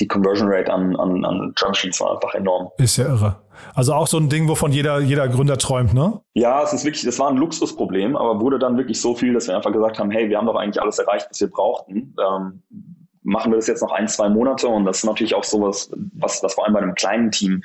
die 0.00 0.08
Conversion 0.08 0.48
Rate 0.50 0.72
an, 0.72 0.96
an, 0.96 1.24
an 1.24 1.52
Termsheets 1.56 2.00
war 2.00 2.14
einfach 2.14 2.34
enorm. 2.34 2.70
Ist 2.78 2.96
ja 2.96 3.06
irre. 3.06 3.36
Also 3.74 3.92
auch 3.92 4.06
so 4.06 4.18
ein 4.18 4.28
Ding, 4.28 4.48
wovon 4.48 4.72
jeder, 4.72 5.00
jeder 5.00 5.28
Gründer 5.28 5.58
träumt, 5.58 5.94
ne? 5.94 6.20
Ja, 6.34 6.62
es 6.62 6.72
ist 6.72 6.84
wirklich, 6.84 7.04
das 7.04 7.18
war 7.18 7.28
ein 7.28 7.36
Luxusproblem, 7.36 8.16
aber 8.16 8.40
wurde 8.40 8.58
dann 8.58 8.76
wirklich 8.76 9.00
so 9.00 9.14
viel, 9.14 9.34
dass 9.34 9.48
wir 9.48 9.56
einfach 9.56 9.72
gesagt 9.72 9.98
haben, 9.98 10.10
hey, 10.10 10.28
wir 10.28 10.38
haben 10.38 10.46
doch 10.46 10.56
eigentlich 10.56 10.80
alles 10.80 10.98
erreicht, 10.98 11.26
was 11.30 11.40
wir 11.40 11.50
brauchten. 11.50 12.14
Ähm, 12.18 12.62
machen 13.22 13.52
wir 13.52 13.56
das 13.56 13.66
jetzt 13.66 13.82
noch 13.82 13.92
ein, 13.92 14.08
zwei 14.08 14.28
Monate 14.28 14.66
und 14.66 14.86
das 14.86 14.98
ist 14.98 15.04
natürlich 15.04 15.34
auch 15.34 15.44
sowas, 15.44 15.90
was, 16.14 16.42
was 16.42 16.54
vor 16.54 16.64
allem 16.64 16.74
bei 16.74 16.80
einem 16.80 16.94
kleinen 16.94 17.30
Team 17.30 17.62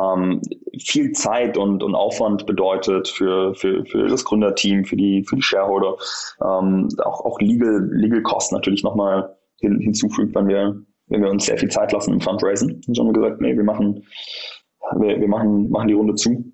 ähm, 0.00 0.42
viel 0.78 1.12
Zeit 1.12 1.56
und, 1.56 1.82
und 1.82 1.94
Aufwand 1.94 2.46
bedeutet 2.46 3.08
für, 3.08 3.54
für, 3.54 3.84
für 3.86 4.08
das 4.08 4.24
Gründerteam, 4.24 4.84
für 4.84 4.96
die, 4.96 5.24
für 5.24 5.36
die 5.36 5.42
Shareholder, 5.42 5.96
ähm, 6.42 6.88
auch, 7.04 7.24
auch 7.24 7.40
Legal, 7.40 7.88
Legal 7.92 8.22
Kosten 8.22 8.54
natürlich 8.54 8.82
nochmal 8.82 9.36
hin, 9.60 9.78
hinzufügt, 9.80 10.34
wenn 10.34 10.48
wir, 10.48 10.80
wenn 11.08 11.22
wir 11.22 11.30
uns 11.30 11.46
sehr 11.46 11.58
viel 11.58 11.70
Zeit 11.70 11.92
lassen 11.92 12.12
im 12.12 12.20
Fundraising. 12.20 12.82
Und 12.86 12.94
so 12.94 13.02
haben 13.02 13.14
wir 13.14 13.20
gesagt, 13.20 13.40
nee, 13.40 13.56
wir 13.56 13.64
machen, 13.64 14.04
wir, 14.98 15.20
wir 15.20 15.28
machen, 15.28 15.70
machen 15.70 15.88
die 15.88 15.94
Runde 15.94 16.14
zu 16.14 16.52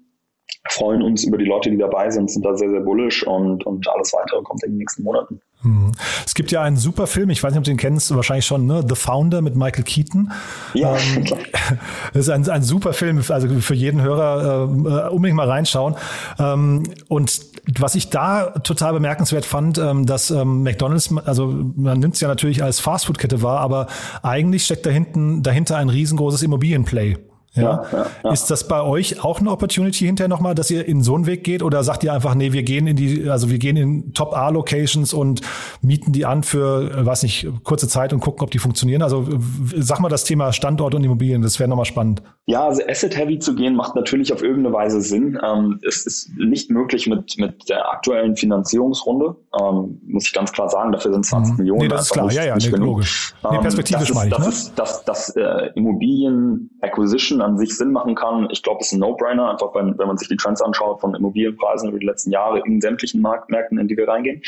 freuen 0.68 1.02
uns 1.02 1.24
über 1.24 1.38
die 1.38 1.44
Leute, 1.44 1.70
die 1.70 1.76
dabei 1.76 2.10
sind, 2.10 2.30
sind 2.30 2.44
da 2.44 2.56
sehr, 2.56 2.70
sehr 2.70 2.80
bullish 2.80 3.26
und, 3.26 3.66
und 3.66 3.88
alles 3.88 4.12
weitere 4.12 4.42
kommt 4.42 4.62
in 4.62 4.72
den 4.72 4.78
nächsten 4.78 5.02
Monaten. 5.02 5.40
Hm. 5.62 5.92
Es 6.24 6.34
gibt 6.34 6.50
ja 6.50 6.62
einen 6.62 6.76
super 6.76 7.06
Film, 7.06 7.30
ich 7.30 7.42
weiß 7.42 7.52
nicht, 7.52 7.58
ob 7.58 7.64
du 7.64 7.70
den 7.70 7.78
kennst, 7.78 8.14
wahrscheinlich 8.14 8.46
schon, 8.46 8.66
ne? 8.66 8.84
The 8.88 8.94
Founder 8.94 9.42
mit 9.42 9.56
Michael 9.56 9.84
Keaton. 9.84 10.32
Ja, 10.74 10.96
ähm, 10.96 11.24
Das 12.12 12.22
ist 12.22 12.30
ein, 12.30 12.48
ein 12.48 12.62
super 12.62 12.92
Film, 12.92 13.22
also 13.28 13.48
für 13.60 13.74
jeden 13.74 14.02
Hörer 14.02 14.64
äh, 14.64 15.08
unbedingt 15.10 15.36
mal 15.36 15.48
reinschauen. 15.48 15.96
Ähm, 16.38 16.84
und 17.08 17.52
was 17.78 17.94
ich 17.94 18.10
da 18.10 18.50
total 18.50 18.92
bemerkenswert 18.92 19.44
fand, 19.44 19.78
ähm, 19.78 20.06
dass 20.06 20.30
ähm, 20.30 20.62
McDonalds, 20.62 21.14
also 21.24 21.46
man 21.46 22.00
nimmt 22.00 22.14
es 22.14 22.20
ja 22.20 22.28
natürlich 22.28 22.62
als 22.62 22.80
Fastfood-Kette 22.80 23.42
wahr, 23.42 23.60
aber 23.60 23.86
eigentlich 24.22 24.64
steckt 24.64 24.86
da 24.86 24.90
hinten, 24.90 25.42
dahinter 25.42 25.76
ein 25.76 25.88
riesengroßes 25.88 26.42
Immobilienplay. 26.42 27.16
Ja. 27.54 27.84
Ja, 27.92 28.06
ja. 28.24 28.32
Ist 28.32 28.50
das 28.50 28.66
bei 28.66 28.80
euch 28.80 29.22
auch 29.22 29.40
eine 29.40 29.50
Opportunity 29.50 30.06
hinterher 30.06 30.28
nochmal, 30.28 30.54
dass 30.54 30.70
ihr 30.70 30.86
in 30.86 31.02
so 31.02 31.14
einen 31.14 31.26
Weg 31.26 31.44
geht 31.44 31.62
oder 31.62 31.84
sagt 31.84 32.02
ihr 32.02 32.12
einfach, 32.12 32.34
nee, 32.34 32.52
wir 32.52 32.62
gehen 32.62 32.86
in 32.86 32.96
die, 32.96 33.28
also 33.28 33.50
wir 33.50 33.58
gehen 33.58 33.76
in 33.76 34.14
Top-A-Locations 34.14 35.12
und 35.12 35.42
mieten 35.82 36.12
die 36.12 36.24
an 36.24 36.44
für, 36.44 37.04
weiß 37.04 37.24
nicht, 37.24 37.46
kurze 37.62 37.88
Zeit 37.88 38.14
und 38.14 38.20
gucken, 38.20 38.42
ob 38.42 38.50
die 38.50 38.58
funktionieren? 38.58 39.02
Also 39.02 39.28
sag 39.76 40.00
mal 40.00 40.08
das 40.08 40.24
Thema 40.24 40.52
Standort 40.52 40.94
und 40.94 41.04
Immobilien, 41.04 41.42
das 41.42 41.58
wäre 41.58 41.68
nochmal 41.68 41.84
spannend. 41.84 42.22
Ja, 42.46 42.66
also 42.66 42.82
Asset-Heavy 42.88 43.38
zu 43.38 43.54
gehen 43.54 43.76
macht 43.76 43.94
natürlich 43.94 44.32
auf 44.32 44.42
irgendeine 44.42 44.74
Weise 44.74 45.00
Sinn. 45.02 45.38
Ähm, 45.44 45.78
es 45.86 46.06
ist 46.06 46.30
nicht 46.36 46.70
möglich 46.70 47.06
mit, 47.06 47.38
mit 47.38 47.68
der 47.68 47.88
aktuellen 47.92 48.34
Finanzierungsrunde, 48.34 49.36
ähm, 49.60 50.00
muss 50.06 50.26
ich 50.26 50.32
ganz 50.32 50.52
klar 50.52 50.70
sagen, 50.70 50.92
dafür 50.92 51.12
sind 51.12 51.26
20 51.26 51.52
mhm. 51.52 51.58
Millionen. 51.58 51.82
Nee, 51.82 51.88
das 51.88 52.02
ist 52.02 52.12
klar, 52.12 52.26
nicht, 52.26 52.36
ja, 52.36 52.44
ja, 52.44 52.56
nee, 52.56 52.68
logisch. 52.68 53.34
Nee, 53.44 53.56
ähm, 53.56 53.60
perspektivisch 53.60 54.08
ähm, 54.08 54.14
meine 54.14 54.30
ich. 54.30 54.36
Das, 54.36 54.44
ne? 54.44 54.48
ist, 54.48 54.72
das, 54.76 55.04
das 55.04 55.36
äh, 55.36 55.70
Immobilien-Acquisition 55.74 57.41
an 57.42 57.58
sich 57.58 57.76
Sinn 57.76 57.92
machen 57.92 58.14
kann. 58.14 58.48
Ich 58.50 58.62
glaube, 58.62 58.80
es 58.80 58.86
ist 58.86 58.92
ein 58.92 59.00
No-Brainer, 59.00 59.50
einfach 59.50 59.74
wenn, 59.74 59.98
wenn 59.98 60.06
man 60.06 60.16
sich 60.16 60.28
die 60.28 60.36
Trends 60.36 60.62
anschaut 60.62 61.00
von 61.00 61.14
Immobilienpreisen 61.14 61.88
über 61.90 61.98
die 61.98 62.06
letzten 62.06 62.30
Jahre 62.30 62.62
in 62.64 62.80
sämtlichen 62.80 63.20
Marktmärkten, 63.20 63.78
in 63.78 63.88
die 63.88 63.96
wir 63.96 64.08
reingehen. 64.08 64.42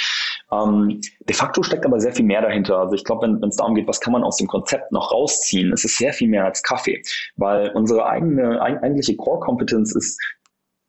Ähm, 0.53 1.01
de 1.21 1.35
facto 1.35 1.63
steckt 1.63 1.85
aber 1.85 2.01
sehr 2.01 2.13
viel 2.13 2.25
mehr 2.25 2.43
dahinter. 2.43 2.79
Also 2.79 2.95
ich 2.95 3.05
glaube, 3.05 3.27
wenn 3.27 3.49
es 3.49 3.57
darum 3.57 3.75
geht, 3.75 3.89
was 3.89 4.01
kann 4.01 4.13
man 4.13 4.25
aus 4.25 4.37
dem 4.37 4.47
Konzept 4.47 4.93
noch 4.93 5.13
rausziehen, 5.13 5.73
es 5.73 5.85
ist 5.85 5.99
sehr 5.99 6.13
viel 6.13 6.29
mehr 6.29 6.45
als 6.45 6.63
Kaffee, 6.63 7.03
weil 7.37 7.71
unsere 7.75 8.07
eigene 8.07 8.61
eigentliche 8.61 9.17
Core-Kompetenz 9.17 9.95
ist 9.95 10.21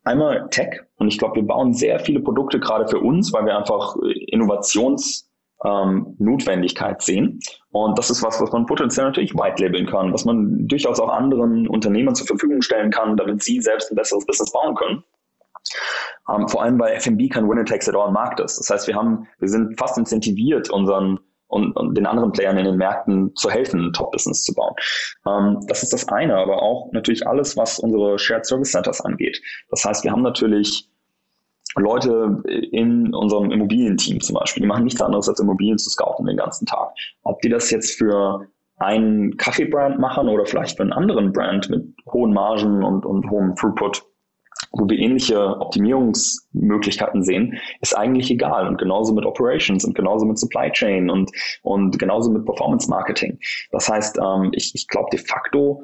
einmal 0.04 0.48
Tech 0.50 0.82
und 0.98 1.08
ich 1.08 1.18
glaube, 1.18 1.36
wir 1.36 1.44
bauen 1.44 1.74
sehr 1.74 2.00
viele 2.00 2.20
Produkte 2.20 2.60
gerade 2.60 2.88
für 2.88 3.00
uns, 3.00 3.34
weil 3.34 3.46
wir 3.46 3.58
einfach 3.58 3.96
Innovations 4.28 5.30
ähm, 5.64 6.16
Notwendigkeit 6.20 7.02
sehen. 7.02 7.40
Und 7.72 7.98
das 7.98 8.10
ist 8.10 8.24
was, 8.24 8.42
was 8.42 8.52
man 8.52 8.66
potenziell 8.66 9.06
natürlich 9.06 9.34
white 9.34 9.64
labeln 9.64 9.86
kann, 9.86 10.14
was 10.14 10.26
man 10.26 10.68
durchaus 10.68 11.00
auch 11.00 11.10
anderen 11.10 11.68
Unternehmern 11.68 12.16
zur 12.16 12.28
Verfügung 12.28 12.62
stellen 12.62 12.92
kann, 12.92 13.18
damit 13.18 13.44
sie 13.44 13.62
selbst 13.62 13.92
ein 13.92 13.96
besseres 13.96 14.26
Business 14.26 14.52
bauen 14.52 14.76
können. 14.76 15.04
Ähm, 16.30 16.48
vor 16.48 16.64
allem, 16.64 16.80
weil 16.80 17.00
FMB 17.00 17.32
kein 17.32 17.50
Winner 17.50 17.66
Takes 17.66 17.88
It 17.88 17.96
All 17.96 18.12
Markt 18.12 18.40
ist. 18.40 18.60
Das 18.60 18.70
heißt, 18.70 18.88
wir 18.88 18.96
haben, 18.96 19.28
wir 19.40 19.48
sind 19.48 19.78
fast 19.78 19.98
incentiviert, 19.98 20.70
unseren 20.70 21.20
und, 21.48 21.76
und 21.76 21.96
den 21.96 22.06
anderen 22.06 22.32
Playern 22.32 22.58
in 22.58 22.66
den 22.66 22.78
Märkten 22.78 23.34
zu 23.36 23.50
helfen, 23.50 23.88
ein 23.88 23.94
Top-Business 23.94 24.44
zu 24.44 24.54
bauen. 24.54 24.74
Ähm, 25.28 25.60
das 25.68 25.84
ist 25.84 25.94
das 25.94 26.08
eine, 26.10 26.36
aber 26.36 26.62
auch 26.62 26.92
natürlich 26.92 27.28
alles, 27.28 27.56
was 27.56 27.80
unsere 27.80 28.18
Shared 28.18 28.46
Service 28.46 28.72
Centers 28.72 29.02
angeht. 29.02 29.42
Das 29.70 29.86
heißt, 29.86 30.04
wir 30.04 30.12
haben 30.12 30.24
natürlich 30.24 30.90
Leute 31.82 32.42
in 32.72 33.14
unserem 33.14 33.52
Immobilienteam 33.52 34.22
zum 34.22 34.36
Beispiel, 34.36 34.62
die 34.62 34.68
machen 34.68 34.86
nichts 34.86 35.02
anderes 35.02 35.28
als 35.28 35.40
Immobilien 35.40 35.78
zu 35.78 35.90
scouten 35.90 36.26
den 36.26 36.38
ganzen 36.38 36.66
Tag. 36.66 36.90
Ob 37.24 37.42
die 37.42 37.50
das 37.50 37.70
jetzt 37.72 37.98
für 37.98 38.48
einen 38.78 39.38
Kaffeebrand 39.38 40.00
machen 40.00 40.28
oder 40.28 40.46
vielleicht 40.46 40.78
für 40.78 40.84
einen 40.84 40.94
anderen 40.94 41.32
Brand 41.32 41.70
mit 41.70 41.86
hohen 42.12 42.34
Margen 42.34 42.84
und, 42.84 43.06
und 43.06 43.30
hohem 43.30 43.56
Throughput, 43.56 44.04
wo 44.72 44.88
wir 44.90 44.98
ähnliche 44.98 45.60
Optimierungsmöglichkeiten 45.60 47.24
sehen, 47.24 47.58
ist 47.82 47.98
eigentlich 47.98 48.32
egal. 48.32 48.68
Und 48.68 48.78
genauso 48.78 49.14
mit 49.14 49.26
Operations 49.26 49.86
und 49.86 49.96
genauso 49.96 50.26
mit 50.26 50.38
Supply 50.38 50.72
Chain 50.72 51.10
und, 51.10 51.32
und 51.62 51.98
genauso 52.00 52.32
mit 52.32 52.46
Performance 52.46 52.90
Marketing. 52.90 53.38
Das 53.72 53.90
heißt, 53.90 54.18
ähm, 54.18 54.52
ich, 54.54 54.74
ich 54.76 54.88
glaube 54.88 55.10
de 55.12 55.20
facto 55.20 55.84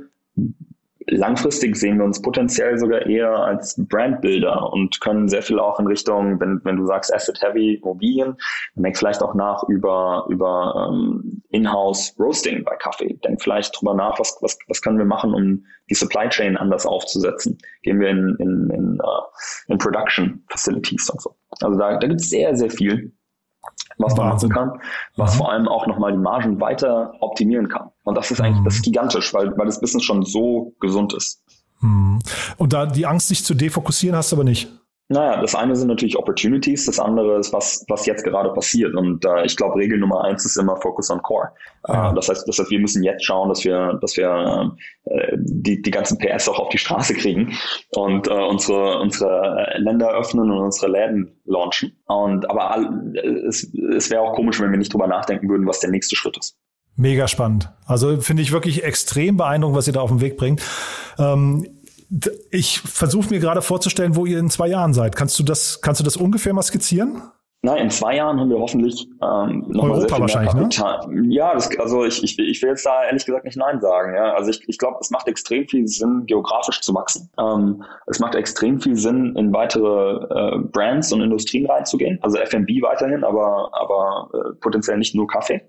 langfristig 1.08 1.76
sehen 1.76 1.98
wir 1.98 2.06
uns 2.06 2.22
potenziell 2.22 2.78
sogar 2.78 3.06
eher 3.06 3.32
als 3.32 3.76
Brandbuilder 3.78 4.72
und 4.72 5.00
können 5.02 5.28
sehr 5.28 5.42
viel 5.42 5.60
auch 5.60 5.80
in 5.80 5.88
Richtung, 5.88 6.40
wenn, 6.40 6.62
wenn 6.64 6.78
du 6.78 6.86
sagst 6.86 7.14
Asset-Heavy 7.14 7.76
Immobilien, 7.76 8.36
dann 8.76 8.84
denk 8.84 8.98
vielleicht 8.98 9.22
auch 9.22 9.34
nach 9.34 9.64
über, 9.68 10.26
über 10.30 10.90
ähm, 10.92 11.42
In-house 11.50 12.16
Roasting 12.20 12.64
bei 12.64 12.76
Kaffee. 12.76 13.20
Denk 13.24 13.42
vielleicht 13.42 13.80
drüber 13.80 13.94
nach, 13.94 14.20
was, 14.20 14.38
was, 14.42 14.58
was 14.68 14.82
können 14.82 14.98
wir 14.98 15.06
machen, 15.06 15.34
um 15.34 15.66
die 15.90 15.96
Supply 15.96 16.30
Chain 16.30 16.58
anders 16.58 16.86
aufzusetzen. 16.86 17.58
Gehen 17.84 18.00
wir 18.00 18.10
in, 18.10 18.36
in, 18.40 18.70
in, 18.70 19.00
uh, 19.02 19.22
in 19.68 19.78
Production 19.78 20.44
Facilities 20.50 21.10
und 21.10 21.22
so. 21.22 21.36
Also 21.62 21.78
da, 21.78 21.98
da 21.98 22.08
gibt 22.08 22.22
es 22.22 22.30
sehr, 22.30 22.56
sehr 22.56 22.70
viel 22.70 23.14
was 24.02 24.16
man 24.16 24.30
machen 24.30 24.50
kann, 24.50 24.72
was 25.16 25.34
mhm. 25.34 25.38
vor 25.38 25.52
allem 25.52 25.68
auch 25.68 25.88
nochmal 25.88 26.12
die 26.12 26.18
Margen 26.18 26.60
weiter 26.60 27.14
optimieren 27.20 27.70
kann. 27.70 27.90
Und 28.04 28.16
das 28.16 28.32
ist 28.32 28.42
eigentlich, 28.42 28.62
mhm. 28.62 28.66
das 28.66 28.76
ist 28.76 28.84
gigantisch, 28.84 29.34
weil, 29.34 29.56
weil 29.58 29.66
das 29.66 29.80
Business 29.80 30.04
schon 30.04 30.24
so 30.24 30.74
gesund 30.80 31.14
ist. 31.14 31.42
Mhm. 31.82 32.20
Und 32.58 32.74
da 32.74 32.86
die 32.86 33.06
Angst, 33.06 33.28
sich 33.28 33.44
zu 33.44 33.54
defokussieren, 33.54 34.16
hast 34.16 34.32
du 34.32 34.36
aber 34.36 34.44
nicht. 34.44 34.70
Naja, 35.12 35.42
das 35.42 35.56
eine 35.56 35.76
sind 35.76 35.90
natürlich 35.90 36.18
Opportunities, 36.18 36.86
das 36.86 36.98
andere 36.98 37.38
ist, 37.38 37.52
was, 37.52 37.84
was 37.90 38.06
jetzt 38.06 38.24
gerade 38.24 38.50
passiert. 38.54 38.96
Und 38.96 39.26
äh, 39.26 39.44
ich 39.44 39.58
glaube, 39.58 39.76
Regel 39.76 40.00
Nummer 40.00 40.24
eins 40.24 40.46
ist 40.46 40.56
immer 40.56 40.78
Focus 40.78 41.10
on 41.10 41.22
Core. 41.22 41.50
Ja. 41.90 42.12
Äh, 42.12 42.16
das, 42.16 42.30
heißt, 42.30 42.48
das 42.48 42.60
heißt, 42.60 42.72
wir 42.72 42.80
müssen 42.80 43.04
jetzt 43.04 43.26
schauen, 43.26 43.50
dass 43.50 43.66
wir, 43.66 44.00
dass 44.02 44.16
wir 44.16 44.74
äh, 45.04 45.36
die, 45.38 45.82
die 45.82 45.92
ganzen 45.92 46.18
PS 46.18 46.48
auch 46.48 46.60
auf 46.60 46.70
die 46.70 46.78
Straße 46.78 47.14
kriegen 47.16 47.54
und 47.94 48.28
äh, 48.28 48.32
unsere, 48.32 49.00
unsere 49.00 49.74
Länder 49.80 50.12
öffnen 50.12 50.50
und 50.50 50.60
unsere 50.60 50.90
Läden 50.90 51.38
launchen. 51.44 51.92
Und 52.06 52.50
aber 52.50 52.72
all, 52.72 53.14
es, 53.48 53.70
es 53.96 54.10
wäre 54.10 54.22
auch 54.22 54.34
komisch, 54.34 54.62
wenn 54.62 54.72
wir 54.72 54.78
nicht 54.78 54.94
drüber 54.94 55.08
nachdenken 55.08 55.50
würden, 55.50 55.68
was 55.68 55.82
der 55.82 55.90
nächste 55.90 56.16
Schritt 56.16 56.38
ist. 56.38 56.56
Mega 56.96 57.28
spannend. 57.28 57.70
Also 57.86 58.22
finde 58.22 58.44
ich 58.44 58.54
wirklich 58.54 58.84
extrem 58.84 59.36
beeindruckend, 59.36 59.78
was 59.78 59.88
ihr 59.88 59.94
da 59.94 60.02
auf 60.02 60.10
den 60.10 60.22
Weg 60.22 60.38
bringt. 60.38 60.62
Ähm, 61.18 61.66
ich 62.50 62.80
versuche 62.80 63.30
mir 63.30 63.40
gerade 63.40 63.62
vorzustellen, 63.62 64.16
wo 64.16 64.26
ihr 64.26 64.40
in 64.40 64.50
zwei 64.50 64.68
Jahren 64.68 64.94
seid. 64.94 65.16
Kannst 65.16 65.40
du 65.40 65.44
das, 65.44 65.82
kannst 65.82 66.02
du 66.02 66.04
das 66.04 66.18
ungefähr 66.18 66.54
mal 66.54 66.62
skizzieren? 66.62 67.22
Nein, 67.64 67.84
in 67.84 67.90
zwei 67.92 68.16
Jahren 68.16 68.40
haben 68.40 68.50
wir 68.50 68.58
hoffentlich 68.58 69.08
ähm, 69.22 69.66
noch 69.68 69.84
Europa 69.84 70.20
wahrscheinlich, 70.20 70.54
ne? 70.56 70.68
Ja, 71.30 71.54
das, 71.54 71.70
also 71.78 72.04
ich, 72.06 72.24
ich, 72.24 72.40
ich 72.40 72.62
will 72.62 72.70
jetzt 72.70 72.88
da 72.88 73.04
ehrlich 73.04 73.24
gesagt 73.24 73.46
nicht 73.46 73.56
Nein 73.56 73.80
sagen. 73.80 74.16
Ja? 74.16 74.34
Also 74.34 74.50
ich, 74.50 74.68
ich 74.68 74.80
glaube, 74.80 74.98
es 75.00 75.12
macht 75.12 75.28
extrem 75.28 75.68
viel 75.68 75.88
Sinn, 75.88 76.24
geografisch 76.26 76.82
zu 76.82 76.96
wachsen. 76.96 77.30
Ähm, 77.38 77.84
es 78.08 78.20
macht 78.20 78.34
extrem 78.34 78.82
viel 78.82 78.96
Sinn, 78.96 79.36
in 79.38 79.54
weitere 79.54 80.24
äh, 80.24 80.58
Brands 80.72 81.14
und 81.14 81.22
Industrien 81.22 81.68
reinzugehen. 81.68 82.18
Also 82.24 82.40
F&B 82.40 82.82
weiterhin, 82.82 83.24
aber, 83.24 83.70
aber 83.74 84.32
äh, 84.34 84.54
potenziell 84.56 84.98
nicht 84.98 85.14
nur 85.14 85.28
Kaffee. 85.28 85.62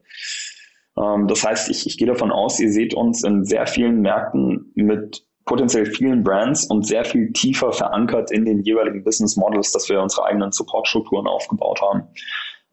Ähm, 0.96 1.28
das 1.28 1.44
heißt, 1.44 1.68
ich, 1.68 1.86
ich 1.86 1.98
gehe 1.98 2.08
davon 2.08 2.32
aus, 2.32 2.58
ihr 2.58 2.72
seht 2.72 2.94
uns 2.94 3.22
in 3.22 3.44
sehr 3.44 3.66
vielen 3.66 4.00
Märkten 4.00 4.72
mit 4.74 5.26
potenziell 5.44 5.86
vielen 5.86 6.22
Brands 6.22 6.66
und 6.66 6.86
sehr 6.86 7.04
viel 7.04 7.32
tiefer 7.32 7.72
verankert 7.72 8.30
in 8.30 8.44
den 8.44 8.62
jeweiligen 8.62 9.02
Business 9.04 9.36
Models, 9.36 9.72
dass 9.72 9.88
wir 9.88 10.00
unsere 10.00 10.26
eigenen 10.26 10.52
Supportstrukturen 10.52 11.26
aufgebaut 11.26 11.80
haben. 11.82 12.02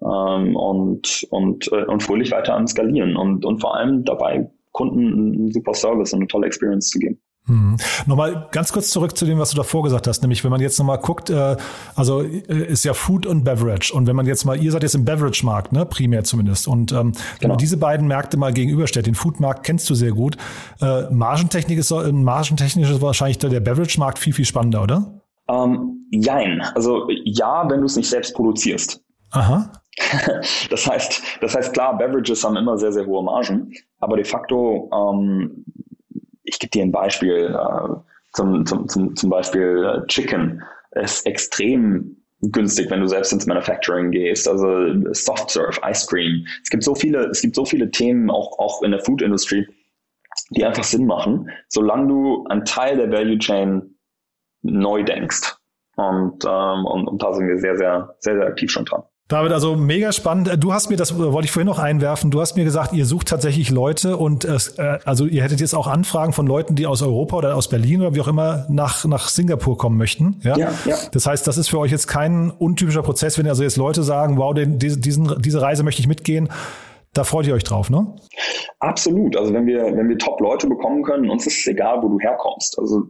Ähm, 0.02 0.56
und, 0.56 1.28
und, 1.32 1.72
äh, 1.72 1.86
und 1.86 2.04
fröhlich 2.04 2.32
weiter 2.32 2.56
am 2.56 2.68
Skalieren 2.68 3.18
und, 3.18 3.44
und 3.44 3.60
vor 3.60 3.76
allem 3.76 4.06
dabei 4.06 4.50
Kunden 4.72 5.34
einen 5.34 5.52
super 5.52 5.74
Service 5.74 6.14
und 6.14 6.20
eine 6.20 6.28
tolle 6.28 6.48
Experience 6.48 6.90
zu 6.90 7.00
geben. 7.00 7.20
Hm. 7.46 7.78
Nochmal 8.06 8.48
ganz 8.52 8.72
kurz 8.72 8.92
zurück 8.92 9.18
zu 9.18 9.26
dem, 9.26 9.40
was 9.40 9.52
du 9.52 9.58
davor 9.58 9.84
gesagt 9.84 10.08
hast, 10.08 10.22
nämlich 10.22 10.44
wenn 10.44 10.52
man 10.52 10.62
jetzt 10.62 10.78
nochmal 10.78 11.00
guckt, 11.00 11.30
äh, 11.30 11.58
also 11.96 12.22
äh, 12.22 12.68
ist 12.68 12.86
ja 12.86 12.94
Food 12.94 13.26
und 13.26 13.44
Beverage 13.44 13.92
und 13.94 14.06
wenn 14.08 14.16
man 14.16 14.28
jetzt 14.28 14.46
mal, 14.46 14.62
ihr 14.62 14.72
seid 14.72 14.84
jetzt 14.84 14.94
im 14.94 15.04
Beverage-Markt, 15.04 15.74
ne, 15.74 15.86
primär 15.86 16.24
zumindest 16.24 16.68
und 16.68 16.92
ähm, 16.92 17.12
genau. 17.12 17.16
wenn 17.40 17.50
man 17.50 17.58
diese 17.58 17.78
beiden 17.78 18.08
Märkte 18.08 18.38
mal 18.38 18.54
gegenüberstellt, 18.54 19.08
den 19.08 19.16
Food-Markt 19.16 19.64
kennst 19.64 19.90
du 19.90 19.96
sehr 19.96 20.12
gut, 20.12 20.38
äh, 20.82 21.10
Margentechnik 21.10 21.80
ist, 21.80 21.90
äh, 21.92 22.12
margentechnisch 22.12 22.90
ist 22.90 23.02
wahrscheinlich 23.02 23.40
der 23.40 23.60
Beverage-Markt 23.60 24.20
viel, 24.20 24.34
viel 24.34 24.46
spannender, 24.46 24.84
oder? 24.84 25.22
Ähm, 25.50 26.06
jein, 26.12 26.62
also 26.76 27.08
ja, 27.24 27.68
wenn 27.68 27.80
du 27.80 27.88
es 27.88 27.96
nicht 27.96 28.10
selbst 28.10 28.36
produzierst. 28.36 29.02
Aha. 29.32 29.72
Das 30.70 30.88
heißt, 30.88 31.22
das 31.42 31.56
heißt 31.56 31.74
klar, 31.74 31.98
Beverages 31.98 32.44
haben 32.44 32.56
immer 32.56 32.78
sehr, 32.78 32.92
sehr 32.92 33.06
hohe 33.06 33.24
Margen, 33.24 33.74
aber 34.00 34.16
de 34.16 34.26
facto 34.26 34.90
ähm, 34.94 35.66
ich 36.50 36.60
gebe 36.60 36.72
dir 36.72 36.84
ein 36.84 36.92
Beispiel, 36.92 37.56
äh, 37.56 37.96
zum, 38.34 38.66
zum, 38.66 38.88
zum, 38.88 39.16
zum 39.16 39.30
Beispiel 39.30 39.86
äh, 39.86 40.08
Chicken 40.08 40.62
ist 40.92 41.26
extrem 41.26 42.18
günstig, 42.42 42.90
wenn 42.90 43.02
du 43.02 43.08
selbst 43.08 43.34
ins 43.34 43.46
Manufacturing 43.46 44.12
gehst. 44.12 44.48
Also 44.48 45.14
Soft 45.14 45.52
Serve, 45.52 45.80
Ice 45.86 46.08
Cream. 46.08 46.46
Es 46.64 46.70
gibt 46.70 46.84
so 46.84 46.96
viele, 46.96 47.26
es 47.28 47.42
gibt 47.42 47.56
so 47.56 47.66
viele 47.66 47.92
Themen 47.92 48.30
auch, 48.30 48.58
auch 48.60 48.82
in 48.82 48.92
der 48.92 49.02
Food 49.02 49.22
Industry, 49.22 49.68
die 50.52 50.66
einfach 50.66 50.84
Sinn 50.84 51.06
machen, 51.06 51.50
solange 51.68 52.08
du 52.08 52.46
einen 52.48 52.66
Teil 52.66 52.98
der 52.98 53.12
Value 53.12 53.40
Chain 53.40 53.96
neu 54.62 55.04
denkst. 55.04 55.56
Und, 55.96 56.46
ähm, 56.46 56.86
und, 56.86 57.08
und 57.08 57.22
da 57.22 57.34
sind 57.34 57.48
wir 57.48 57.58
sehr, 57.58 57.78
sehr, 57.78 58.16
sehr, 58.20 58.36
sehr 58.36 58.48
aktiv 58.48 58.72
schon 58.72 58.86
dran. 58.86 59.04
David, 59.30 59.52
also 59.52 59.76
mega 59.76 60.12
spannend. 60.12 60.48
Äh, 60.48 60.58
du 60.58 60.74
hast 60.74 60.90
mir, 60.90 60.98
das 60.98 61.18
wollte 61.18 61.46
ich 61.46 61.52
vorhin 61.52 61.68
noch 61.68 61.78
einwerfen, 61.78 62.32
du 62.32 62.42
hast 62.42 62.58
mir 62.58 62.66
gesagt, 62.66 62.94
ihr 62.94 63.06
sucht 63.06 63.28
tatsächlich 63.28 63.70
Leute 63.70 64.18
und 64.18 64.44
äh, 64.44 64.58
also 65.06 65.28
ihr 65.28 65.44
hättet 65.44 65.62
jetzt 65.62 65.76
auch 65.76 65.88
Anfragen 65.88 66.34
von 66.34 66.48
Leuten, 66.48 66.76
die 66.76 66.88
aus 66.88 67.04
Europa 67.04 67.38
oder 67.38 67.56
aus 67.56 67.70
Berlin 67.70 68.02
oder 68.02 68.16
wie 68.16 68.22
auch 68.22 68.28
immer 68.28 68.66
nach, 68.70 69.06
nach 69.06 69.30
Singapur 69.30 69.78
kommen 69.78 69.98
möchten. 69.98 70.40
Ja? 70.44 70.58
Ja, 70.58 70.72
ja. 70.86 70.96
Das 71.12 71.28
heißt, 71.28 71.46
das 71.46 71.58
ist 71.60 71.70
für 71.70 71.78
euch 71.78 71.92
jetzt 71.92 72.08
kein 72.08 72.50
untypischer 72.50 73.04
Prozess, 73.04 73.38
wenn 73.38 73.48
also 73.48 73.62
jetzt 73.62 73.78
Leute 73.78 74.02
sagen, 74.02 74.38
wow, 74.38 74.54
den, 74.54 74.80
diesen, 74.80 75.40
diese 75.40 75.62
Reise 75.62 75.84
möchte 75.84 76.02
ich 76.02 76.08
mitgehen. 76.08 76.50
Da 77.14 77.24
freut 77.24 77.46
ihr 77.46 77.54
euch 77.54 77.64
drauf, 77.64 77.90
ne? 77.92 78.08
Absolut. 78.80 79.38
Also 79.38 79.54
wenn 79.54 79.68
wir, 79.68 79.84
wenn 79.96 80.10
wir 80.10 80.18
Top-Leute 80.18 80.68
bekommen 80.68 81.04
können, 81.04 81.30
uns 81.30 81.46
ist 81.46 81.60
es 81.60 81.68
egal, 81.68 82.02
wo 82.02 82.08
du 82.08 82.20
herkommst. 82.20 82.78
Also 82.80 83.04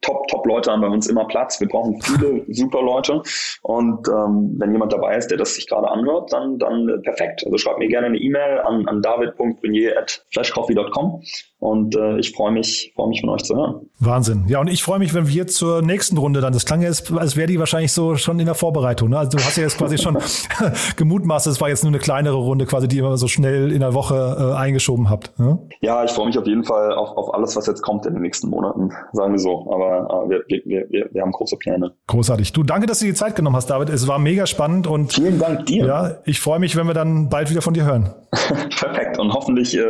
Top, 0.00 0.26
Top-Leute 0.28 0.70
haben 0.70 0.80
bei 0.80 0.88
uns 0.88 1.06
immer 1.06 1.26
Platz. 1.26 1.60
Wir 1.60 1.68
brauchen 1.68 2.00
viele 2.02 2.44
super 2.48 2.82
Leute. 2.82 3.22
Und 3.62 4.08
ähm, 4.08 4.56
wenn 4.58 4.72
jemand 4.72 4.92
dabei 4.92 5.16
ist, 5.16 5.28
der 5.28 5.38
das 5.38 5.54
sich 5.54 5.68
gerade 5.68 5.88
anhört, 5.90 6.32
dann, 6.32 6.58
dann 6.58 6.88
äh, 6.88 6.98
perfekt. 6.98 7.44
Also 7.44 7.56
schreibt 7.58 7.78
mir 7.78 7.88
gerne 7.88 8.08
eine 8.08 8.18
E-Mail 8.18 8.58
an, 8.60 8.88
an 8.88 9.02
david.brunier.flashcoffee.com 9.02 11.22
und 11.60 11.96
äh, 11.96 12.18
ich 12.18 12.32
freue 12.32 12.52
mich, 12.52 12.92
freue 12.94 13.08
mich 13.08 13.20
von 13.20 13.30
euch 13.30 13.42
zu 13.42 13.56
hören. 13.56 13.90
Wahnsinn. 13.98 14.44
Ja, 14.46 14.60
und 14.60 14.68
ich 14.68 14.82
freue 14.82 15.00
mich, 15.00 15.12
wenn 15.12 15.26
wir 15.26 15.48
zur 15.48 15.82
nächsten 15.82 16.16
Runde 16.16 16.40
dann, 16.40 16.52
das 16.52 16.64
klang 16.64 16.82
jetzt, 16.82 17.12
als 17.12 17.36
wäre 17.36 17.48
die 17.48 17.58
wahrscheinlich 17.58 17.92
so 17.92 18.14
schon 18.14 18.38
in 18.38 18.46
der 18.46 18.54
Vorbereitung. 18.54 19.08
Ne? 19.08 19.18
Also 19.18 19.36
du 19.36 19.44
hast 19.44 19.56
ja 19.56 19.64
jetzt 19.64 19.76
quasi 19.76 19.98
schon 19.98 20.16
gemutmaßt, 20.96 21.48
es 21.48 21.60
war 21.60 21.68
jetzt 21.68 21.82
nur 21.82 21.90
eine 21.90 21.98
kleinere 21.98 22.36
Runde, 22.36 22.64
quasi, 22.64 22.86
die 22.86 22.98
ihr 22.98 23.16
so 23.16 23.26
schnell 23.26 23.72
in 23.72 23.80
der 23.80 23.92
Woche 23.92 24.36
äh, 24.38 24.56
eingeschoben 24.56 25.10
habt. 25.10 25.36
Ne? 25.38 25.58
Ja, 25.80 26.04
ich 26.04 26.12
freue 26.12 26.26
mich 26.26 26.38
auf 26.38 26.46
jeden 26.46 26.62
Fall 26.62 26.94
auf, 26.94 27.16
auf 27.16 27.34
alles, 27.34 27.56
was 27.56 27.66
jetzt 27.66 27.82
kommt 27.82 28.06
in 28.06 28.12
den 28.12 28.22
nächsten 28.22 28.48
Monaten, 28.48 28.90
sagen 29.12 29.32
wir 29.32 29.40
so. 29.40 29.68
Aber 29.72 29.87
äh, 29.88 30.28
wir, 30.28 30.44
wir, 30.64 30.90
wir, 30.90 31.08
wir 31.10 31.22
haben 31.22 31.32
große 31.32 31.56
Pläne. 31.56 31.94
Großartig. 32.06 32.52
Du, 32.52 32.62
danke, 32.62 32.86
dass 32.86 33.00
du 33.00 33.06
die 33.06 33.14
Zeit 33.14 33.36
genommen 33.36 33.56
hast, 33.56 33.68
David. 33.68 33.90
Es 33.90 34.06
war 34.06 34.18
mega 34.18 34.46
spannend 34.46 34.86
und 34.86 35.12
vielen 35.12 35.38
Dank 35.38 35.66
dir. 35.66 35.86
Ja, 35.86 36.18
ich 36.24 36.40
freue 36.40 36.58
mich, 36.58 36.76
wenn 36.76 36.86
wir 36.86 36.94
dann 36.94 37.28
bald 37.28 37.50
wieder 37.50 37.62
von 37.62 37.74
dir 37.74 37.84
hören. 37.84 38.14
Perfekt. 38.30 39.18
Und 39.18 39.32
hoffentlich 39.32 39.76
äh, 39.76 39.80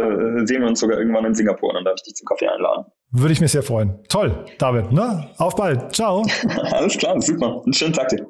sehen 0.45 0.61
wir 0.61 0.69
uns 0.69 0.81
sogar 0.81 0.99
irgendwann 0.99 1.25
in 1.25 1.35
Singapur. 1.35 1.73
Dann 1.73 1.85
darf 1.85 1.95
ich 1.97 2.05
dich 2.05 2.15
zum 2.15 2.27
Kaffee 2.27 2.49
einladen. 2.49 2.87
Würde 3.11 3.33
ich 3.33 3.41
mich 3.41 3.53
sehr 3.53 3.63
freuen. 3.63 3.99
Toll, 4.09 4.45
David. 4.59 4.93
Ne? 4.93 5.29
Auf 5.39 5.57
bald. 5.57 5.95
Ciao. 5.95 6.25
Alles 6.73 6.97
klar, 6.99 7.21
super. 7.21 7.63
Einen 7.65 7.73
schönen 7.73 7.93
Tag 7.93 8.09
dir. 8.09 8.27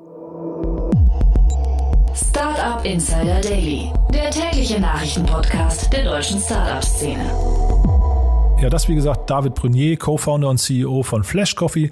Startup 2.14 2.84
Insider 2.84 3.40
Daily, 3.40 3.92
der 4.12 4.30
tägliche 4.30 4.80
Nachrichtenpodcast 4.80 5.92
der 5.92 6.04
deutschen 6.04 6.40
Startup-Szene. 6.40 7.77
Ja, 8.60 8.68
das 8.68 8.88
wie 8.88 8.96
gesagt 8.96 9.30
David 9.30 9.54
Brunier, 9.54 9.96
Co-Founder 9.96 10.48
und 10.48 10.58
CEO 10.58 11.04
von 11.04 11.22
Flash 11.22 11.54
Coffee. 11.54 11.90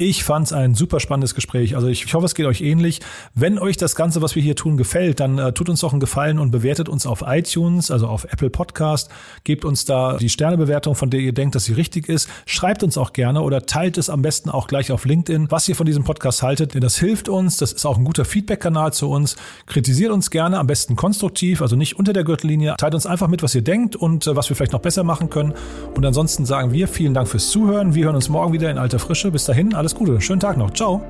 Ich 0.00 0.22
fand 0.22 0.46
es 0.46 0.52
ein 0.52 0.76
super 0.76 1.00
spannendes 1.00 1.34
Gespräch. 1.34 1.74
Also 1.74 1.88
ich, 1.88 2.04
ich, 2.04 2.14
hoffe, 2.14 2.24
es 2.24 2.36
geht 2.36 2.46
euch 2.46 2.60
ähnlich. 2.60 3.00
Wenn 3.34 3.58
euch 3.58 3.76
das 3.76 3.96
Ganze, 3.96 4.22
was 4.22 4.36
wir 4.36 4.42
hier 4.44 4.54
tun, 4.54 4.76
gefällt, 4.76 5.18
dann 5.18 5.38
äh, 5.38 5.52
tut 5.52 5.68
uns 5.68 5.80
doch 5.80 5.90
einen 5.90 5.98
Gefallen 5.98 6.38
und 6.38 6.52
bewertet 6.52 6.88
uns 6.88 7.04
auf 7.04 7.24
iTunes, 7.26 7.90
also 7.90 8.06
auf 8.06 8.22
Apple 8.22 8.48
Podcast. 8.48 9.10
Gebt 9.42 9.64
uns 9.64 9.86
da 9.86 10.16
die 10.16 10.28
Sternebewertung, 10.28 10.94
von 10.94 11.10
der 11.10 11.18
ihr 11.18 11.32
denkt, 11.32 11.56
dass 11.56 11.64
sie 11.64 11.72
richtig 11.72 12.08
ist. 12.08 12.30
Schreibt 12.46 12.84
uns 12.84 12.96
auch 12.96 13.12
gerne 13.12 13.42
oder 13.42 13.66
teilt 13.66 13.98
es 13.98 14.08
am 14.08 14.22
besten 14.22 14.50
auch 14.50 14.68
gleich 14.68 14.92
auf 14.92 15.04
LinkedIn, 15.04 15.50
was 15.50 15.68
ihr 15.68 15.74
von 15.74 15.84
diesem 15.84 16.04
Podcast 16.04 16.44
haltet, 16.44 16.74
denn 16.74 16.80
das 16.80 16.96
hilft 16.96 17.28
uns. 17.28 17.56
Das 17.56 17.72
ist 17.72 17.84
auch 17.84 17.98
ein 17.98 18.04
guter 18.04 18.24
Feedback-Kanal 18.24 18.92
zu 18.92 19.10
uns. 19.10 19.34
Kritisiert 19.66 20.12
uns 20.12 20.30
gerne, 20.30 20.60
am 20.60 20.68
besten 20.68 20.94
konstruktiv, 20.94 21.60
also 21.60 21.74
nicht 21.74 21.98
unter 21.98 22.12
der 22.12 22.22
Gürtellinie. 22.22 22.76
Teilt 22.78 22.94
uns 22.94 23.04
einfach 23.04 23.26
mit, 23.26 23.42
was 23.42 23.52
ihr 23.56 23.62
denkt 23.62 23.96
und 23.96 24.28
äh, 24.28 24.36
was 24.36 24.48
wir 24.48 24.54
vielleicht 24.54 24.74
noch 24.74 24.78
besser 24.78 25.02
machen 25.02 25.28
können. 25.28 25.54
Und 25.96 26.06
ansonsten 26.06 26.46
sagen 26.46 26.72
wir 26.72 26.86
vielen 26.86 27.14
Dank 27.14 27.26
fürs 27.26 27.50
Zuhören. 27.50 27.96
Wir 27.96 28.04
hören 28.04 28.14
uns 28.14 28.28
morgen 28.28 28.52
wieder 28.52 28.70
in 28.70 28.78
alter 28.78 29.00
Frische. 29.00 29.32
Bis 29.32 29.44
dahin, 29.44 29.74
alles 29.74 29.87
alles 29.88 29.94
Gute. 29.94 30.20
Schönen 30.20 30.40
Tag 30.40 30.58
noch. 30.58 30.72
Ciao. 30.72 31.02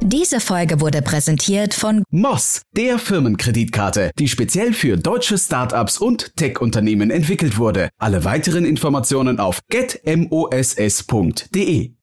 Diese 0.00 0.40
Folge 0.40 0.80
wurde 0.80 1.02
präsentiert 1.02 1.74
von 1.74 2.02
Moss, 2.10 2.62
der 2.74 2.98
Firmenkreditkarte, 2.98 4.10
die 4.18 4.28
speziell 4.28 4.72
für 4.72 4.96
deutsche 4.96 5.36
Startups 5.36 5.98
und 5.98 6.34
Tech-Unternehmen 6.36 7.10
entwickelt 7.10 7.58
wurde. 7.58 7.90
Alle 7.98 8.24
weiteren 8.24 8.64
Informationen 8.64 9.38
auf 9.38 9.60
getmoss.de. 9.68 10.30